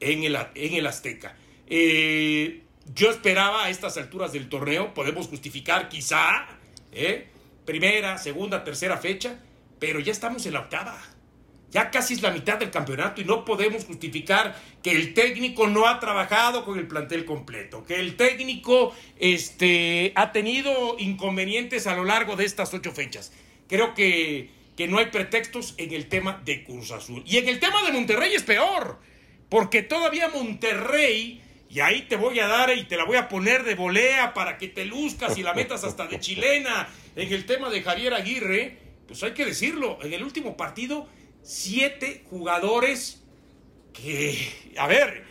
en 0.00 0.24
el, 0.24 0.38
en 0.54 0.74
el 0.74 0.86
Azteca. 0.86 1.36
Eh, 1.66 2.62
yo 2.94 3.10
esperaba 3.10 3.64
a 3.64 3.70
estas 3.70 3.96
alturas 3.96 4.32
del 4.32 4.48
torneo, 4.48 4.94
podemos 4.94 5.26
justificar 5.26 5.88
quizá, 5.88 6.46
eh, 6.92 7.28
primera, 7.64 8.16
segunda, 8.16 8.64
tercera 8.64 8.96
fecha, 8.96 9.38
pero 9.78 10.00
ya 10.00 10.12
estamos 10.12 10.46
en 10.46 10.54
la 10.54 10.60
octava. 10.60 10.98
Ya 11.70 11.90
casi 11.90 12.14
es 12.14 12.22
la 12.22 12.30
mitad 12.30 12.58
del 12.58 12.70
campeonato 12.70 13.20
y 13.20 13.24
no 13.24 13.44
podemos 13.44 13.84
justificar 13.84 14.58
que 14.82 14.92
el 14.92 15.12
técnico 15.12 15.66
no 15.66 15.86
ha 15.86 16.00
trabajado 16.00 16.64
con 16.64 16.78
el 16.78 16.86
plantel 16.86 17.26
completo, 17.26 17.84
que 17.84 17.96
el 17.96 18.16
técnico 18.16 18.94
este, 19.18 20.12
ha 20.14 20.32
tenido 20.32 20.96
inconvenientes 20.98 21.86
a 21.86 21.94
lo 21.94 22.04
largo 22.04 22.36
de 22.36 22.46
estas 22.46 22.72
ocho 22.72 22.92
fechas. 22.92 23.32
Creo 23.68 23.92
que, 23.94 24.48
que 24.78 24.88
no 24.88 24.98
hay 24.98 25.06
pretextos 25.06 25.74
en 25.76 25.92
el 25.92 26.08
tema 26.08 26.40
de 26.42 26.64
Cruz 26.64 26.90
Azul. 26.90 27.22
Y 27.26 27.36
en 27.36 27.48
el 27.48 27.60
tema 27.60 27.82
de 27.82 27.92
Monterrey 27.92 28.32
es 28.32 28.44
peor, 28.44 28.98
porque 29.50 29.82
todavía 29.82 30.28
Monterrey, 30.28 31.42
y 31.68 31.80
ahí 31.80 32.06
te 32.08 32.16
voy 32.16 32.40
a 32.40 32.46
dar 32.46 32.74
y 32.74 32.84
te 32.84 32.96
la 32.96 33.04
voy 33.04 33.18
a 33.18 33.28
poner 33.28 33.64
de 33.64 33.74
volea 33.74 34.32
para 34.32 34.56
que 34.56 34.68
te 34.68 34.86
luzcas 34.86 35.36
y 35.36 35.42
la 35.42 35.52
metas 35.52 35.84
hasta 35.84 36.06
de 36.06 36.18
chilena, 36.18 36.88
en 37.14 37.30
el 37.30 37.44
tema 37.44 37.68
de 37.68 37.82
Javier 37.82 38.14
Aguirre, 38.14 38.78
pues 39.06 39.22
hay 39.22 39.32
que 39.32 39.44
decirlo, 39.44 39.98
en 40.02 40.14
el 40.14 40.22
último 40.22 40.56
partido 40.56 41.08
siete 41.48 42.24
jugadores 42.28 43.22
que, 43.94 44.36
a 44.76 44.86
ver, 44.86 45.24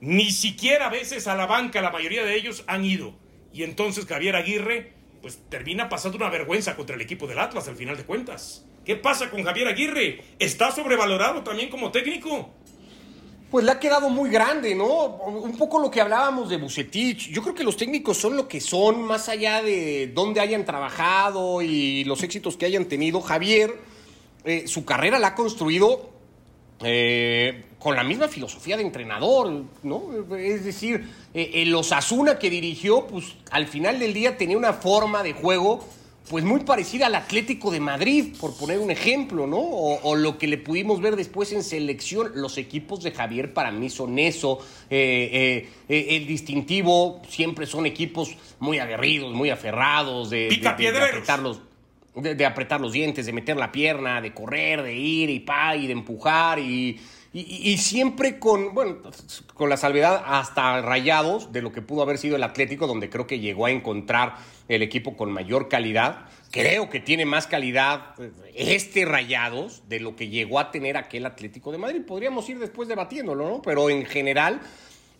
ni 0.00 0.30
siquiera 0.30 0.86
a 0.86 0.90
veces 0.90 1.26
a 1.26 1.36
la 1.36 1.44
banca 1.44 1.82
la 1.82 1.90
mayoría 1.90 2.24
de 2.24 2.36
ellos 2.36 2.64
han 2.66 2.86
ido. 2.86 3.12
Y 3.52 3.64
entonces 3.64 4.06
Javier 4.06 4.34
Aguirre, 4.34 4.94
pues 5.20 5.38
termina 5.50 5.90
pasando 5.90 6.16
una 6.16 6.30
vergüenza 6.30 6.74
contra 6.74 6.96
el 6.96 7.02
equipo 7.02 7.26
del 7.26 7.38
Atlas 7.38 7.68
al 7.68 7.76
final 7.76 7.98
de 7.98 8.04
cuentas. 8.04 8.64
¿Qué 8.86 8.96
pasa 8.96 9.30
con 9.30 9.44
Javier 9.44 9.68
Aguirre? 9.68 10.22
¿Está 10.38 10.70
sobrevalorado 10.70 11.42
también 11.42 11.68
como 11.68 11.92
técnico? 11.92 12.48
Pues 13.50 13.62
le 13.66 13.72
ha 13.72 13.78
quedado 13.78 14.08
muy 14.08 14.30
grande, 14.30 14.74
¿no? 14.74 15.16
Un 15.16 15.58
poco 15.58 15.78
lo 15.80 15.90
que 15.90 16.00
hablábamos 16.00 16.48
de 16.48 16.56
Bucetich. 16.56 17.28
Yo 17.28 17.42
creo 17.42 17.54
que 17.54 17.64
los 17.64 17.76
técnicos 17.76 18.16
son 18.16 18.36
lo 18.36 18.48
que 18.48 18.62
son, 18.62 19.02
más 19.02 19.28
allá 19.28 19.62
de 19.62 20.10
dónde 20.14 20.40
hayan 20.40 20.64
trabajado 20.64 21.60
y 21.60 22.04
los 22.04 22.22
éxitos 22.22 22.56
que 22.56 22.64
hayan 22.64 22.86
tenido. 22.86 23.20
Javier 23.20 23.87
eh, 24.48 24.66
su 24.66 24.86
carrera 24.86 25.18
la 25.18 25.28
ha 25.28 25.34
construido 25.34 26.08
eh, 26.82 27.64
con 27.78 27.94
la 27.94 28.02
misma 28.02 28.28
filosofía 28.28 28.78
de 28.78 28.82
entrenador, 28.82 29.64
¿no? 29.82 30.04
Es 30.38 30.64
decir, 30.64 31.06
eh, 31.34 31.50
el 31.56 31.74
Osasuna 31.74 32.38
que 32.38 32.48
dirigió, 32.48 33.06
pues 33.06 33.34
al 33.50 33.66
final 33.66 33.98
del 33.98 34.14
día 34.14 34.38
tenía 34.38 34.56
una 34.56 34.72
forma 34.72 35.22
de 35.22 35.34
juego 35.34 35.84
pues 36.30 36.44
muy 36.44 36.60
parecida 36.60 37.06
al 37.06 37.14
Atlético 37.14 37.70
de 37.70 37.80
Madrid, 37.80 38.36
por 38.40 38.56
poner 38.56 38.78
un 38.78 38.90
ejemplo, 38.90 39.46
¿no? 39.46 39.58
O, 39.58 40.16
lo 40.16 40.38
que 40.38 40.46
le 40.46 40.56
pudimos 40.56 41.00
ver 41.00 41.16
después 41.16 41.52
en 41.52 41.62
selección. 41.62 42.32
Los 42.34 42.56
equipos 42.56 43.02
de 43.02 43.12
Javier 43.12 43.52
para 43.52 43.70
mí 43.70 43.90
son 43.90 44.18
eso. 44.18 44.58
Eh, 44.88 45.68
el 45.88 46.26
distintivo 46.26 47.22
siempre 47.28 47.66
son 47.66 47.84
equipos 47.86 48.36
muy 48.60 48.78
aguerridos, 48.78 49.32
muy 49.34 49.50
aferrados, 49.50 50.30
de, 50.30 50.48
de, 50.48 50.56
de 50.56 50.68
apretarlos. 50.68 51.60
De, 52.20 52.46
apretar 52.46 52.80
los 52.80 52.92
dientes, 52.92 53.26
de 53.26 53.32
meter 53.32 53.56
la 53.56 53.70
pierna, 53.70 54.20
de 54.20 54.32
correr, 54.32 54.82
de 54.82 54.94
ir 54.94 55.30
y 55.30 55.40
pa, 55.40 55.76
y 55.76 55.86
de 55.86 55.92
empujar 55.92 56.58
y, 56.58 57.00
y, 57.32 57.76
siempre 57.76 58.38
con, 58.38 58.74
bueno, 58.74 58.98
con 59.54 59.68
la 59.68 59.76
salvedad 59.76 60.22
hasta 60.26 60.80
rayados 60.80 61.52
de 61.52 61.60
lo 61.60 61.72
que 61.72 61.82
pudo 61.82 62.02
haber 62.02 62.18
sido 62.18 62.36
el 62.36 62.42
Atlético, 62.42 62.86
donde 62.86 63.10
creo 63.10 63.26
que 63.26 63.38
llegó 63.38 63.66
a 63.66 63.70
encontrar 63.70 64.36
el 64.66 64.82
equipo 64.82 65.16
con 65.16 65.30
mayor 65.30 65.68
calidad. 65.68 66.26
Creo 66.50 66.88
que 66.88 67.00
tiene 67.00 67.26
más 67.26 67.46
calidad 67.46 68.14
eh, 68.18 68.30
este 68.54 69.04
Rayados 69.04 69.82
de 69.88 70.00
lo 70.00 70.16
que 70.16 70.28
llegó 70.28 70.58
a 70.58 70.70
tener 70.70 70.96
aquel 70.96 71.26
Atlético 71.26 71.70
de 71.70 71.78
Madrid. 71.78 72.02
Podríamos 72.06 72.48
ir 72.48 72.58
después 72.58 72.88
debatiéndolo, 72.88 73.48
¿no? 73.48 73.62
Pero 73.62 73.90
en 73.90 74.06
general, 74.06 74.60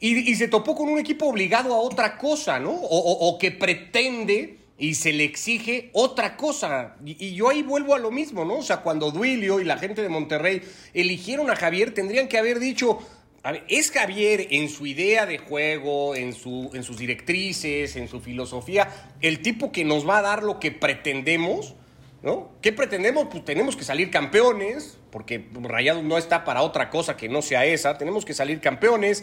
y, 0.01 0.35
se 0.35 0.49
topó 0.49 0.75
con 0.75 0.89
un 0.89 0.99
equipo 0.99 1.27
obligado 1.27 1.75
a 1.75 1.81
otra 1.81 2.17
cosa, 2.17 2.59
¿no? 2.59 2.73
o 2.73 3.37
que 3.39 3.51
pretende 3.51 4.58
y 4.79 4.95
se 4.95 5.13
le 5.13 5.25
exige 5.25 5.91
otra 5.93 6.37
cosa. 6.37 6.97
Y, 7.05 7.35
yo 7.35 7.51
ahí 7.51 7.63
vuelvo 7.63 7.95
a 7.95 7.99
lo 7.99 8.13
mismo, 8.13 8.45
¿no? 8.45 8.59
O 8.59 8.63
sea, 8.63 8.79
cuando 8.79 9.11
Duilio 9.11 9.61
y 9.61 9.65
la 9.65 9.77
gente 9.77 10.03
de 10.03 10.09
Monterrey 10.09 10.63
eligieron 10.95 11.51
a 11.51 11.57
Javier, 11.57 11.93
tendrían 11.93 12.29
que 12.29 12.39
haber 12.39 12.61
dicho, 12.61 13.01
a 13.43 13.53
ver, 13.53 13.65
¿es 13.69 13.91
Javier 13.91 14.47
en 14.51 14.69
su 14.69 14.87
idea 14.87 15.27
de 15.27 15.39
juego, 15.39 16.15
en, 16.15 16.33
su, 16.33 16.71
en 16.75 16.85
sus 16.85 16.97
directrices, 16.97 17.97
en 17.97 18.07
su 18.07 18.21
filosofía, 18.21 18.89
el 19.21 19.41
tipo 19.43 19.73
que 19.73 19.85
nos 19.85 20.09
va 20.09 20.19
a 20.19 20.23
dar 20.23 20.45
lo 20.45 20.61
que 20.61 20.71
pretendemos? 20.71 21.75
¿No? 22.23 22.51
¿Qué 22.63 22.73
pretendemos? 22.73 23.29
Pues 23.31 23.45
tenemos 23.45 23.77
que 23.77 23.85
salir 23.85 24.11
campeones, 24.11 24.99
porque 25.11 25.49
Rayados 25.53 26.03
no 26.03 26.19
está 26.19 26.45
para 26.45 26.63
otra 26.63 26.91
cosa 26.91 27.17
que 27.17 27.29
no 27.29 27.43
sea 27.43 27.65
esa, 27.65 27.97
tenemos 27.97 28.25
que 28.25 28.35
salir 28.35 28.61
campeones 28.61 29.23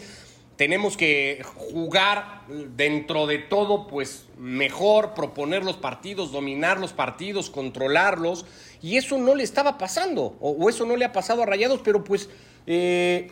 tenemos 0.56 0.96
que 0.96 1.42
jugar 1.44 2.44
dentro 2.76 3.26
de 3.26 3.38
todo, 3.38 3.86
pues 3.86 4.26
mejor, 4.38 5.12
proponer 5.14 5.64
los 5.64 5.76
partidos, 5.76 6.32
dominar 6.32 6.80
los 6.80 6.92
partidos, 6.92 7.50
controlarlos, 7.50 8.46
y 8.82 8.96
eso 8.96 9.18
no 9.18 9.34
le 9.34 9.44
estaba 9.44 9.78
pasando, 9.78 10.36
o, 10.40 10.68
eso 10.68 10.86
no 10.86 10.96
le 10.96 11.04
ha 11.04 11.12
pasado 11.12 11.42
a 11.42 11.46
Rayados, 11.46 11.80
pero 11.84 12.02
pues 12.02 12.30
eh, 12.66 13.30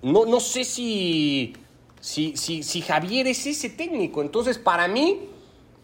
no, 0.00 0.24
no 0.24 0.40
sé 0.40 0.64
si, 0.64 1.54
si, 2.00 2.36
si, 2.36 2.62
si 2.62 2.80
Javier 2.80 3.26
es 3.26 3.46
ese 3.46 3.68
técnico, 3.68 4.22
entonces 4.22 4.58
para 4.58 4.88
mí 4.88 5.20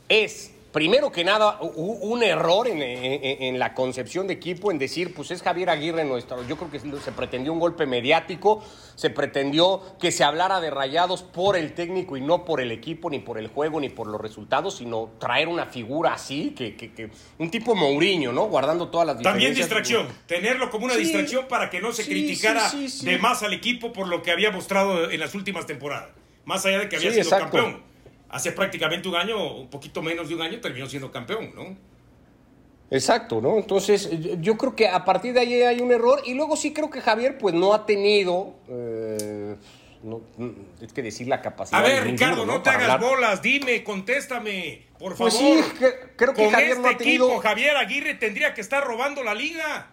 es 0.08 0.52
primero 0.78 1.10
que 1.10 1.24
nada, 1.24 1.58
un 1.60 2.22
error 2.22 2.68
en, 2.68 3.58
la 3.58 3.74
concepción 3.74 4.28
de 4.28 4.34
equipo 4.34 4.70
en 4.70 4.78
decir, 4.78 5.12
pues 5.12 5.32
es 5.32 5.42
Javier 5.42 5.70
Aguirre 5.70 6.04
nuestro. 6.04 6.46
Yo 6.46 6.56
creo 6.56 6.70
que 6.70 6.78
se 6.78 7.10
pretendió 7.10 7.52
un 7.52 7.58
golpe 7.58 7.84
mediático, 7.84 8.62
se 8.94 9.10
pretendió 9.10 9.82
que 9.98 10.12
se 10.12 10.22
hablara 10.22 10.60
de 10.60 10.70
rayados 10.70 11.24
por 11.24 11.56
el 11.56 11.74
técnico 11.74 12.16
y 12.16 12.20
no 12.20 12.44
por 12.44 12.60
el 12.60 12.70
equipo, 12.70 13.10
ni 13.10 13.18
por 13.18 13.38
el 13.38 13.48
juego, 13.48 13.80
ni 13.80 13.88
por 13.88 14.06
los 14.06 14.20
resultados, 14.20 14.76
sino 14.76 15.10
traer 15.18 15.48
una 15.48 15.66
figura 15.66 16.12
así, 16.12 16.50
que, 16.50 17.10
un 17.38 17.50
tipo 17.50 17.74
Mourinho, 17.74 18.32
¿no? 18.32 18.44
Guardando 18.44 18.86
todas 18.86 19.08
las 19.08 19.20
También 19.20 19.56
distracción, 19.56 20.06
tenerlo 20.28 20.70
como 20.70 20.84
una 20.84 20.94
distracción 20.94 21.48
para 21.48 21.70
que 21.70 21.80
no 21.80 21.92
se 21.92 22.04
criticara 22.04 22.70
de 22.70 23.18
más 23.18 23.42
al 23.42 23.52
equipo 23.52 23.92
por 23.92 24.06
lo 24.06 24.22
que 24.22 24.30
había 24.30 24.52
mostrado 24.52 25.10
en 25.10 25.18
las 25.18 25.34
últimas 25.34 25.66
temporadas. 25.66 26.10
Más 26.44 26.64
allá 26.66 26.78
de 26.78 26.88
que 26.88 26.94
había 26.94 27.12
sido 27.12 27.30
campeón 27.30 27.88
hace 28.28 28.52
prácticamente 28.52 29.08
un 29.08 29.16
año, 29.16 29.54
un 29.54 29.68
poquito 29.68 30.02
menos 30.02 30.28
de 30.28 30.34
un 30.34 30.42
año, 30.42 30.60
terminó 30.60 30.88
siendo 30.88 31.10
campeón, 31.10 31.52
¿no? 31.54 31.76
Exacto, 32.90 33.40
¿no? 33.40 33.58
Entonces, 33.58 34.08
yo 34.40 34.56
creo 34.56 34.74
que 34.74 34.88
a 34.88 35.04
partir 35.04 35.34
de 35.34 35.40
ahí 35.40 35.62
hay 35.62 35.80
un 35.80 35.92
error 35.92 36.22
y 36.24 36.34
luego 36.34 36.56
sí 36.56 36.72
creo 36.72 36.88
que 36.88 37.00
Javier 37.00 37.36
pues 37.36 37.54
no 37.54 37.74
ha 37.74 37.84
tenido, 37.84 38.54
eh, 38.68 39.56
no, 40.02 40.22
es 40.80 40.92
que 40.92 41.02
decir 41.02 41.28
la 41.28 41.42
capacidad. 41.42 41.80
A 41.80 41.86
ver, 41.86 42.04
Ricardo, 42.04 42.46
no, 42.46 42.62
te 42.62 42.70
hagas 42.70 42.98
bolas, 42.98 43.42
dime, 43.42 43.84
contéstame, 43.84 44.86
por 44.98 45.16
favor. 45.16 45.32
Pues 45.32 45.34
sí, 45.34 45.60
creo 46.16 46.32
que 46.32 46.48
Javier 46.48 46.70
este 46.70 46.82
no 46.82 46.88
ha 46.88 46.96
tenido... 46.96 47.26
equipo, 47.26 47.42
Javier 47.42 47.76
Aguirre 47.76 48.14
tendría 48.14 48.54
que 48.54 48.62
estar 48.62 48.82
robando 48.82 49.22
la 49.22 49.34
liga. 49.34 49.90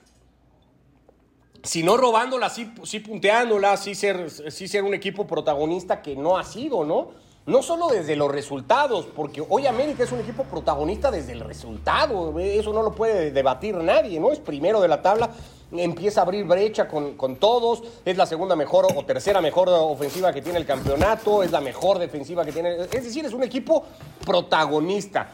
Si 1.63 1.83
no 1.83 1.97
robándola, 1.97 2.49
sí, 2.49 2.71
sí 2.83 2.99
punteándola, 2.99 3.75
sí 3.75 3.95
ser, 3.95 4.29
sí 4.29 4.67
ser 4.69 4.83
un 4.83 4.93
equipo 4.93 5.27
protagonista 5.27 6.01
que 6.01 6.15
no 6.15 6.37
ha 6.37 6.43
sido, 6.43 6.85
¿no? 6.85 7.24
No 7.45 7.61
solo 7.61 7.89
desde 7.89 8.15
los 8.15 8.31
resultados, 8.31 9.05
porque 9.05 9.45
hoy 9.47 9.67
América 9.67 10.03
es 10.03 10.11
un 10.11 10.19
equipo 10.19 10.45
protagonista 10.45 11.11
desde 11.11 11.33
el 11.33 11.41
resultado, 11.41 12.39
eso 12.39 12.73
no 12.73 12.81
lo 12.81 12.93
puede 12.93 13.29
debatir 13.29 13.75
nadie, 13.75 14.19
¿no? 14.19 14.31
Es 14.31 14.39
primero 14.39 14.81
de 14.81 14.87
la 14.87 15.03
tabla, 15.03 15.29
empieza 15.71 16.21
a 16.21 16.23
abrir 16.23 16.43
brecha 16.45 16.87
con, 16.87 17.15
con, 17.15 17.35
todos, 17.35 17.83
es 18.03 18.17
la 18.17 18.25
segunda 18.25 18.55
mejor 18.55 18.87
o 18.95 19.05
tercera 19.05 19.41
mejor 19.41 19.69
ofensiva 19.69 20.33
que 20.33 20.41
tiene 20.41 20.57
el 20.57 20.65
campeonato, 20.65 21.43
es 21.43 21.51
la 21.51 21.61
mejor 21.61 21.99
defensiva 21.99 22.43
que 22.43 22.51
tiene, 22.51 22.77
es 22.81 22.89
decir, 23.03 23.23
es 23.23 23.33
un 23.33 23.43
equipo 23.43 23.83
protagonista 24.25 25.29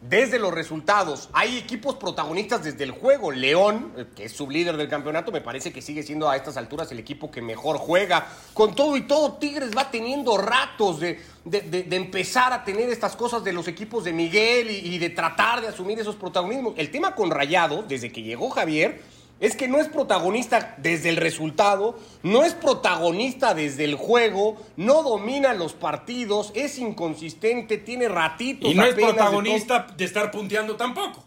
desde 0.00 0.38
los 0.38 0.52
resultados. 0.52 1.28
Hay 1.32 1.58
equipos 1.58 1.96
protagonistas 1.96 2.64
desde 2.64 2.84
el 2.84 2.90
juego. 2.90 3.30
León, 3.30 3.92
eh, 3.96 4.06
que 4.14 4.24
es 4.24 4.32
sublíder 4.32 4.76
del 4.76 4.88
campeonato, 4.88 5.30
me 5.30 5.40
parece 5.40 5.72
que 5.72 5.82
sigue 5.82 6.02
siendo 6.02 6.28
a 6.28 6.36
estas 6.36 6.56
alturas 6.56 6.90
el 6.90 6.98
equipo 6.98 7.30
que 7.30 7.42
mejor 7.42 7.76
juega. 7.76 8.26
Con 8.54 8.74
todo 8.74 8.96
y 8.96 9.02
todo, 9.02 9.34
Tigres 9.34 9.76
va 9.76 9.90
teniendo 9.90 10.38
ratos 10.38 11.00
de, 11.00 11.20
empezar 11.90 12.52
a 12.52 12.64
tener 12.64 12.88
estas 12.88 13.14
cosas 13.14 13.44
de 13.44 13.52
los 13.52 13.68
equipos 13.68 14.04
de 14.04 14.12
Miguel 14.12 14.70
y, 14.70 14.98
de 14.98 15.10
tratar 15.10 15.60
de 15.60 15.68
asumir 15.68 15.98
esos 15.98 16.16
protagonismos. 16.16 16.74
El 16.76 16.90
tema 16.90 17.14
con 17.14 17.30
Rayados, 17.30 17.86
desde 17.86 18.10
que 18.10 18.22
llegó 18.22 18.50
Javier, 18.50 19.02
es 19.40 19.56
que 19.56 19.68
no 19.68 19.78
es 19.78 19.88
protagonista 19.88 20.74
desde 20.76 21.08
el 21.08 21.16
resultado, 21.16 21.98
no 22.22 22.44
es 22.44 22.52
protagonista 22.52 23.54
desde 23.54 23.84
el 23.84 23.94
juego, 23.94 24.60
no 24.76 25.02
domina 25.02 25.54
los 25.54 25.72
partidos, 25.72 26.52
es 26.54 26.78
inconsistente, 26.78 27.78
tiene 27.78 28.08
ratitos. 28.08 28.70
Y 28.70 28.74
no 28.74 28.84
es 28.84 28.94
protagonista 28.94 29.86
de, 29.96 30.04
estar 30.04 30.30
punteando 30.30 30.76
tampoco. 30.76 31.24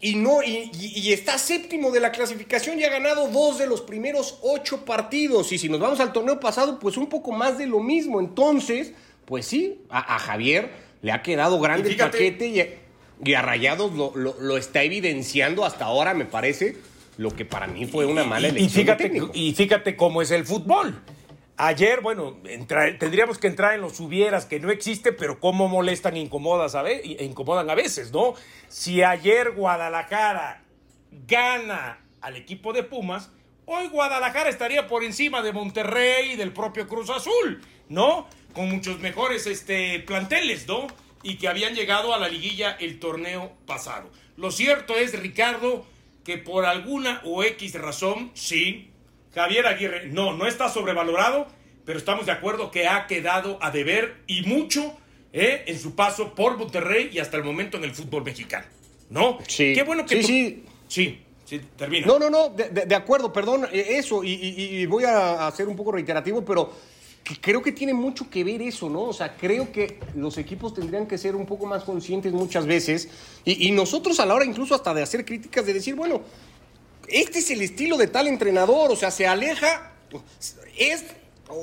Y, 0.00 0.16
no, 0.16 0.42
y, 0.42 1.12
está 1.12 1.38
séptimo 1.38 1.92
de 1.92 2.00
la 2.00 2.10
clasificación 2.10 2.78
y 2.78 2.84
ha 2.84 2.90
ganado 2.90 3.28
dos 3.28 3.58
de 3.58 3.66
los 3.66 3.80
primeros 3.80 4.38
ocho 4.42 4.84
partidos. 4.84 5.52
Y 5.52 5.58
si 5.58 5.68
nos 5.68 5.78
vamos 5.78 6.00
al 6.00 6.12
torneo 6.12 6.40
pasado, 6.40 6.78
pues 6.80 6.96
un 6.96 7.06
poco 7.06 7.30
más 7.30 7.56
de 7.56 7.66
lo 7.66 7.80
mismo. 7.80 8.20
Entonces, 8.20 8.92
pues 9.24 9.46
sí, 9.46 9.80
a, 9.88 10.18
Javier 10.18 10.72
le 11.00 11.12
ha 11.12 11.22
quedado 11.22 11.60
grande 11.60 11.90
el 11.90 11.96
paquete 11.96 12.80
y, 13.24 13.32
a 13.32 13.42
Rayados 13.42 13.92
lo 13.94 14.56
está 14.58 14.82
evidenciando 14.82 15.64
hasta 15.64 15.84
ahora, 15.84 16.12
me 16.12 16.26
parece 16.26 16.76
lo 17.16 17.30
que 17.34 17.44
para 17.44 17.66
mí 17.66 17.86
fue 17.86 18.06
una 18.06 18.24
mala 18.24 18.48
elección. 18.48 18.66
Y 18.66 18.84
fíjate, 18.84 19.22
y 19.34 19.54
fíjate 19.54 19.96
cómo 19.96 20.22
es 20.22 20.30
el 20.30 20.44
fútbol. 20.44 21.02
Ayer, 21.56 22.00
bueno, 22.00 22.36
tendríamos 22.98 23.38
que 23.38 23.46
entrar 23.46 23.74
en 23.74 23.80
los 23.80 24.00
hubieras, 24.00 24.44
que 24.44 24.58
no 24.58 24.70
existe, 24.72 25.12
pero 25.12 25.38
cómo 25.38 25.68
molestan 25.68 26.16
e 26.16 26.20
incomodas 26.20 26.74
a 26.74 26.88
e 26.90 27.24
incomodan 27.24 27.70
a 27.70 27.76
veces, 27.76 28.10
¿no? 28.10 28.34
Si 28.68 29.04
ayer 29.04 29.52
Guadalajara 29.52 30.64
gana 31.28 32.00
al 32.20 32.36
equipo 32.36 32.72
de 32.72 32.82
Pumas, 32.82 33.30
hoy 33.66 33.86
Guadalajara 33.86 34.50
estaría 34.50 34.88
por 34.88 35.04
encima 35.04 35.42
de 35.42 35.52
Monterrey 35.52 36.32
y 36.32 36.36
del 36.36 36.52
propio 36.52 36.88
Cruz 36.88 37.08
Azul, 37.10 37.62
¿no? 37.88 38.26
Con 38.52 38.68
muchos 38.68 38.98
mejores 38.98 39.46
este, 39.46 40.00
planteles, 40.00 40.66
¿no? 40.66 40.88
Y 41.22 41.36
que 41.36 41.46
habían 41.46 41.76
llegado 41.76 42.14
a 42.14 42.18
la 42.18 42.28
liguilla 42.28 42.72
el 42.80 42.98
torneo 42.98 43.52
pasado. 43.64 44.10
Lo 44.36 44.50
cierto 44.50 44.96
es, 44.96 45.16
Ricardo, 45.16 45.86
que 46.24 46.38
por 46.38 46.64
alguna 46.64 47.20
o 47.24 47.42
X 47.44 47.74
razón, 47.74 48.30
sí, 48.34 48.90
Javier 49.34 49.66
Aguirre, 49.66 50.06
no, 50.06 50.32
no 50.36 50.46
está 50.46 50.68
sobrevalorado, 50.68 51.46
pero 51.84 51.98
estamos 51.98 52.26
de 52.26 52.32
acuerdo 52.32 52.70
que 52.70 52.86
ha 52.88 53.06
quedado 53.06 53.58
a 53.60 53.70
deber 53.70 54.22
y 54.26 54.42
mucho 54.42 54.96
eh, 55.32 55.64
en 55.66 55.78
su 55.78 55.94
paso 55.94 56.34
por 56.34 56.56
Monterrey 56.56 57.10
y 57.12 57.18
hasta 57.18 57.36
el 57.36 57.44
momento 57.44 57.76
en 57.76 57.84
el 57.84 57.94
fútbol 57.94 58.24
mexicano. 58.24 58.66
¿No? 59.10 59.38
Sí. 59.46 59.72
Qué 59.74 59.82
bueno 59.82 60.06
que. 60.06 60.22
Sí, 60.22 60.26
sí. 60.26 60.64
Sí, 60.88 61.20
sí, 61.44 61.60
termina. 61.76 62.06
No, 62.06 62.18
no, 62.18 62.30
no, 62.30 62.50
de, 62.50 62.94
acuerdo, 62.94 63.32
perdón, 63.32 63.66
eh, 63.72 63.86
eso, 63.90 64.22
y, 64.22 64.32
y, 64.32 64.86
voy 64.86 65.04
a 65.04 65.50
ser 65.50 65.66
un 65.66 65.76
poco 65.76 65.92
reiterativo, 65.92 66.44
pero 66.44 66.72
creo 67.40 67.62
que 67.62 67.72
tiene 67.72 67.94
mucho 67.94 68.28
que 68.28 68.44
ver 68.44 68.60
eso, 68.60 68.90
¿no? 68.90 69.02
O 69.02 69.12
sea, 69.12 69.36
creo 69.36 69.72
que 69.72 69.98
los 70.14 70.36
equipos 70.36 70.74
tendrían 70.74 71.06
que 71.06 71.16
ser 71.16 71.34
un 71.34 71.46
poco 71.46 71.66
más 71.66 71.84
conscientes 71.84 72.32
muchas 72.32 72.66
veces 72.66 73.08
y, 73.44 73.70
nosotros 73.72 74.20
a 74.20 74.26
la 74.26 74.34
hora 74.34 74.44
incluso 74.44 74.74
hasta 74.74 74.92
de 74.92 75.02
hacer 75.02 75.24
críticas, 75.24 75.64
de 75.64 75.72
decir, 75.72 75.94
bueno, 75.94 76.20
este 77.08 77.38
es 77.38 77.50
el 77.50 77.62
estilo 77.62 77.96
de 77.96 78.08
tal 78.08 78.26
entrenador, 78.26 78.90
o 78.90 78.96
sea, 78.96 79.10
se 79.10 79.26
aleja, 79.26 79.92
es 80.78 81.04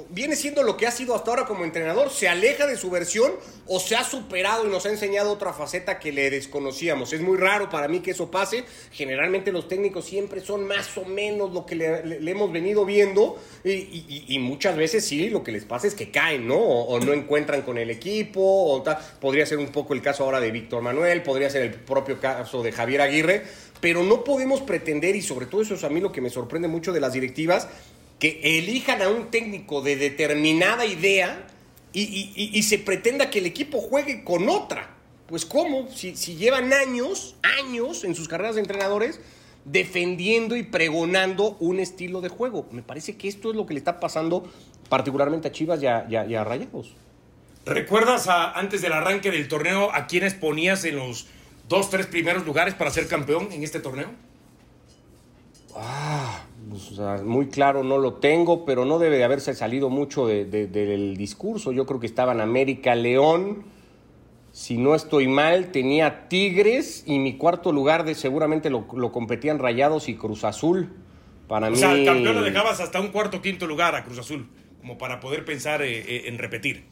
viene 0.09 0.35
siendo 0.35 0.61
lo 0.61 0.77
que 0.77 0.85
ha 0.85 0.91
sido 0.91 1.15
hasta 1.15 1.31
ahora 1.31 1.45
como 1.45 1.63
entrenador, 1.63 2.11
se 2.11 2.27
aleja 2.27 2.67
de 2.67 2.77
su 2.77 2.91
versión 2.91 3.31
o 3.65 3.79
se 3.79 3.95
ha 3.95 4.03
superado 4.03 4.67
y 4.67 4.69
nos 4.69 4.85
ha 4.85 4.89
enseñado 4.89 5.31
otra 5.31 5.53
faceta 5.53 5.99
que 5.99 6.11
le 6.11 6.29
desconocíamos. 6.29 7.13
Es 7.13 7.21
muy 7.21 7.37
raro 7.37 7.69
para 7.69 7.87
mí 7.87 7.99
que 8.01 8.11
eso 8.11 8.29
pase. 8.29 8.63
Generalmente 8.91 9.51
los 9.51 9.67
técnicos 9.67 10.05
siempre 10.05 10.41
son 10.41 10.67
más 10.67 10.95
o 10.97 11.05
menos 11.05 11.51
lo 11.51 11.65
que 11.65 11.75
le, 11.75 12.31
hemos 12.31 12.51
venido 12.51 12.85
viendo 12.85 13.39
y, 13.63 14.37
muchas 14.39 14.75
veces 14.75 15.05
sí, 15.05 15.29
lo 15.29 15.43
que 15.43 15.51
les 15.51 15.65
pasa 15.65 15.87
es 15.87 15.95
que 15.95 16.11
caen, 16.11 16.47
¿no? 16.47 16.57
O, 16.57 16.99
no 16.99 17.13
encuentran 17.13 17.63
con 17.63 17.77
el 17.77 17.89
equipo, 17.89 18.41
o 18.41 18.83
podría 19.19 19.45
ser 19.45 19.57
un 19.57 19.69
poco 19.69 19.93
el 19.93 20.01
caso 20.01 20.23
ahora 20.23 20.39
de 20.39 20.51
Víctor 20.51 20.81
Manuel, 20.81 21.23
podría 21.23 21.49
ser 21.49 21.63
el 21.63 21.73
propio 21.73 22.19
caso 22.19 22.61
de 22.61 22.71
Javier 22.71 23.01
Aguirre, 23.01 23.43
pero 23.79 24.03
no 24.03 24.23
podemos 24.23 24.61
pretender, 24.61 25.15
y 25.15 25.21
sobre 25.21 25.47
todo 25.47 25.61
eso 25.61 25.75
es 25.75 25.83
a 25.83 25.89
mí 25.89 25.99
lo 25.99 26.11
que 26.11 26.21
me 26.21 26.29
sorprende 26.29 26.67
mucho 26.67 26.93
de 26.93 26.99
las 26.99 27.13
directivas, 27.13 27.67
que 28.21 28.39
elijan 28.59 29.01
a 29.01 29.09
un 29.09 29.31
técnico 29.31 29.81
de 29.81 29.95
determinada 29.95 30.85
idea 30.85 31.47
y, 31.91 32.61
se 32.61 32.77
pretenda 32.77 33.31
que 33.31 33.39
el 33.39 33.47
equipo 33.47 33.81
juegue 33.81 34.23
con 34.23 34.47
otra. 34.47 34.91
Pues 35.25 35.43
cómo, 35.43 35.89
si, 35.89 36.13
llevan 36.13 36.71
años, 36.71 37.35
años 37.59 38.03
en 38.03 38.13
sus 38.13 38.27
carreras 38.27 38.55
de 38.55 38.61
entrenadores 38.61 39.19
defendiendo 39.65 40.55
y 40.55 40.61
pregonando 40.61 41.57
un 41.59 41.79
estilo 41.79 42.21
de 42.21 42.29
juego. 42.29 42.67
Me 42.71 42.83
parece 42.83 43.17
que 43.17 43.27
esto 43.27 43.49
es 43.49 43.55
lo 43.55 43.65
que 43.65 43.73
le 43.73 43.79
está 43.79 43.99
pasando 43.99 44.47
particularmente 44.87 45.47
a 45.47 45.51
Chivas 45.51 45.81
y 45.81 45.87
a, 45.87 46.43
Rayados. 46.43 46.93
¿Recuerdas 47.65 48.27
antes 48.27 48.83
del 48.83 48.93
arranque 48.93 49.31
del 49.31 49.47
torneo 49.47 49.91
a 49.91 50.05
quiénes 50.05 50.35
ponías 50.35 50.85
en 50.85 50.97
los 50.97 51.25
dos, 51.67 51.89
tres 51.89 52.05
primeros 52.05 52.45
lugares 52.45 52.75
para 52.75 52.91
ser 52.91 53.07
campeón 53.07 53.51
en 53.51 53.63
este 53.63 53.79
torneo? 53.79 54.11
Ah, 55.75 56.43
pues, 56.71 57.23
muy 57.23 57.47
claro 57.47 57.83
no 57.83 57.97
lo 57.97 58.13
tengo, 58.13 58.63
pero 58.63 58.85
no 58.85 58.97
debe 58.97 59.17
de 59.17 59.25
haberse 59.25 59.53
salido 59.53 59.89
mucho 59.89 60.25
del 60.27 61.17
discurso. 61.17 61.73
Yo 61.73 61.85
creo 61.85 61.99
que 61.99 62.07
estaban 62.07 62.39
América, 62.39 62.95
León, 62.95 63.65
si 64.53 64.77
no 64.77 64.95
estoy 64.95 65.27
mal, 65.27 65.71
tenía 65.71 66.29
Tigres 66.29 67.03
y 67.05 67.19
mi 67.19 67.35
cuarto 67.35 67.73
lugar 67.73 68.05
de 68.05 68.15
seguramente 68.15 68.69
lo, 68.69 68.87
competían 68.87 69.59
Rayados 69.59 70.07
y 70.07 70.15
Cruz 70.15 70.45
Azul. 70.45 70.89
Para 71.49 71.69
o 71.69 71.75
sea, 71.75 71.91
el 71.91 72.05
campeón 72.05 72.35
lo 72.35 72.41
dejabas 72.41 72.79
hasta 72.79 73.01
un 73.01 73.09
cuarto 73.09 73.41
quinto 73.41 73.67
lugar 73.67 73.93
a 73.95 74.05
Cruz 74.05 74.19
Azul, 74.19 74.47
como 74.79 74.97
para 74.97 75.19
poder 75.19 75.43
pensar 75.43 75.81
eh, 75.81 75.99
eh, 75.99 76.23
en 76.27 76.37
repetir. 76.37 76.85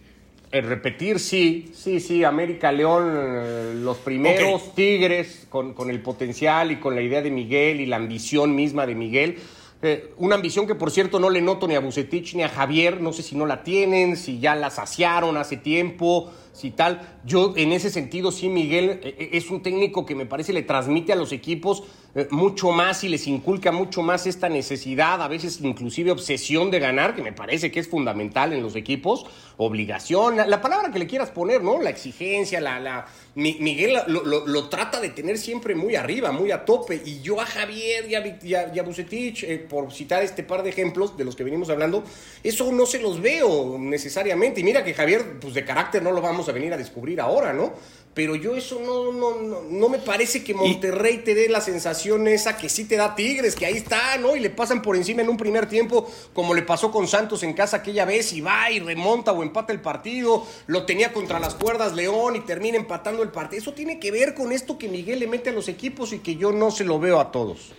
En 0.51 0.67
repetir, 0.67 1.19
sí, 1.19 1.71
sí, 1.73 2.01
sí, 2.01 2.25
América 2.25 2.71
León, 2.73 3.13
eh, 3.15 3.73
los 3.75 3.97
primeros 3.99 4.75
Tigres 4.75 5.47
con, 5.49 5.73
con 5.73 5.89
el 5.89 6.01
potencial 6.01 6.71
y 6.71 6.77
con 6.77 6.95
la 6.95 7.01
idea 7.01 7.21
de 7.21 7.31
Miguel 7.31 7.79
y 7.79 7.85
la 7.85 7.95
ambición 7.95 8.55
misma 8.55 8.85
de 8.85 8.95
Miguel 8.95 9.37
eh, 9.81 10.13
una 10.17 10.35
ambición 10.35 10.67
que, 10.67 10.75
por 10.75 10.91
cierto, 10.91 11.19
no 11.19 11.29
le 11.29 11.41
noto 11.41 11.67
ni 11.67 11.75
a 11.75 11.79
Bucetich 11.79 12.35
ni 12.35 12.43
a 12.43 12.49
Javier. 12.49 12.99
No 12.99 13.13
sé 13.13 13.23
si 13.23 13.35
no 13.35 13.45
la 13.45 13.63
tienen, 13.63 14.17
si 14.17 14.39
ya 14.39 14.55
la 14.55 14.69
saciaron 14.69 15.37
hace 15.37 15.57
tiempo, 15.57 16.31
si 16.59 16.71
tal. 16.71 17.19
Yo, 17.25 17.53
en 17.55 17.71
ese 17.71 17.89
sentido, 17.89 18.31
sí, 18.31 18.49
Miguel 18.49 18.99
eh, 19.03 19.15
eh, 19.17 19.29
es 19.33 19.49
un 19.49 19.61
técnico 19.61 20.05
que 20.05 20.15
me 20.15 20.25
parece 20.25 20.53
le 20.53 20.63
transmite 20.63 21.13
a 21.13 21.15
los 21.15 21.31
equipos 21.31 21.83
mucho 22.31 22.71
más 22.71 23.03
y 23.03 23.07
les 23.07 23.27
inculca 23.27 23.71
mucho 23.71 24.01
más 24.01 24.25
esta 24.25 24.49
necesidad, 24.49 25.21
a 25.21 25.27
veces 25.27 25.59
inclusive 25.61 26.09
obsesión 26.09 26.71
de 26.71 26.79
ganar, 26.79 27.15
que 27.15 27.21
me 27.21 27.33
parece 27.33 27.69
que 27.69 27.79
es 27.79 27.87
fundamental 27.87 28.51
en 28.51 28.63
los 28.63 28.75
equipos. 28.75 29.27
Obligación, 29.57 30.37
la, 30.37 30.61
palabra 30.61 30.91
que 30.91 30.99
le 30.99 31.05
quieras 31.05 31.29
poner, 31.29 31.61
¿no? 31.61 31.81
La 31.81 31.91
exigencia, 31.91 32.59
la. 32.59 32.79
la 32.79 33.05
Miguel 33.35 33.97
lo, 34.07 34.69
trata 34.69 34.99
de 34.99 35.09
tener 35.09 35.37
siempre 35.37 35.75
muy 35.75 35.95
arriba, 35.95 36.31
muy 36.31 36.51
a 36.51 36.65
tope. 36.65 37.01
Y 37.05 37.21
yo 37.21 37.39
a 37.39 37.45
Javier 37.45 38.09
y 38.09 38.15
a, 38.15 38.39
y 38.43 38.79
a, 38.79 38.83
Bucetich 38.83 39.67
por 39.67 39.91
citar 39.91 40.23
este 40.23 40.43
par 40.43 40.63
de 40.63 40.69
ejemplos 40.69 41.15
de 41.15 41.23
los 41.25 41.35
que 41.35 41.43
venimos 41.43 41.69
hablando, 41.69 42.03
eso 42.43 42.71
no 42.71 42.85
se 42.85 42.99
los 42.99 43.21
veo 43.21 43.77
necesariamente. 43.79 44.61
Y 44.61 44.63
mira 44.63 44.83
que 44.83 44.93
Javier, 44.93 45.39
pues 45.39 45.53
de 45.53 45.63
carácter 45.63 46.01
no 46.03 46.11
lo 46.11 46.21
vamos 46.21 46.48
a 46.49 46.53
venir 46.53 46.73
a 46.73 46.77
descubrir 46.77 47.21
ahora, 47.21 47.53
¿no? 47.53 47.73
Pero 48.13 48.35
yo 48.35 48.55
eso 48.55 48.81
no, 48.81 49.13
no, 49.13 49.61
no, 49.61 49.87
me 49.87 49.99
parece 49.99 50.43
que 50.43 50.53
Monterrey 50.53 51.19
te 51.19 51.35
dé 51.35 51.47
la 51.47 51.61
sensación 51.61 52.27
esa 52.27 52.57
que 52.57 52.67
sí 52.67 52.85
te 52.85 52.97
da 52.97 53.15
Tigres, 53.15 53.55
que 53.55 53.65
ahí 53.65 53.77
está, 53.77 54.17
¿no? 54.17 54.35
Y 54.35 54.39
le 54.39 54.49
pasan 54.49 54.81
por 54.81 54.95
encima 54.95 55.21
en 55.21 55.29
un 55.29 55.37
primer 55.37 55.69
tiempo, 55.69 56.11
como 56.33 56.53
le 56.53 56.63
pasó 56.63 56.91
con 56.91 57.07
Santos 57.07 57.43
en 57.43 57.53
casa 57.53 57.77
aquella 57.77 58.05
vez, 58.05 58.33
y 58.33 58.41
va 58.41 58.71
y 58.71 58.79
remonta 58.79 59.31
o 59.31 59.43
empata 59.43 59.71
el 59.71 59.79
partido, 59.79 60.45
lo 60.67 60.85
tenía 60.85 61.13
contra 61.13 61.39
las 61.39 61.53
cuerdas 61.53 61.93
León 61.93 62.35
y 62.35 62.41
termina 62.41 62.77
empatando 62.77 63.23
el 63.23 63.29
partido. 63.29 63.61
Eso 63.61 63.73
tiene 63.73 63.99
que 63.99 64.11
ver 64.11 64.33
con 64.33 64.51
esto 64.51 64.77
que 64.77 64.89
Miguel 64.89 65.19
le 65.19 65.27
mete 65.27 65.51
a 65.51 65.53
los 65.53 65.67
equipos 65.67 66.11
y 66.11 66.19
que 66.19 66.35
yo 66.35 66.51
no 66.51 66.71
se 66.71 66.83
lo 66.83 66.99
veo 66.99 67.19
a 67.19 67.31
todos. 67.31 67.71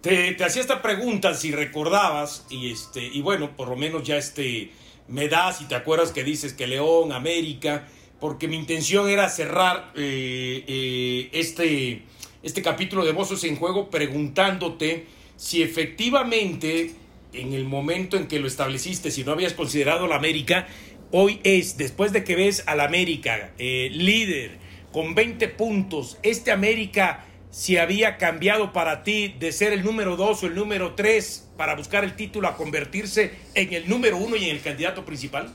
Te, 0.00 0.42
hacía 0.42 0.62
esta 0.62 0.82
pregunta 0.82 1.34
si 1.34 1.52
recordabas, 1.52 2.46
y 2.48 2.72
este, 2.72 3.04
y 3.04 3.20
bueno, 3.20 3.54
por 3.56 3.68
lo 3.68 3.76
menos 3.76 4.04
ya 4.04 4.16
este 4.16 4.72
me 5.08 5.28
das 5.28 5.60
y 5.60 5.66
te 5.66 5.74
acuerdas 5.74 6.12
que 6.12 6.24
dices 6.24 6.52
que 6.54 6.66
León, 6.66 7.12
América, 7.12 7.86
porque 8.20 8.48
mi 8.48 8.56
intención 8.56 9.08
era 9.08 9.28
cerrar 9.28 9.92
eh, 9.94 10.64
eh, 10.66 11.28
este, 11.32 12.02
este 12.42 12.62
capítulo 12.62 13.04
de 13.04 13.12
Bozos 13.12 13.44
en 13.44 13.56
Juego 13.56 13.90
preguntándote 13.90 15.06
si 15.36 15.62
efectivamente 15.62 16.92
en 17.32 17.52
el 17.52 17.64
momento 17.64 18.16
en 18.16 18.26
que 18.26 18.38
lo 18.38 18.46
estableciste, 18.46 19.10
si 19.10 19.24
no 19.24 19.32
habías 19.32 19.52
considerado 19.52 20.06
la 20.06 20.16
América, 20.16 20.66
hoy 21.10 21.40
es, 21.44 21.76
después 21.76 22.12
de 22.12 22.24
que 22.24 22.34
ves 22.34 22.64
al 22.66 22.80
América 22.80 23.52
eh, 23.58 23.90
líder 23.92 24.58
con 24.92 25.14
20 25.14 25.48
puntos, 25.48 26.18
este 26.22 26.52
América 26.52 27.26
si 27.50 27.78
había 27.78 28.18
cambiado 28.18 28.72
para 28.72 29.02
ti 29.02 29.34
de 29.38 29.52
ser 29.52 29.72
el 29.72 29.82
número 29.82 30.16
dos 30.16 30.42
o 30.42 30.46
el 30.46 30.54
número 30.54 30.94
tres 30.94 31.48
para 31.56 31.74
buscar 31.74 32.04
el 32.04 32.14
título 32.14 32.48
a 32.48 32.56
convertirse 32.56 33.32
en 33.54 33.72
el 33.72 33.88
número 33.88 34.18
uno 34.18 34.36
y 34.36 34.44
en 34.44 34.56
el 34.56 34.62
candidato 34.62 35.04
principal? 35.04 35.54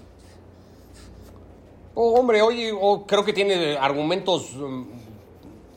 Oh, 1.93 2.17
hombre, 2.17 2.41
hoy 2.41 2.71
oh, 2.73 3.05
creo 3.05 3.25
que 3.25 3.33
tiene 3.33 3.77
argumentos 3.77 4.53
mm, 4.55 4.83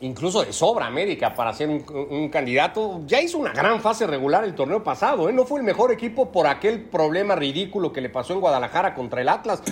incluso 0.03 0.45
de 0.45 0.53
sobra 0.53 0.87
América 0.87 1.35
para 1.35 1.53
ser 1.53 1.69
un, 1.69 2.29
candidato. 2.29 3.01
Ya 3.07 3.21
hizo 3.21 3.39
una 3.39 3.53
gran 3.53 3.81
fase 3.81 4.07
regular 4.07 4.45
el 4.45 4.55
torneo 4.55 4.85
pasado, 4.85 5.29
¿eh? 5.29 5.33
no 5.33 5.45
fue 5.45 5.59
el 5.59 5.65
mejor 5.65 5.91
equipo 5.91 6.31
por 6.31 6.47
aquel 6.47 6.85
problema 6.85 7.35
ridículo 7.35 7.93
que 7.93 8.01
le 8.01 8.11
pasó 8.11 8.33
en 8.33 8.41
Guadalajara 8.41 8.95
contra 8.95 9.23
el 9.23 9.29
Atlas 9.29 9.63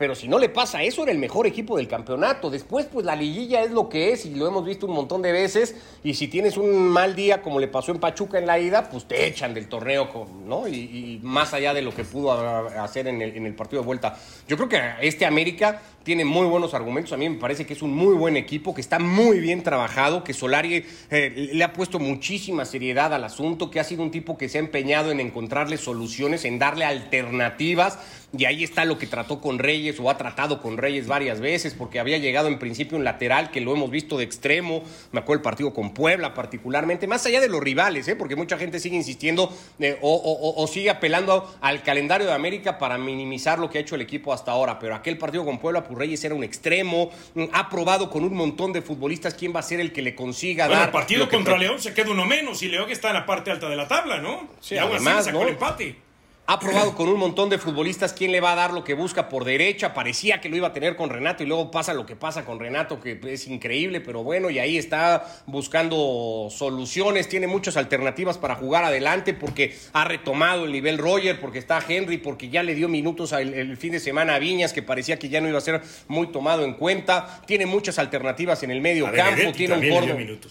pero 0.00 0.14
si 0.14 0.28
no 0.28 0.38
le 0.38 0.48
pasa 0.48 0.82
eso, 0.82 1.02
era 1.02 1.12
el 1.12 1.18
mejor 1.18 1.46
equipo 1.46 1.76
del 1.76 1.86
campeonato. 1.86 2.48
Después, 2.48 2.86
pues 2.86 3.04
la 3.04 3.14
liguilla 3.14 3.62
es 3.62 3.70
lo 3.70 3.90
que 3.90 4.12
es 4.12 4.24
y 4.24 4.34
lo 4.34 4.48
hemos 4.48 4.64
visto 4.64 4.86
un 4.86 4.94
montón 4.94 5.20
de 5.20 5.30
veces. 5.30 5.76
Y 6.02 6.14
si 6.14 6.26
tienes 6.26 6.56
un 6.56 6.88
mal 6.88 7.14
día, 7.14 7.42
como 7.42 7.60
le 7.60 7.68
pasó 7.68 7.92
en 7.92 7.98
Pachuca 7.98 8.38
en 8.38 8.46
la 8.46 8.58
ida, 8.58 8.88
pues 8.88 9.04
te 9.04 9.26
echan 9.26 9.52
del 9.52 9.68
torneo, 9.68 10.08
¿no? 10.46 10.66
Y, 10.66 11.20
más 11.22 11.52
allá 11.52 11.74
de 11.74 11.82
lo 11.82 11.94
que 11.94 12.04
pudo 12.04 12.32
hacer 12.32 13.08
en 13.08 13.20
el, 13.20 13.54
partido 13.54 13.82
de 13.82 13.86
vuelta. 13.86 14.16
Yo 14.48 14.56
creo 14.56 14.70
que 14.70 14.80
este 15.02 15.26
América 15.26 15.82
tiene 16.02 16.24
muy 16.24 16.46
buenos 16.46 16.72
argumentos. 16.72 17.12
A 17.12 17.18
mí 17.18 17.28
me 17.28 17.36
parece 17.36 17.66
que 17.66 17.74
es 17.74 17.82
un 17.82 17.92
muy 17.92 18.14
buen 18.14 18.38
equipo, 18.38 18.74
que 18.74 18.80
está 18.80 18.98
muy 18.98 19.38
bien 19.38 19.62
trabajado, 19.62 20.24
que 20.24 20.32
Solari 20.32 20.86
eh, 21.10 21.50
le 21.52 21.62
ha 21.62 21.74
puesto 21.74 21.98
muchísima 21.98 22.64
seriedad 22.64 23.12
al 23.12 23.24
asunto, 23.24 23.70
que 23.70 23.80
ha 23.80 23.84
sido 23.84 24.02
un 24.02 24.10
tipo 24.10 24.38
que 24.38 24.48
se 24.48 24.56
ha 24.56 24.60
empeñado 24.62 25.10
en 25.10 25.20
encontrarle 25.20 25.76
soluciones, 25.76 26.46
en 26.46 26.58
darle 26.58 26.86
alternativas. 26.86 27.98
Y 28.36 28.44
ahí 28.44 28.62
está 28.62 28.84
lo 28.84 28.96
que 28.96 29.08
trató 29.08 29.40
con 29.40 29.58
Reyes 29.58 29.98
o 29.98 30.08
ha 30.08 30.16
tratado 30.16 30.62
con 30.62 30.76
Reyes 30.76 31.08
varias 31.08 31.40
veces, 31.40 31.74
porque 31.74 31.98
había 31.98 32.18
llegado 32.18 32.46
en 32.46 32.60
principio 32.60 32.96
un 32.96 33.02
lateral 33.02 33.50
que 33.50 33.60
lo 33.60 33.72
hemos 33.74 33.90
visto 33.90 34.18
de 34.18 34.24
extremo. 34.24 34.84
Me 35.10 35.20
acuerdo 35.20 35.40
el 35.40 35.42
partido 35.42 35.74
con 35.74 35.92
Puebla, 35.92 36.32
particularmente, 36.32 37.08
más 37.08 37.26
allá 37.26 37.40
de 37.40 37.48
los 37.48 37.60
rivales, 37.60 38.06
¿eh? 38.06 38.14
porque 38.14 38.36
mucha 38.36 38.56
gente 38.56 38.78
sigue 38.78 38.96
insistiendo 38.96 39.52
eh, 39.80 39.98
o, 40.00 40.66
sigue 40.68 40.90
apelando 40.90 41.52
al 41.60 41.82
calendario 41.82 42.26
de 42.28 42.32
América 42.32 42.78
para 42.78 42.98
minimizar 42.98 43.58
lo 43.58 43.68
que 43.68 43.78
ha 43.78 43.80
hecho 43.80 43.96
el 43.96 44.00
equipo 44.02 44.32
hasta 44.32 44.52
ahora. 44.52 44.78
Pero 44.78 44.94
aquel 44.94 45.18
partido 45.18 45.44
con 45.44 45.58
Puebla, 45.58 45.84
Reyes 45.90 46.22
era 46.22 46.34
un 46.34 46.44
extremo, 46.44 47.10
mm, 47.34 47.44
ha 47.52 47.68
probado 47.68 48.10
con 48.10 48.22
un 48.22 48.34
montón 48.34 48.72
de 48.72 48.80
futbolistas 48.80 49.34
quién 49.34 49.54
va 49.54 49.58
a 49.58 49.64
ser 49.64 49.80
el 49.80 49.92
que 49.92 50.02
le 50.02 50.14
consiga 50.14 50.66
bueno, 50.66 50.78
dar. 50.78 50.88
el 50.88 50.92
partido 50.92 51.28
contra 51.28 51.58
León 51.58 51.80
se 51.80 51.92
queda 51.92 52.10
uno 52.10 52.24
menos 52.24 52.62
y 52.62 52.68
León 52.68 52.90
está 52.90 53.08
en 53.08 53.14
la 53.14 53.26
parte 53.26 53.50
alta 53.50 53.68
de 53.68 53.76
la 53.76 53.88
tabla, 53.88 54.18
¿no? 54.18 54.48
Sí, 54.60 54.76
y 54.76 54.78
además, 54.78 55.26
el 55.26 55.36
empate 55.36 56.09
ha 56.52 56.58
probado 56.58 56.96
con 56.96 57.08
un 57.08 57.16
montón 57.16 57.48
de 57.48 57.58
futbolistas 57.58 58.12
quién 58.12 58.32
le 58.32 58.40
va 58.40 58.54
a 58.54 58.56
dar 58.56 58.72
lo 58.72 58.82
que 58.82 58.94
busca 58.94 59.28
por 59.28 59.44
derecha. 59.44 59.94
Parecía 59.94 60.40
que 60.40 60.48
lo 60.48 60.56
iba 60.56 60.66
a 60.66 60.72
tener 60.72 60.96
con 60.96 61.08
Renato 61.08 61.44
y 61.44 61.46
luego 61.46 61.70
pasa 61.70 61.94
lo 61.94 62.04
que 62.06 62.16
pasa 62.16 62.44
con 62.44 62.58
Renato, 62.58 62.98
que 62.98 63.20
es 63.24 63.46
increíble, 63.46 64.00
pero 64.00 64.24
bueno, 64.24 64.50
y 64.50 64.58
ahí 64.58 64.76
está 64.76 65.24
buscando 65.46 66.48
soluciones. 66.50 67.28
Tiene 67.28 67.46
muchas 67.46 67.76
alternativas 67.76 68.36
para 68.36 68.56
jugar 68.56 68.82
adelante 68.82 69.32
porque 69.32 69.76
ha 69.92 70.04
retomado 70.04 70.64
el 70.64 70.72
nivel 70.72 70.98
Roger, 70.98 71.38
porque 71.38 71.60
está 71.60 71.80
Henry, 71.88 72.18
porque 72.18 72.48
ya 72.48 72.64
le 72.64 72.74
dio 72.74 72.88
minutos 72.88 73.30
el, 73.30 73.76
fin 73.76 73.92
de 73.92 74.00
semana 74.00 74.34
a 74.34 74.40
Viñas, 74.40 74.72
que 74.72 74.82
parecía 74.82 75.20
que 75.20 75.28
ya 75.28 75.40
no 75.40 75.48
iba 75.48 75.58
a 75.58 75.60
ser 75.60 75.80
muy 76.08 76.32
tomado 76.32 76.64
en 76.64 76.74
cuenta. 76.74 77.42
Tiene 77.46 77.66
muchas 77.66 78.00
alternativas 78.00 78.60
en 78.64 78.72
el 78.72 78.80
medio 78.80 79.08
campo. 79.12 79.52
Tiene 79.52 79.74
un 79.74 79.88
corto. 79.88 80.48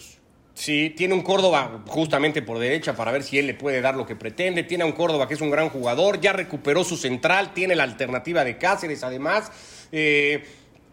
Sí, 0.60 0.92
tiene 0.94 1.14
un 1.14 1.22
Córdoba 1.22 1.80
justamente 1.86 2.42
por 2.42 2.58
derecha 2.58 2.94
para 2.94 3.10
ver 3.10 3.22
si 3.22 3.38
él 3.38 3.46
le 3.46 3.54
puede 3.54 3.80
dar 3.80 3.96
lo 3.96 4.04
que 4.04 4.14
pretende. 4.14 4.62
Tiene 4.62 4.84
a 4.84 4.86
un 4.86 4.92
Córdoba 4.92 5.26
que 5.26 5.32
es 5.32 5.40
un 5.40 5.48
gran 5.50 5.70
jugador, 5.70 6.20
ya 6.20 6.34
recuperó 6.34 6.84
su 6.84 6.98
central, 6.98 7.54
tiene 7.54 7.74
la 7.74 7.84
alternativa 7.84 8.44
de 8.44 8.58
Cáceres 8.58 9.02
además. 9.02 9.50
Eh, 9.90 10.44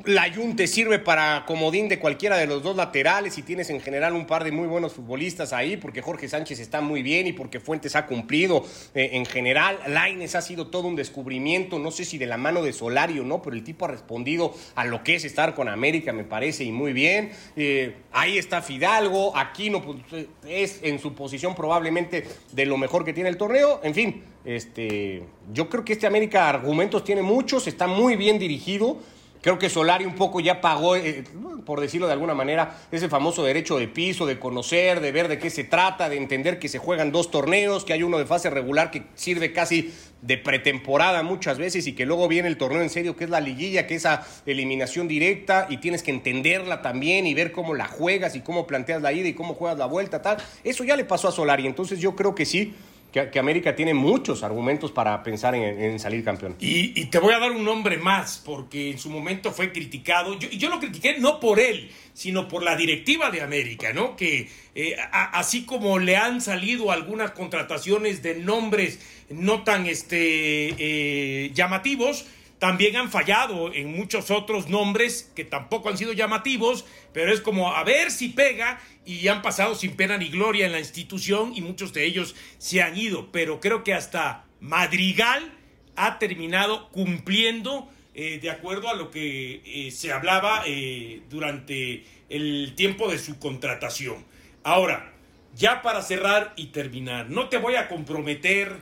la 0.07 0.31
te 0.55 0.67
sirve 0.67 0.99
para 0.99 1.43
comodín 1.45 1.89
de 1.89 1.99
cualquiera 1.99 2.37
de 2.37 2.47
los 2.47 2.63
dos 2.63 2.77
laterales 2.77 3.37
y 3.37 3.41
tienes 3.41 3.69
en 3.69 3.81
general 3.81 4.13
un 4.13 4.25
par 4.25 4.45
de 4.45 4.51
muy 4.53 4.65
buenos 4.65 4.93
futbolistas 4.93 5.51
ahí 5.51 5.75
porque 5.75 6.01
Jorge 6.01 6.29
Sánchez 6.29 6.61
está 6.61 6.79
muy 6.79 7.03
bien 7.03 7.27
y 7.27 7.33
porque 7.33 7.59
Fuentes 7.59 7.93
ha 7.97 8.05
cumplido 8.05 8.65
eh, 8.95 9.09
en 9.13 9.25
general. 9.25 9.77
Laines 9.87 10.35
ha 10.35 10.41
sido 10.41 10.67
todo 10.67 10.87
un 10.87 10.95
descubrimiento, 10.95 11.77
no 11.77 11.91
sé 11.91 12.05
si 12.05 12.17
de 12.17 12.25
la 12.25 12.37
mano 12.37 12.63
de 12.63 12.71
Solari 12.71 13.19
o 13.19 13.25
no, 13.25 13.41
pero 13.41 13.55
el 13.55 13.65
tipo 13.65 13.83
ha 13.83 13.89
respondido 13.89 14.53
a 14.75 14.85
lo 14.85 15.03
que 15.03 15.15
es 15.15 15.25
estar 15.25 15.53
con 15.53 15.67
América, 15.67 16.13
me 16.13 16.23
parece, 16.23 16.63
y 16.63 16.71
muy 16.71 16.93
bien. 16.93 17.31
Eh, 17.57 17.95
ahí 18.13 18.37
está 18.37 18.61
Fidalgo, 18.61 19.35
Aquino 19.35 19.83
pues, 19.83 20.27
es 20.47 20.79
en 20.83 20.99
su 20.99 21.15
posición 21.15 21.53
probablemente 21.53 22.25
de 22.53 22.65
lo 22.65 22.77
mejor 22.77 23.03
que 23.03 23.11
tiene 23.11 23.29
el 23.29 23.35
torneo. 23.35 23.81
En 23.83 23.93
fin, 23.93 24.23
este, 24.45 25.23
yo 25.51 25.67
creo 25.67 25.83
que 25.83 25.91
este 25.91 26.07
América 26.07 26.47
argumentos 26.47 27.03
tiene 27.03 27.23
muchos, 27.23 27.67
está 27.67 27.87
muy 27.87 28.15
bien 28.15 28.39
dirigido. 28.39 28.99
Creo 29.47 29.59
que 29.59 29.69
Solari 29.69 30.03
un 30.03 30.15
poco 30.15 30.41
ya 30.41 30.59
pagó, 30.59 30.97
eh, 30.97 31.23
por 31.65 31.79
decirlo 31.79 32.07
de 32.07 32.11
alguna 32.11 32.33
manera, 32.33 32.79
ese 32.91 33.07
famoso 33.07 33.45
derecho 33.45 33.77
de 33.77 33.87
piso, 33.87 34.25
de 34.25 34.39
conocer, 34.39 34.99
de 34.99 35.13
ver 35.13 35.29
de 35.29 35.39
qué 35.39 35.49
se 35.49 35.63
trata, 35.63 36.09
de 36.09 36.17
entender 36.17 36.59
que 36.59 36.67
se 36.67 36.79
juegan 36.79 37.13
dos 37.13 37.31
torneos, 37.31 37.85
que 37.85 37.93
hay 37.93 38.03
uno 38.03 38.17
de 38.17 38.25
fase 38.25 38.49
regular 38.49 38.91
que 38.91 39.03
sirve 39.15 39.53
casi 39.53 39.93
de 40.21 40.37
pretemporada 40.37 41.23
muchas 41.23 41.57
veces 41.59 41.87
y 41.87 41.93
que 41.93 42.05
luego 42.05 42.27
viene 42.27 42.49
el 42.49 42.57
torneo 42.57 42.81
en 42.81 42.89
serio, 42.89 43.15
que 43.15 43.23
es 43.23 43.29
la 43.29 43.39
liguilla, 43.39 43.87
que 43.87 43.95
es 43.95 44.01
esa 44.01 44.27
eliminación 44.45 45.07
directa 45.07 45.67
y 45.69 45.77
tienes 45.77 46.03
que 46.03 46.11
entenderla 46.11 46.81
también 46.81 47.25
y 47.25 47.33
ver 47.33 47.53
cómo 47.53 47.73
la 47.73 47.87
juegas 47.87 48.35
y 48.35 48.41
cómo 48.41 48.67
planteas 48.67 49.01
la 49.01 49.13
ida 49.13 49.29
y 49.29 49.33
cómo 49.33 49.53
juegas 49.53 49.77
la 49.77 49.85
vuelta, 49.85 50.21
tal. 50.21 50.39
Eso 50.65 50.83
ya 50.83 50.97
le 50.97 51.05
pasó 51.05 51.29
a 51.29 51.31
Solari, 51.31 51.67
entonces 51.67 52.01
yo 52.01 52.17
creo 52.17 52.35
que 52.35 52.45
sí 52.45 52.75
que, 53.11 53.39
América 53.39 53.75
tiene 53.75 53.93
muchos 53.93 54.43
argumentos 54.43 54.91
para 54.91 55.23
pensar 55.23 55.55
en, 55.55 55.99
salir 55.99 56.23
campeón. 56.23 56.55
Y, 56.59 57.05
te 57.05 57.19
voy 57.19 57.33
a 57.33 57.39
dar 57.39 57.51
un 57.51 57.63
nombre 57.63 57.97
más, 57.97 58.41
porque 58.43 58.91
en 58.91 58.99
su 58.99 59.09
momento 59.09 59.51
fue 59.51 59.71
criticado. 59.71 60.37
Yo, 60.37 60.49
yo 60.49 60.69
lo 60.69 60.79
critiqué 60.79 61.17
no 61.19 61.39
por 61.39 61.59
él, 61.59 61.89
sino 62.13 62.47
por 62.47 62.63
la 62.63 62.75
directiva 62.75 63.29
de 63.31 63.41
América, 63.41 63.93
¿no? 63.93 64.15
Que 64.15 64.49
eh, 64.75 64.95
así 65.11 65.65
como 65.65 65.99
le 65.99 66.17
han 66.17 66.41
salido 66.41 66.91
algunas 66.91 67.31
contrataciones 67.31 68.21
de 68.21 68.35
nombres 68.35 68.99
no 69.29 69.63
tan 69.63 69.85
este, 69.85 70.73
eh, 70.77 71.51
llamativos, 71.53 72.25
también 72.59 72.95
han 72.95 73.11
fallado 73.11 73.71
en 73.73 73.95
muchos 73.95 74.31
otros 74.31 74.67
nombres 74.67 75.31
que 75.35 75.45
tampoco 75.45 75.89
han 75.89 75.97
sido 75.97 76.13
llamativos, 76.13 76.85
pero 77.13 77.31
es 77.31 77.41
como 77.41 77.73
a 77.73 77.83
ver 77.83 78.09
si 78.09 78.29
pega 78.29 78.79
y 79.05 79.27
han 79.27 79.41
pasado 79.41 79.75
sin 79.75 79.95
pena 79.95 80.17
ni 80.17 80.29
gloria 80.29 80.65
en 80.65 80.71
la 80.71 80.79
institución 80.79 81.53
y 81.55 81.61
muchos 81.61 81.93
de 81.93 82.05
ellos 82.05 82.35
se 82.57 82.81
han 82.81 82.97
ido, 82.97 83.31
pero 83.31 83.59
creo 83.59 83.83
que 83.83 83.93
hasta 83.93 84.45
Madrigal 84.59 85.53
ha 85.95 86.17
terminado 86.17 86.89
cumpliendo 86.89 87.89
eh, 88.15 88.39
de 88.41 88.49
acuerdo 88.49 88.89
a 88.89 88.95
lo 88.95 89.11
que 89.11 89.61
eh, 89.63 89.91
se 89.91 90.11
hablaba 90.11 90.63
eh, 90.65 91.21
durante 91.29 92.05
el 92.29 92.73
tiempo 92.75 93.09
de 93.09 93.19
su 93.19 93.37
contratación. 93.37 94.25
Ahora, 94.63 95.13
ya 95.55 95.83
para 95.83 96.01
cerrar 96.01 96.53
y 96.55 96.67
terminar, 96.67 97.29
no 97.29 97.49
te 97.49 97.57
voy 97.57 97.75
a 97.75 97.87
comprometer 97.87 98.77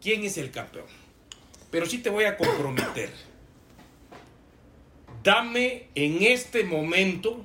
quién 0.00 0.24
es 0.24 0.38
el 0.38 0.52
campeón 0.52 0.99
pero 1.70 1.86
sí 1.86 1.98
te 1.98 2.10
voy 2.10 2.24
a 2.24 2.36
comprometer. 2.36 3.10
Dame 5.22 5.88
en 5.94 6.22
este 6.22 6.64
momento 6.64 7.44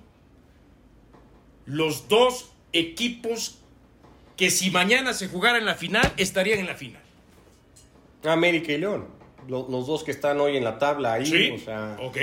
los 1.65 2.07
dos 2.07 2.51
equipos 2.73 3.59
que 4.37 4.49
si 4.49 4.69
mañana 4.69 5.13
se 5.13 5.27
jugara 5.27 5.57
en 5.57 5.65
la 5.65 5.75
final, 5.75 6.11
estarían 6.17 6.59
en 6.59 6.67
la 6.67 6.75
final. 6.75 7.01
América 8.23 8.71
y 8.71 8.77
León. 8.77 9.07
Los, 9.47 9.67
dos 9.69 10.03
que 10.03 10.11
están 10.11 10.39
hoy 10.39 10.57
en 10.57 10.63
la 10.63 10.79
tabla 10.79 11.13
ahí. 11.13 11.25
Sí, 11.25 11.51
o 11.51 11.59
sea, 11.59 11.97
ok. 12.01 12.17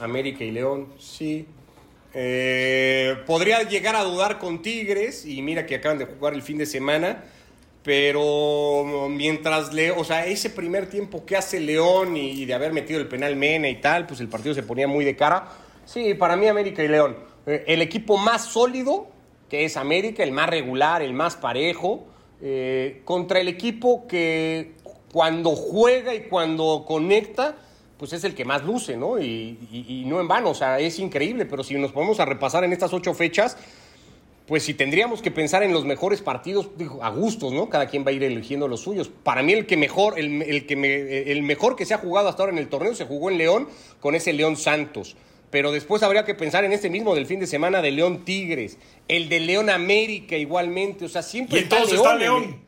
América 0.00 0.44
y 0.44 0.50
León, 0.50 0.88
sí. 0.98 1.46
Eh, 2.14 3.16
podría 3.26 3.62
llegar 3.62 3.96
a 3.96 4.02
dudar 4.02 4.38
con 4.38 4.62
Tigres 4.62 5.26
y 5.26 5.42
mira 5.42 5.66
que 5.66 5.74
acaban 5.76 5.98
de 5.98 6.06
jugar 6.06 6.34
el 6.34 6.42
fin 6.42 6.58
de 6.58 6.66
semana 6.66 7.24
pero 7.82 9.08
mientras 9.10 9.72
León, 9.72 9.96
o 9.98 10.04
sea, 10.04 10.26
ese 10.26 10.50
primer 10.50 10.88
tiempo 10.88 11.24
que 11.24 11.36
hace 11.36 11.58
León 11.58 12.16
y, 12.16 12.44
de 12.44 12.54
haber 12.54 12.72
metido 12.72 13.00
el 13.00 13.08
penal 13.08 13.34
Mena 13.34 13.68
y 13.68 13.80
tal, 13.80 14.06
pues 14.06 14.20
el 14.20 14.28
partido 14.28 14.54
se 14.54 14.62
ponía 14.62 14.86
muy 14.86 15.04
de 15.04 15.16
cara. 15.16 15.48
Sí, 15.84 16.14
para 16.14 16.36
mí 16.36 16.46
América 16.46 16.84
y 16.84 16.88
León. 16.88 17.16
Eh, 17.46 17.64
el 17.66 17.82
equipo 17.82 18.16
más 18.16 18.44
sólido, 18.44 19.08
que 19.48 19.64
es 19.64 19.76
América, 19.76 20.22
el 20.22 20.30
más 20.30 20.48
regular, 20.48 21.02
el 21.02 21.12
más 21.12 21.34
parejo, 21.34 22.06
eh, 22.40 23.02
contra 23.04 23.40
el 23.40 23.48
equipo 23.48 24.06
que 24.06 24.74
cuando 25.12 25.50
juega 25.56 26.14
y 26.14 26.22
cuando 26.22 26.84
conecta, 26.86 27.56
pues 27.98 28.12
es 28.12 28.22
el 28.22 28.34
que 28.34 28.44
más 28.44 28.64
luce, 28.64 28.96
¿no? 28.96 29.20
Y, 29.20 29.58
y 29.70 30.04
no 30.06 30.20
en 30.20 30.28
vano, 30.28 30.50
o 30.50 30.54
sea, 30.54 30.78
es 30.78 30.98
increíble, 30.98 31.46
pero 31.46 31.62
si 31.64 31.74
nos 31.74 31.92
ponemos 31.92 32.18
a 32.20 32.24
repasar 32.24 32.64
en 32.64 32.72
estas 32.72 32.92
ocho 32.92 33.12
fechas, 33.12 33.56
pues 34.46 34.64
si 34.64 34.74
tendríamos 34.74 35.22
que 35.22 35.30
pensar 35.30 35.62
en 35.62 35.72
los 35.72 35.84
mejores 35.84 36.20
partidos, 36.20 36.68
a 37.00 37.10
gustos, 37.10 37.52
¿no? 37.52 37.68
Cada 37.68 37.86
quien 37.86 38.04
va 38.04 38.10
a 38.10 38.12
ir 38.12 38.24
eligiendo 38.24 38.66
los 38.66 38.80
suyos. 38.80 39.08
Para 39.08 39.42
mí 39.42 39.52
el 39.52 39.66
que 39.66 39.76
mejor, 39.76 40.18
el, 40.18 40.66
que 40.66 40.76
me, 40.76 41.30
el 41.30 41.42
mejor 41.42 41.76
que 41.76 41.86
se 41.86 41.94
ha 41.94 41.98
jugado 41.98 42.28
hasta 42.28 42.42
ahora 42.42 42.52
en 42.52 42.58
el 42.58 42.68
torneo 42.68 42.94
se 42.94 43.04
jugó 43.04 43.30
en 43.30 43.38
León 43.38 43.68
con 44.00 44.14
ese 44.14 44.32
León 44.32 44.56
Santos. 44.56 45.16
Pero 45.50 45.70
después 45.70 46.02
habría 46.02 46.24
que 46.24 46.34
pensar 46.34 46.64
en 46.64 46.72
este 46.72 46.90
mismo 46.90 47.14
del 47.14 47.26
fin 47.26 47.38
de 47.38 47.46
semana 47.46 47.82
de 47.82 47.92
León 47.92 48.24
Tigres, 48.24 48.78
el 49.06 49.28
de 49.28 49.38
León 49.38 49.70
América 49.70 50.36
igualmente, 50.36 51.04
o 51.04 51.08
sea, 51.08 51.22
siempre 51.22 51.60
está 51.60 51.84
León. 51.84 52.62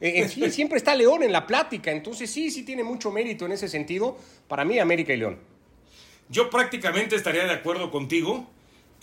Está 0.00 0.26
León. 0.30 0.52
siempre 0.52 0.78
está 0.78 0.94
León 0.94 1.22
en 1.22 1.32
la 1.32 1.46
plática, 1.46 1.90
entonces 1.90 2.30
sí, 2.30 2.50
sí 2.50 2.62
tiene 2.62 2.84
mucho 2.84 3.10
mérito 3.10 3.46
en 3.46 3.52
ese 3.52 3.68
sentido. 3.68 4.16
Para 4.48 4.64
mí 4.64 4.78
América 4.78 5.12
y 5.12 5.16
León. 5.16 5.38
Yo 6.28 6.48
prácticamente 6.50 7.16
estaría 7.16 7.44
de 7.44 7.52
acuerdo 7.52 7.90
contigo. 7.90 8.48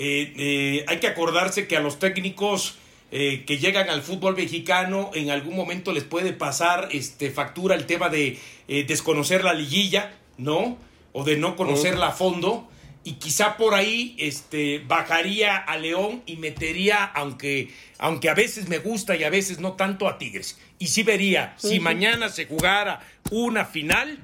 Eh, 0.04 0.34
eh, 0.36 0.86
hay 0.88 0.98
que 0.98 1.06
acordarse 1.06 1.68
que 1.68 1.78
a 1.78 1.80
los 1.80 2.00
técnicos 2.00 2.74
eh, 3.12 3.44
que 3.46 3.60
llegan 3.60 3.88
al 3.88 4.02
fútbol 4.02 4.36
mexicano 4.36 5.12
en 5.14 5.30
algún 5.30 5.56
momento 5.56 5.94
les 5.94 6.04
puede 6.04 6.34
pasar 6.34 6.90
este, 6.92 7.30
factura 7.30 7.76
el 7.76 7.86
tema 7.86 8.10
de 8.10 8.40
desconocer 8.68 9.44
la 9.44 9.54
liguilla, 9.54 10.18
¿no? 10.40 10.80
O 11.14 11.24
de 11.24 11.38
no 11.38 11.56
conocerla 11.56 12.08
a 12.08 12.12
fondo. 12.14 12.68
Y 13.04 13.14
quizá 13.14 13.58
por 13.58 13.76
ahí 13.76 14.16
este, 14.18 14.80
bajaría 14.80 15.56
a 15.56 15.78
León 15.78 16.24
y 16.26 16.38
metería, 16.38 17.04
aunque, 17.04 17.70
aunque 18.00 18.30
a 18.30 18.34
veces 18.34 18.70
me 18.70 18.80
gusta 18.80 19.16
y 19.16 19.24
a 19.24 19.30
veces 19.30 19.60
no 19.60 19.74
tanto, 19.74 20.08
a 20.08 20.18
Tigres. 20.18 20.58
Y 20.80 20.88
sí 20.88 21.04
vería, 21.04 21.54
si 21.58 21.80
mañana 21.80 22.30
se 22.30 22.48
jugara 22.48 23.02
una 23.30 23.66
final, 23.66 24.18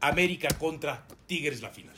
América 0.00 0.48
contra 0.58 1.06
Tigres 1.28 1.62
la 1.62 1.70
final. 1.70 1.94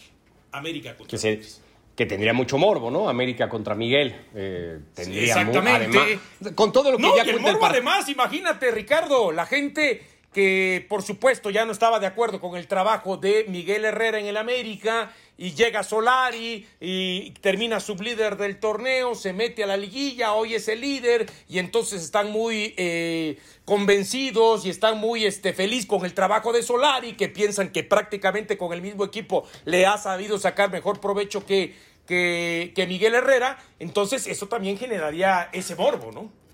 América 0.53 0.95
contra 0.95 1.19
Tigres 1.19 1.63
que 1.97 2.05
tendría 2.05 2.35
mucho 2.35 2.59
morbo, 2.59 2.91
¿no? 2.91 3.09
América 3.09 3.49
contra 3.49 3.75
Miguel. 3.75 4.15
Eh, 4.35 4.79
tendría 4.95 5.25
exactamente. 5.25 6.19
con 6.55 6.71
todo 6.71 6.93
lo 6.93 6.99
que 6.99 7.11
ya 7.17 7.23
el 7.23 7.41
morbo 7.41 7.65
además, 7.65 8.09
imagínate, 8.11 8.71
Ricardo, 8.71 9.33
la 9.33 9.47
gente 9.47 10.03
que 10.37 10.85
por 10.91 11.03
supuesto 11.03 11.49
ya 11.49 11.65
no 11.65 11.73
estaba 11.73 11.99
de 11.99 12.07
acuerdo 12.07 12.43
con 12.43 12.59
el 12.59 12.69
trabajo 12.69 13.17
de 13.17 13.47
Miguel 13.49 13.87
Herrera 13.87 14.21
en 14.21 14.27
el 14.27 14.37
América 14.37 15.11
y 15.39 15.53
llega 15.53 15.83
Solari 15.83 16.69
y 16.79 17.31
termina 17.41 17.81
sublíder 17.81 18.37
del 18.37 18.61
torneo, 18.61 19.15
se 19.15 19.33
mete 19.33 19.65
a 19.65 19.67
la 19.67 19.79
liguilla, 19.79 20.35
hoy 20.35 20.55
es 20.55 20.69
el 20.69 20.83
líder 20.83 21.25
y 21.49 21.59
entonces 21.59 22.03
están 22.03 22.31
muy 22.33 22.75
eh, 22.77 23.39
convencidos 23.65 24.67
y 24.67 24.69
están 24.69 24.99
muy 24.99 25.25
este, 25.25 25.55
feliz 25.55 25.87
con 25.87 26.05
el 26.05 26.13
trabajo 26.13 26.53
de 26.53 26.63
Solari, 26.63 27.15
que 27.15 27.31
piensan 27.31 27.73
que 27.73 27.83
prácticamente 27.83 28.59
con 28.59 28.75
el 28.75 28.83
mismo 28.83 29.07
equipo 29.07 29.49
le 29.65 29.87
ha 29.87 29.97
sabido 29.97 30.39
sacar 30.39 30.71
mejor 30.71 31.01
provecho 31.01 31.47
que, 31.47 31.75
que, 32.07 32.75
que 32.77 32.87
Miguel 32.87 33.15
Herrera, 33.15 33.59
entonces 33.79 34.27
eso 34.27 34.49
también 34.49 34.77
generaría 34.77 35.49
ese 35.55 35.77
morbo, 35.77 36.13
¿no? 36.13 36.46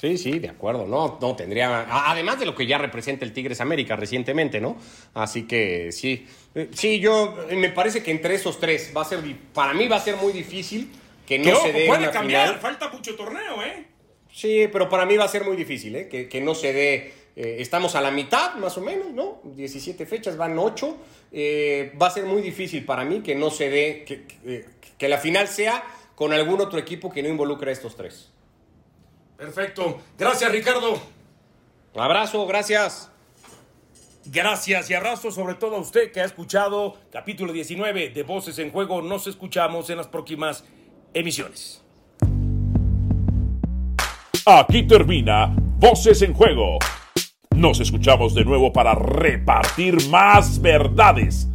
Sí, 0.00 0.16
sí, 0.16 0.38
de 0.38 0.48
acuerdo, 0.48 0.86
no, 0.86 1.18
no 1.20 1.34
tendría, 1.34 1.86
además 2.08 2.38
de 2.38 2.46
lo 2.46 2.54
que 2.54 2.66
ya 2.66 2.78
representa 2.78 3.24
el 3.24 3.32
Tigres 3.32 3.60
América 3.60 3.96
recientemente, 3.96 4.60
¿no? 4.60 4.76
Así 5.14 5.42
que 5.42 5.90
sí, 5.90 6.24
eh, 6.54 6.68
sí, 6.72 7.00
yo 7.00 7.36
me 7.50 7.70
parece 7.70 8.00
que 8.00 8.12
entre 8.12 8.36
esos 8.36 8.60
tres 8.60 8.92
va 8.96 9.02
a 9.02 9.04
ser, 9.04 9.20
para 9.52 9.74
mí 9.74 9.88
va 9.88 9.96
a 9.96 10.00
ser 10.00 10.16
muy 10.16 10.32
difícil 10.32 10.88
que 11.26 11.40
no 11.40 11.56
se 11.56 11.72
dé 11.72 11.86
puede 11.88 12.12
cambiar, 12.12 12.60
falta 12.60 12.88
mucho 12.90 13.16
torneo, 13.16 13.60
¿eh? 13.64 13.86
Sí, 14.32 14.68
pero 14.72 14.88
para 14.88 15.04
mí 15.04 15.16
va 15.16 15.24
a 15.24 15.28
ser 15.28 15.44
muy 15.44 15.56
difícil, 15.56 15.96
¿eh? 15.96 16.08
Que, 16.08 16.40
no 16.40 16.54
se 16.54 16.72
dé, 16.72 17.12
eh, 17.34 17.56
estamos 17.58 17.96
a 17.96 18.00
la 18.00 18.12
mitad 18.12 18.54
más 18.54 18.78
o 18.78 18.80
menos, 18.80 19.10
¿no? 19.10 19.40
17 19.42 20.06
fechas, 20.06 20.36
van 20.36 20.56
8, 20.56 20.96
eh, 21.32 21.92
va 22.00 22.06
a 22.06 22.10
ser 22.10 22.24
muy 22.24 22.40
difícil 22.40 22.84
para 22.84 23.04
mí 23.04 23.20
que 23.20 23.34
no 23.34 23.50
se 23.50 23.68
dé, 23.68 24.04
que, 24.04 24.64
que 24.96 25.08
la 25.08 25.18
final 25.18 25.48
sea 25.48 25.82
con 26.14 26.32
algún 26.32 26.60
otro 26.60 26.78
equipo 26.78 27.10
que 27.10 27.20
no 27.20 27.28
involucre 27.28 27.70
a 27.70 27.72
estos 27.72 27.96
tres. 27.96 28.30
Perfecto. 29.38 30.00
Gracias, 30.18 30.50
Ricardo. 30.50 31.00
Un 31.94 32.02
abrazo, 32.02 32.44
gracias. 32.46 33.10
Gracias 34.26 34.90
y 34.90 34.94
abrazo 34.94 35.30
sobre 35.30 35.54
todo 35.54 35.76
a 35.76 35.78
usted 35.78 36.12
que 36.12 36.20
ha 36.20 36.24
escuchado 36.24 36.98
capítulo 37.10 37.50
19 37.52 38.10
de 38.10 38.22
Voces 38.24 38.58
en 38.58 38.70
Juego. 38.70 39.00
Nos 39.00 39.26
escuchamos 39.26 39.88
en 39.88 39.96
las 39.96 40.08
próximas 40.08 40.64
emisiones. 41.14 41.82
Aquí 44.44 44.86
termina 44.86 45.54
Voces 45.78 46.20
en 46.22 46.34
Juego. 46.34 46.78
Nos 47.54 47.80
escuchamos 47.80 48.34
de 48.34 48.44
nuevo 48.44 48.72
para 48.72 48.94
repartir 48.94 50.08
más 50.08 50.60
verdades 50.60 51.48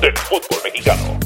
del 0.00 0.16
fútbol 0.16 0.60
mexicano. 0.62 1.18